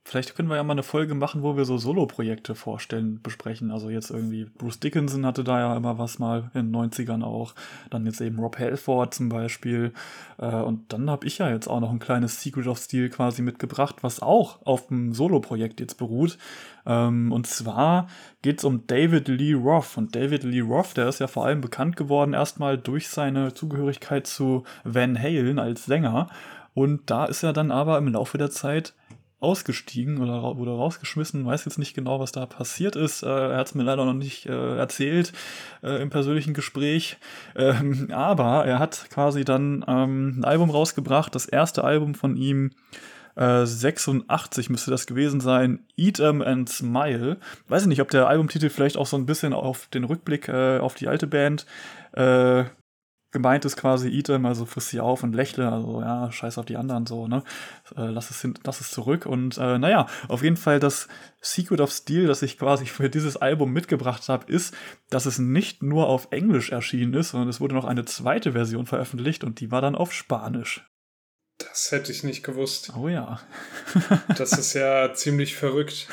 vielleicht 0.06 0.34
können 0.34 0.48
wir 0.48 0.56
ja 0.56 0.62
mal 0.62 0.72
eine 0.72 0.82
Folge 0.82 1.14
machen, 1.14 1.42
wo 1.42 1.58
wir 1.58 1.66
so 1.66 1.76
Solo-Projekte 1.76 2.54
vorstellen, 2.54 3.20
besprechen. 3.20 3.70
Also 3.70 3.90
jetzt 3.90 4.10
irgendwie 4.10 4.46
Bruce 4.56 4.80
Dickinson 4.80 5.26
hatte 5.26 5.44
da 5.44 5.60
ja 5.60 5.76
immer 5.76 5.98
was 5.98 6.18
mal 6.18 6.50
in 6.54 6.72
den 6.72 6.74
90ern 6.74 7.22
auch. 7.22 7.54
Dann 7.90 8.06
jetzt 8.06 8.22
eben 8.22 8.38
Rob 8.38 8.58
Halford 8.58 9.12
zum 9.12 9.28
Beispiel. 9.28 9.92
Äh, 10.38 10.46
und 10.46 10.94
dann 10.94 11.10
habe 11.10 11.26
ich 11.26 11.36
ja 11.36 11.50
jetzt 11.50 11.68
auch 11.68 11.80
noch 11.80 11.90
ein 11.90 11.98
kleines 11.98 12.40
Secret 12.40 12.68
of 12.68 12.78
Steel 12.78 13.10
quasi 13.10 13.42
mitgebracht, 13.42 13.96
was 14.00 14.22
auch 14.22 14.64
auf 14.64 14.86
dem 14.86 15.12
Solo-Projekt 15.12 15.78
jetzt 15.80 15.98
beruht. 15.98 16.38
Ähm, 16.86 17.32
und 17.32 17.46
zwar 17.46 18.08
geht 18.40 18.60
es 18.60 18.64
um 18.64 18.86
David 18.86 19.28
Lee 19.28 19.52
Roth. 19.52 19.98
Und 19.98 20.16
David 20.16 20.42
Lee 20.42 20.60
Roth, 20.60 20.96
der 20.96 21.08
ist 21.08 21.18
ja 21.18 21.26
vor 21.26 21.44
allem 21.44 21.60
bekannt 21.60 21.96
geworden 21.96 22.32
erstmal 22.32 22.78
durch 22.78 23.10
seine 23.10 23.52
Zugehörigkeit 23.52 24.26
zu 24.26 24.64
Van 24.84 25.20
Halen 25.20 25.58
als 25.58 25.84
Sänger. 25.84 26.30
Und 26.76 27.08
da 27.10 27.24
ist 27.24 27.42
er 27.42 27.54
dann 27.54 27.70
aber 27.70 27.96
im 27.96 28.08
Laufe 28.08 28.36
der 28.36 28.50
Zeit 28.50 28.92
ausgestiegen 29.40 30.18
oder 30.20 30.34
ra- 30.34 30.56
wurde 30.58 30.72
rausgeschmissen, 30.72 31.46
weiß 31.46 31.64
jetzt 31.64 31.78
nicht 31.78 31.94
genau, 31.94 32.20
was 32.20 32.32
da 32.32 32.44
passiert 32.44 32.96
ist. 32.96 33.22
Äh, 33.22 33.28
er 33.28 33.56
hat 33.56 33.68
es 33.68 33.74
mir 33.74 33.82
leider 33.82 34.04
noch 34.04 34.12
nicht 34.12 34.44
äh, 34.44 34.76
erzählt 34.76 35.32
äh, 35.82 36.02
im 36.02 36.10
persönlichen 36.10 36.52
Gespräch. 36.52 37.16
Ähm, 37.54 38.08
aber 38.12 38.66
er 38.66 38.78
hat 38.78 39.06
quasi 39.08 39.42
dann 39.46 39.84
ähm, 39.88 40.40
ein 40.40 40.44
Album 40.44 40.68
rausgebracht, 40.68 41.34
das 41.34 41.46
erste 41.46 41.82
Album 41.82 42.14
von 42.14 42.36
ihm, 42.36 42.72
äh, 43.36 43.64
86 43.64 44.68
müsste 44.68 44.90
das 44.90 45.06
gewesen 45.06 45.40
sein, 45.40 45.80
Eat 45.96 46.20
'em 46.20 46.42
and 46.42 46.68
Smile. 46.68 47.38
Weiß 47.68 47.82
ich 47.82 47.88
nicht, 47.88 48.02
ob 48.02 48.10
der 48.10 48.28
Albumtitel 48.28 48.68
vielleicht 48.68 48.98
auch 48.98 49.06
so 49.06 49.16
ein 49.16 49.24
bisschen 49.26 49.54
auf 49.54 49.86
den 49.88 50.04
Rückblick 50.04 50.48
äh, 50.48 50.78
auf 50.78 50.94
die 50.94 51.08
alte 51.08 51.26
Band 51.26 51.64
äh, 52.12 52.64
gemeint 53.36 53.66
ist 53.66 53.76
quasi 53.76 54.08
Eat 54.08 54.30
'em, 54.30 54.46
also 54.46 54.64
friss 54.64 54.88
sie 54.88 55.00
auf 55.00 55.22
und 55.22 55.34
lächle, 55.34 55.70
also 55.70 56.00
ja, 56.00 56.32
scheiß 56.32 56.56
auf 56.56 56.64
die 56.64 56.78
anderen 56.78 57.04
so, 57.04 57.28
ne? 57.28 57.42
Äh, 57.94 58.06
lass, 58.06 58.30
es 58.30 58.40
hin, 58.40 58.54
lass 58.64 58.80
es 58.80 58.90
zurück 58.90 59.26
und 59.26 59.58
äh, 59.58 59.78
naja, 59.78 60.06
auf 60.28 60.42
jeden 60.42 60.56
Fall 60.56 60.80
das 60.80 61.06
Secret 61.42 61.82
of 61.82 61.92
Steel, 61.92 62.26
das 62.26 62.40
ich 62.40 62.58
quasi 62.58 62.86
für 62.86 63.10
dieses 63.10 63.36
Album 63.36 63.74
mitgebracht 63.74 64.26
habe, 64.30 64.50
ist, 64.50 64.74
dass 65.10 65.26
es 65.26 65.38
nicht 65.38 65.82
nur 65.82 66.08
auf 66.08 66.28
Englisch 66.30 66.70
erschienen 66.70 67.12
ist, 67.12 67.30
sondern 67.30 67.50
es 67.50 67.60
wurde 67.60 67.74
noch 67.74 67.84
eine 67.84 68.06
zweite 68.06 68.52
Version 68.52 68.86
veröffentlicht 68.86 69.44
und 69.44 69.60
die 69.60 69.70
war 69.70 69.82
dann 69.82 69.94
auf 69.94 70.14
Spanisch. 70.14 70.88
Das 71.58 71.90
hätte 71.92 72.12
ich 72.12 72.22
nicht 72.22 72.42
gewusst. 72.42 72.92
Oh 72.96 73.08
ja. 73.08 73.40
Das 74.36 74.52
ist 74.52 74.72
ja 74.72 75.12
ziemlich 75.12 75.56
verrückt. 75.56 76.08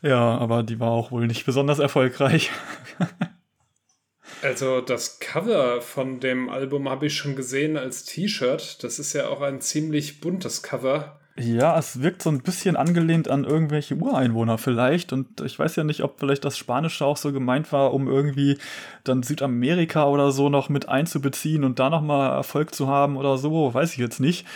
Ja, 0.00 0.38
aber 0.38 0.62
die 0.62 0.80
war 0.80 0.90
auch 0.90 1.10
wohl 1.10 1.26
nicht 1.26 1.44
besonders 1.44 1.78
erfolgreich. 1.78 2.50
Also 4.42 4.80
das 4.80 5.20
Cover 5.20 5.80
von 5.80 6.18
dem 6.18 6.48
Album 6.48 6.88
habe 6.88 7.06
ich 7.06 7.16
schon 7.16 7.36
gesehen 7.36 7.76
als 7.76 8.04
T-Shirt. 8.04 8.82
Das 8.82 8.98
ist 8.98 9.12
ja 9.12 9.28
auch 9.28 9.40
ein 9.40 9.60
ziemlich 9.60 10.20
buntes 10.20 10.62
Cover. 10.62 11.20
Ja, 11.36 11.78
es 11.78 12.02
wirkt 12.02 12.22
so 12.22 12.30
ein 12.30 12.42
bisschen 12.42 12.76
angelehnt 12.76 13.28
an 13.28 13.44
irgendwelche 13.44 13.94
Ureinwohner 13.94 14.58
vielleicht. 14.58 15.12
Und 15.12 15.40
ich 15.40 15.58
weiß 15.58 15.76
ja 15.76 15.84
nicht, 15.84 16.02
ob 16.02 16.18
vielleicht 16.18 16.44
das 16.44 16.58
Spanische 16.58 17.06
auch 17.06 17.16
so 17.16 17.32
gemeint 17.32 17.72
war, 17.72 17.94
um 17.94 18.08
irgendwie 18.08 18.58
dann 19.04 19.22
Südamerika 19.22 20.06
oder 20.06 20.32
so 20.32 20.48
noch 20.48 20.68
mit 20.68 20.88
einzubeziehen 20.88 21.62
und 21.64 21.78
da 21.78 21.88
nochmal 21.88 22.32
Erfolg 22.32 22.74
zu 22.74 22.88
haben 22.88 23.16
oder 23.16 23.38
so. 23.38 23.72
Weiß 23.72 23.92
ich 23.92 23.98
jetzt 23.98 24.20
nicht. 24.20 24.46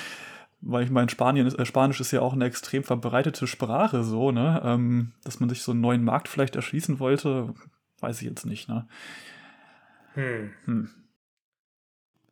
Weil 0.60 0.84
ich 0.84 0.90
meine, 0.90 1.08
Spanien 1.08 1.46
ist, 1.46 1.58
äh, 1.58 1.64
Spanisch 1.64 2.00
ist 2.00 2.10
ja 2.10 2.22
auch 2.22 2.32
eine 2.32 2.46
extrem 2.46 2.82
verbreitete 2.82 3.46
Sprache, 3.46 4.02
so, 4.02 4.32
ne? 4.32 4.60
Ähm, 4.64 5.12
dass 5.22 5.38
man 5.38 5.48
sich 5.48 5.62
so 5.62 5.72
einen 5.72 5.82
neuen 5.82 6.02
Markt 6.02 6.28
vielleicht 6.28 6.56
erschließen 6.56 6.98
wollte, 6.98 7.54
weiß 8.00 8.20
ich 8.22 8.26
jetzt 8.26 8.46
nicht, 8.46 8.68
ne? 8.68 8.88
Hm. 10.16 10.52
hm. 10.64 10.90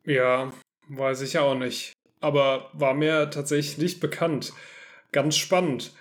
Ja, 0.03 0.51
weiß 0.89 1.21
ich 1.21 1.39
auch 1.39 1.55
nicht 1.55 1.95
aber 2.25 2.69
war 2.73 2.95
mir 2.95 3.29
tatsächlich 3.29 3.77
nicht 3.77 3.99
bekannt. 3.99 4.51
Ganz 5.11 5.37
spannend. 5.37 5.91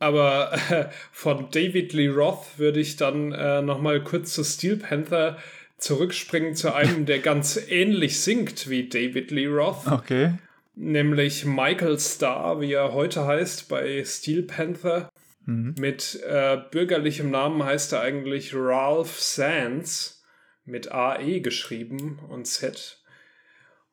Aber 0.00 0.52
äh, 0.70 0.86
von 1.12 1.48
David 1.50 1.92
Lee 1.92 2.08
Roth 2.08 2.58
würde 2.58 2.80
ich 2.80 2.96
dann 2.96 3.32
äh, 3.32 3.62
nochmal 3.62 4.02
kurz 4.02 4.34
zu 4.34 4.42
Steel 4.42 4.76
Panther 4.76 5.38
zurückspringen 5.78 6.56
zu 6.56 6.74
einem, 6.74 7.06
der 7.06 7.20
ganz 7.20 7.58
ähnlich 7.68 8.20
singt 8.20 8.68
wie 8.68 8.88
David 8.88 9.30
Lee 9.30 9.46
Roth. 9.46 9.86
Okay. 9.86 10.34
Nämlich 10.74 11.44
Michael 11.44 11.98
Starr, 11.98 12.60
wie 12.60 12.72
er 12.72 12.92
heute 12.92 13.26
heißt 13.26 13.68
bei 13.68 14.02
Steel 14.04 14.42
Panther. 14.42 15.10
Mhm. 15.44 15.74
Mit 15.78 16.20
äh, 16.26 16.58
bürgerlichem 16.70 17.30
Namen 17.30 17.62
heißt 17.62 17.92
er 17.92 18.00
eigentlich 18.00 18.52
Ralph 18.54 19.20
Sands 19.20 20.21
mit 20.64 20.92
AE 20.92 21.40
geschrieben 21.40 22.18
und 22.28 22.46
Z. 22.46 23.02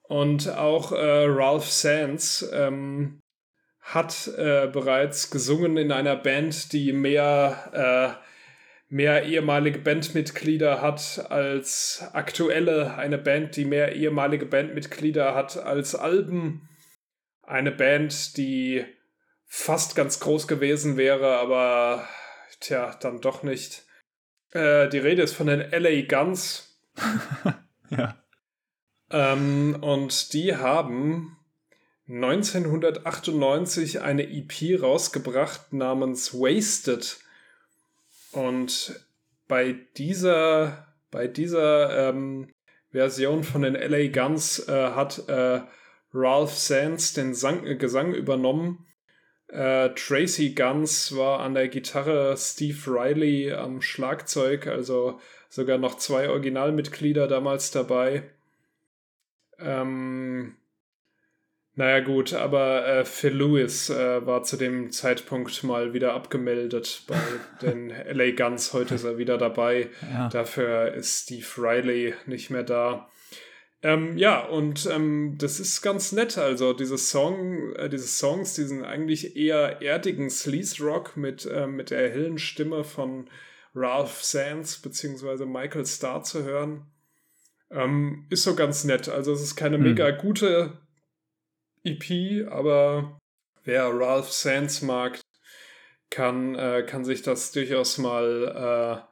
Und 0.03 0.49
auch 0.49 0.91
äh, 0.91 1.25
Ralph 1.27 1.69
Sands 1.69 2.47
ähm, 2.51 3.19
hat 3.81 4.27
äh, 4.37 4.67
bereits 4.67 5.29
gesungen 5.29 5.77
in 5.77 5.91
einer 5.91 6.15
Band, 6.15 6.73
die 6.73 6.93
mehr, 6.93 8.17
äh, 8.19 8.93
mehr 8.93 9.25
ehemalige 9.25 9.79
Bandmitglieder 9.79 10.81
hat 10.81 11.27
als 11.29 12.03
aktuelle. 12.13 12.95
Eine 12.95 13.17
Band, 13.17 13.55
die 13.55 13.65
mehr 13.65 13.95
ehemalige 13.95 14.45
Bandmitglieder 14.45 15.35
hat 15.35 15.57
als 15.57 15.95
Alben. 15.95 16.67
Eine 17.43 17.71
Band, 17.71 18.37
die 18.37 18.85
fast 19.45 19.95
ganz 19.95 20.19
groß 20.19 20.47
gewesen 20.47 20.97
wäre, 20.97 21.37
aber 21.37 22.07
tja, 22.59 22.95
dann 23.01 23.21
doch 23.21 23.43
nicht. 23.43 23.83
Äh, 24.51 24.89
die 24.89 24.97
Rede 24.97 25.21
ist 25.23 25.33
von 25.33 25.47
den 25.47 25.59
LA 25.59 26.01
Guns. 26.07 26.79
ja. 27.89 28.15
Ähm, 29.11 29.77
und 29.81 30.33
die 30.33 30.55
haben 30.55 31.37
1998 32.07 34.01
eine 34.01 34.27
EP 34.27 34.81
rausgebracht 34.81 35.73
namens 35.73 36.33
Wasted. 36.33 37.19
Und 38.31 38.99
bei 39.47 39.75
dieser, 39.97 40.87
bei 41.11 41.27
dieser 41.27 42.09
ähm, 42.09 42.49
Version 42.91 43.43
von 43.43 43.61
den 43.61 43.75
LA 43.75 44.07
Guns 44.07 44.67
äh, 44.67 44.91
hat 44.91 45.27
äh, 45.29 45.61
Ralph 46.13 46.55
Sands 46.55 47.13
den 47.13 47.35
Sang 47.35 47.77
Gesang 47.77 48.13
übernommen. 48.13 48.85
Äh, 49.49 49.89
Tracy 49.95 50.53
Guns 50.53 51.15
war 51.15 51.39
an 51.39 51.55
der 51.55 51.67
Gitarre, 51.67 52.35
Steve 52.37 52.77
Riley 52.87 53.51
am 53.51 53.81
Schlagzeug, 53.81 54.67
also 54.67 55.19
sogar 55.49 55.79
noch 55.79 55.97
zwei 55.97 56.29
Originalmitglieder 56.29 57.27
damals 57.27 57.71
dabei. 57.71 58.23
Ähm, 59.57 60.55
naja 61.73 62.01
gut, 62.01 62.33
aber 62.33 62.87
äh, 62.87 63.05
Phil 63.05 63.33
Lewis 63.33 63.89
äh, 63.89 64.25
war 64.25 64.43
zu 64.43 64.57
dem 64.57 64.91
Zeitpunkt 64.91 65.63
mal 65.63 65.93
wieder 65.93 66.13
abgemeldet 66.13 67.03
bei 67.07 67.17
den 67.61 67.89
LA 67.89 68.31
Guns. 68.31 68.73
Heute 68.73 68.95
ist 68.95 69.03
er 69.03 69.17
wieder 69.17 69.37
dabei. 69.37 69.89
Ja. 70.11 70.29
Dafür 70.29 70.93
ist 70.93 71.23
Steve 71.23 71.47
Riley 71.57 72.13
nicht 72.27 72.49
mehr 72.49 72.63
da. 72.63 73.09
Ähm, 73.81 74.17
ja, 74.17 74.45
und 74.45 74.87
ähm, 74.87 75.37
das 75.37 75.59
ist 75.59 75.81
ganz 75.81 76.11
nett. 76.11 76.37
Also 76.37 76.73
diese 76.73 76.97
Song, 76.97 77.73
äh, 77.75 77.89
diese 77.89 78.07
Songs, 78.07 78.53
diesen 78.53 78.83
eigentlich 78.83 79.37
eher 79.37 79.81
erdigen 79.81 80.29
Sleaze 80.29 80.83
Rock 80.83 81.15
mit, 81.15 81.45
äh, 81.45 81.65
mit 81.65 81.89
der 81.89 82.09
hellen 82.09 82.39
Stimme 82.39 82.83
von 82.83 83.29
Ralph 83.73 84.21
Sands 84.21 84.81
bzw. 84.81 85.45
Michael 85.45 85.85
Starr 85.85 86.23
zu 86.23 86.43
hören. 86.43 86.87
Ähm, 87.71 88.25
ist 88.29 88.43
so 88.43 88.55
ganz 88.55 88.83
nett. 88.83 89.07
Also 89.07 89.31
es 89.31 89.41
ist 89.41 89.55
keine 89.55 89.77
hm. 89.77 89.83
mega 89.83 90.11
gute 90.11 90.79
EP, 91.85 92.51
aber 92.51 93.17
wer 93.63 93.87
Ralph 93.93 94.31
Sands 94.31 94.81
mag, 94.81 95.21
kann, 96.09 96.55
äh, 96.55 96.83
kann 96.85 97.05
sich 97.05 97.21
das 97.21 97.51
durchaus 97.53 97.97
mal 97.97 99.05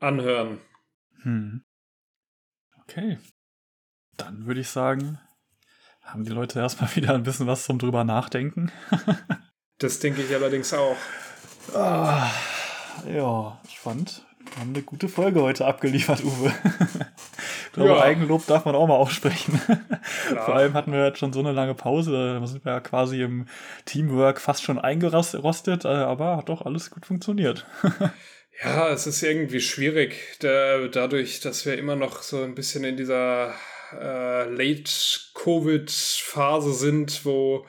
äh, 0.00 0.04
anhören. 0.04 0.60
Hm. 1.22 1.64
Okay. 2.82 3.18
Dann 4.16 4.46
würde 4.46 4.60
ich 4.60 4.68
sagen, 4.68 5.18
haben 6.02 6.24
die 6.24 6.30
Leute 6.30 6.60
erstmal 6.60 6.88
wieder 6.96 7.14
ein 7.14 7.22
bisschen 7.22 7.46
was 7.46 7.64
zum 7.64 7.78
drüber 7.78 8.04
nachdenken. 8.04 8.72
das 9.78 9.98
denke 9.98 10.22
ich 10.22 10.34
allerdings 10.34 10.72
auch. 10.72 10.96
Ah, 11.74 12.30
ja, 13.12 13.60
ich 13.68 13.78
fand, 13.80 14.24
wir 14.38 14.60
haben 14.60 14.72
eine 14.72 14.82
gute 14.82 15.08
Folge 15.08 15.42
heute 15.42 15.66
abgeliefert, 15.66 16.22
Uwe. 16.22 16.52
ich 17.66 17.72
glaube, 17.72 17.90
ja. 17.90 18.00
Eigenlob 18.00 18.46
darf 18.46 18.64
man 18.64 18.76
auch 18.76 18.86
mal 18.86 18.94
aussprechen. 18.94 19.60
Vor 20.28 20.54
allem 20.54 20.74
hatten 20.74 20.92
wir 20.92 21.04
jetzt 21.04 21.18
schon 21.18 21.32
so 21.32 21.40
eine 21.40 21.50
lange 21.50 21.74
Pause. 21.74 22.38
Da 22.40 22.46
sind 22.46 22.64
wir 22.64 22.72
ja 22.72 22.80
quasi 22.80 23.20
im 23.20 23.46
Teamwork 23.84 24.40
fast 24.40 24.62
schon 24.62 24.78
eingerostet, 24.78 25.84
äh, 25.84 25.88
aber 25.88 26.36
hat 26.36 26.48
doch 26.48 26.64
alles 26.64 26.90
gut 26.90 27.04
funktioniert. 27.04 27.66
ja, 28.62 28.88
es 28.90 29.08
ist 29.08 29.22
irgendwie 29.24 29.60
schwierig, 29.60 30.36
da, 30.38 30.86
dadurch, 30.86 31.40
dass 31.40 31.66
wir 31.66 31.76
immer 31.76 31.96
noch 31.96 32.22
so 32.22 32.42
ein 32.44 32.54
bisschen 32.54 32.84
in 32.84 32.96
dieser 32.96 33.52
äh, 33.92 34.48
Late-Covid-Phase 34.48 36.72
sind, 36.72 37.24
wo 37.24 37.66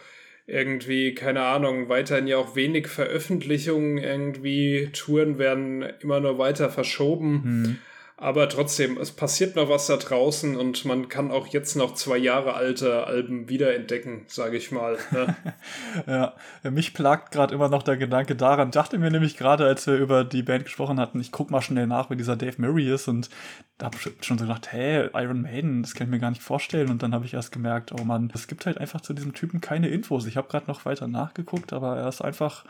irgendwie, 0.48 1.14
keine 1.14 1.42
Ahnung, 1.42 1.90
weiterhin 1.90 2.28
ja 2.28 2.38
auch 2.38 2.56
wenig 2.56 2.88
Veröffentlichungen 2.88 3.98
irgendwie. 3.98 4.90
Touren 4.94 5.38
werden 5.38 5.82
immer 6.00 6.22
nur 6.22 6.38
weiter 6.38 6.70
verschoben. 6.70 7.42
Mhm. 7.44 7.78
Aber 8.20 8.50
trotzdem, 8.50 8.98
es 8.98 9.12
passiert 9.12 9.56
noch 9.56 9.70
was 9.70 9.86
da 9.86 9.96
draußen 9.96 10.56
und 10.56 10.86
man 10.86 11.08
kann 11.08 11.30
auch 11.30 11.46
jetzt 11.48 11.76
noch 11.76 11.94
zwei 11.94 12.18
Jahre 12.18 12.56
alte 12.56 13.06
Alben 13.06 13.48
wiederentdecken, 13.48 14.26
sage 14.28 14.58
ich 14.58 14.72
mal. 14.72 14.98
Ne? 15.12 15.36
ja, 16.08 16.34
mich 16.72 16.96
plagt 16.96 17.32
gerade 17.32 17.54
immer 17.54 17.70
noch 17.70 17.84
der 17.84 17.96
Gedanke 17.96 18.36
daran. 18.36 18.72
Dachte 18.72 18.98
mir 18.98 19.12
nämlich 19.12 19.38
gerade, 19.38 19.66
als 19.66 19.86
wir 19.86 19.98
über 19.98 20.24
die 20.24 20.42
Band 20.42 20.66
gesprochen 20.66 21.00
hatten, 21.00 21.20
ich 21.20 21.32
guck 21.32 21.52
mal 21.52 21.62
schnell 21.62 21.86
nach, 21.86 22.10
wer 22.10 22.18
dieser 22.18 22.36
Dave 22.36 22.60
Murray 22.60 22.92
ist 22.92 23.08
und 23.08 23.30
da 23.78 23.86
habe 23.86 23.98
ich 23.98 24.26
schon 24.26 24.40
so 24.40 24.46
gedacht, 24.46 24.74
hä, 24.74 25.10
Iron 25.14 25.44
Maiden, 25.44 25.84
das 25.84 25.94
kann 25.94 26.08
ich 26.08 26.12
mir 26.12 26.20
gar 26.20 26.32
nicht 26.32 26.42
vorstellen. 26.42 26.90
Und 26.90 27.04
dann 27.04 27.14
habe 27.14 27.26
ich 27.26 27.36
erst 27.36 27.52
gemerkt, 27.52 27.92
oh 27.92 28.04
Mann, 28.04 28.32
es 28.34 28.48
gibt 28.48 28.66
halt 28.66 28.80
einfach 28.80 29.02
zu 29.02 29.14
diesem 29.14 29.34
Typen 29.34 29.62
keine 29.62 29.90
Infos. 29.90 30.26
Ich 30.26 30.38
habe 30.38 30.48
gerade 30.48 30.66
noch 30.66 30.86
weiter 30.86 31.08
nachgeguckt, 31.08 31.72
aber 31.72 31.98
er 31.98 32.08
ist 32.08 32.24
einfach 32.24 32.66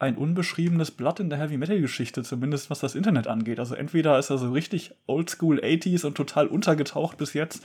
ein 0.00 0.16
unbeschriebenes 0.16 0.90
Blatt 0.90 1.20
in 1.20 1.30
der 1.30 1.38
Heavy 1.38 1.58
Metal 1.58 1.80
Geschichte, 1.80 2.22
zumindest 2.22 2.70
was 2.70 2.80
das 2.80 2.94
Internet 2.94 3.26
angeht. 3.26 3.58
Also 3.60 3.74
entweder 3.74 4.18
ist 4.18 4.30
er 4.30 4.38
so 4.38 4.50
richtig 4.50 4.94
oldschool 5.06 5.60
80s 5.60 6.06
und 6.06 6.16
total 6.16 6.46
untergetaucht 6.46 7.18
bis 7.18 7.34
jetzt, 7.34 7.62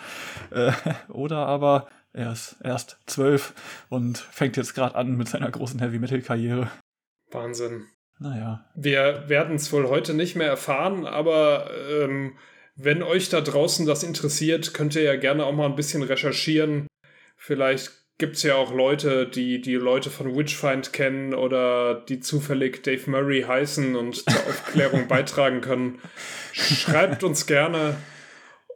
äh, 0.52 0.72
oder 1.08 1.48
aber 1.48 1.88
er 2.12 2.34
ist 2.34 2.58
erst 2.64 2.98
zwölf 3.08 3.54
und 3.90 4.18
fängt 4.18 4.58
jetzt 4.58 4.76
gerade 4.76 4.96
an 4.96 5.16
mit 5.16 5.30
seiner 5.30 5.50
großen 5.50 5.80
Heavy 5.80 5.98
Metal 5.98 6.22
Karriere. 6.22 6.70
Wahnsinn. 7.32 7.86
Naja. 8.20 8.66
Wir 8.76 9.28
werden 9.28 9.56
es 9.56 9.72
wohl 9.74 9.90
heute 9.90 10.14
nicht 10.14 10.36
mehr 10.36 10.48
erfahren, 10.48 11.06
aber 11.06 11.70
ähm, 11.90 12.38
wenn 12.76 13.04
euch 13.04 13.30
da 13.30 13.42
draußen 13.42 13.86
das 13.86 14.04
interessiert, 14.04 14.74
könnt 14.74 14.96
ihr 14.96 15.04
ja 15.04 15.16
gerne 15.16 15.46
auch 15.46 15.54
mal 15.54 15.66
ein 15.66 15.76
bisschen 15.76 16.04
recherchieren. 16.04 16.88
Vielleicht 17.38 18.05
gibt 18.18 18.38
es 18.38 18.43
ja 18.43 18.55
auch 18.55 18.74
Leute, 18.74 19.28
die 19.28 19.61
die 19.61 19.76
Leute 19.76 20.09
von 20.09 20.36
Witchfind 20.36 20.93
kennen 20.93 21.34
oder 21.34 21.95
die 21.95 22.20
zufällig 22.20 22.84
Dave 22.84 23.09
Murray 23.09 23.43
heißen 23.43 23.95
und 23.95 24.16
zur 24.16 24.34
Aufklärung 24.49 25.07
beitragen 25.07 25.61
können. 25.61 25.99
Schreibt 26.53 27.24
uns 27.24 27.45
gerne. 27.45 27.97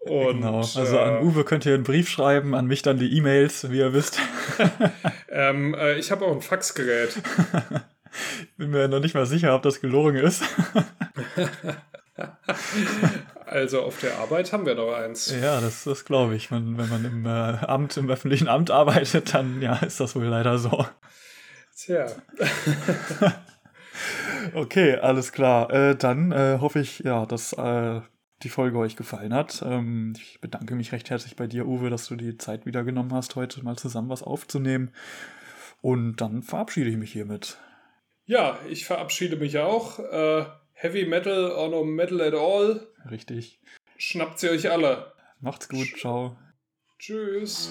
Und, 0.02 0.42
genau, 0.42 0.58
also 0.58 0.96
äh, 0.96 1.00
an 1.00 1.24
Uwe 1.24 1.44
könnt 1.44 1.66
ihr 1.66 1.74
einen 1.74 1.84
Brief 1.84 2.10
schreiben, 2.10 2.56
an 2.56 2.68
mich 2.68 2.82
dann 2.82 2.98
die 2.98 3.18
E-Mails, 3.18 3.70
wie 3.70 3.80
ihr 3.80 3.94
wisst. 3.94 4.20
ähm, 5.30 5.74
äh, 5.74 5.98
ich 6.00 6.12
habe 6.12 6.26
auch 6.26 6.34
ein 6.34 6.42
Faxgerät. 6.42 7.16
Bin 8.58 8.72
mir 8.72 8.88
noch 8.88 9.02
nicht 9.02 9.14
mal 9.14 9.26
sicher, 9.26 9.54
ob 9.56 9.62
das 9.62 9.82
gelungen 9.82 10.16
ist. 10.16 10.44
Also 13.50 13.82
auf 13.82 14.00
der 14.00 14.20
Arbeit 14.20 14.54
haben 14.54 14.68
wir 14.68 14.76
noch 14.76 14.94
eins. 14.94 15.34
Ja, 15.42 15.60
das, 15.60 15.84
das 15.84 16.06
glaube 16.06 16.36
ich. 16.36 16.52
Wenn, 16.52 16.78
wenn 16.78 16.88
man 16.88 17.04
im 17.04 17.26
äh, 17.26 17.30
Amt, 17.30 17.98
im 17.98 18.08
öffentlichen 18.08 18.48
Amt 18.48 18.70
arbeitet, 18.70 19.34
dann 19.34 19.60
ja, 19.60 19.78
ist 19.78 20.00
das 20.00 20.16
wohl 20.16 20.26
leider 20.26 20.60
so. 20.60 20.86
Tja. 21.76 22.06
okay, 24.54 24.98
alles 24.98 25.32
klar. 25.32 25.74
Äh, 25.74 25.96
dann 25.96 26.32
äh, 26.32 26.60
hoffe 26.62 26.80
ich, 26.80 27.00
ja, 27.00 27.26
dass 27.26 27.54
äh, 27.54 28.02
die 28.44 28.50
Folge 28.50 28.78
euch 28.78 28.96
gefallen 28.96 29.34
hat. 29.34 29.64
Ähm, 29.66 30.14
ich 30.16 30.40
bedanke 30.42 30.76
mich 30.76 30.92
recht 30.92 31.10
herzlich 31.10 31.36
bei 31.36 31.48
dir, 31.48 31.66
Uwe, 31.66 31.90
dass 31.90 32.08
du 32.08 32.16
die 32.16 32.38
Zeit 32.38 32.68
wieder 32.68 32.84
genommen 32.84 33.14
hast, 33.14 33.36
heute 33.36 33.64
mal 33.64 33.78
zusammen 33.78 34.10
was 34.10 34.22
aufzunehmen. 34.22 34.92
Und 35.82 36.18
dann 36.18 36.44
verabschiede 36.44 36.92
ich 36.92 36.98
mich 36.98 37.14
hiermit. 37.14 37.58
Ja, 38.26 38.60
ich 38.70 38.86
verabschiede 38.86 39.38
mich 39.38 39.58
auch. 39.58 39.98
Äh, 39.98 40.46
Heavy 40.74 41.08
Metal 41.08 41.52
or 41.52 41.70
no 41.70 41.84
Metal 41.84 42.22
at 42.22 42.36
all. 42.36 42.89
Richtig. 43.10 43.60
Schnappt 43.98 44.40
sie 44.40 44.50
euch 44.50 44.70
alle. 44.72 45.14
Macht's 45.40 45.70
gut, 45.70 45.88
Sch 45.88 46.00
ciao. 46.00 46.38
Tschüss. 46.98 47.70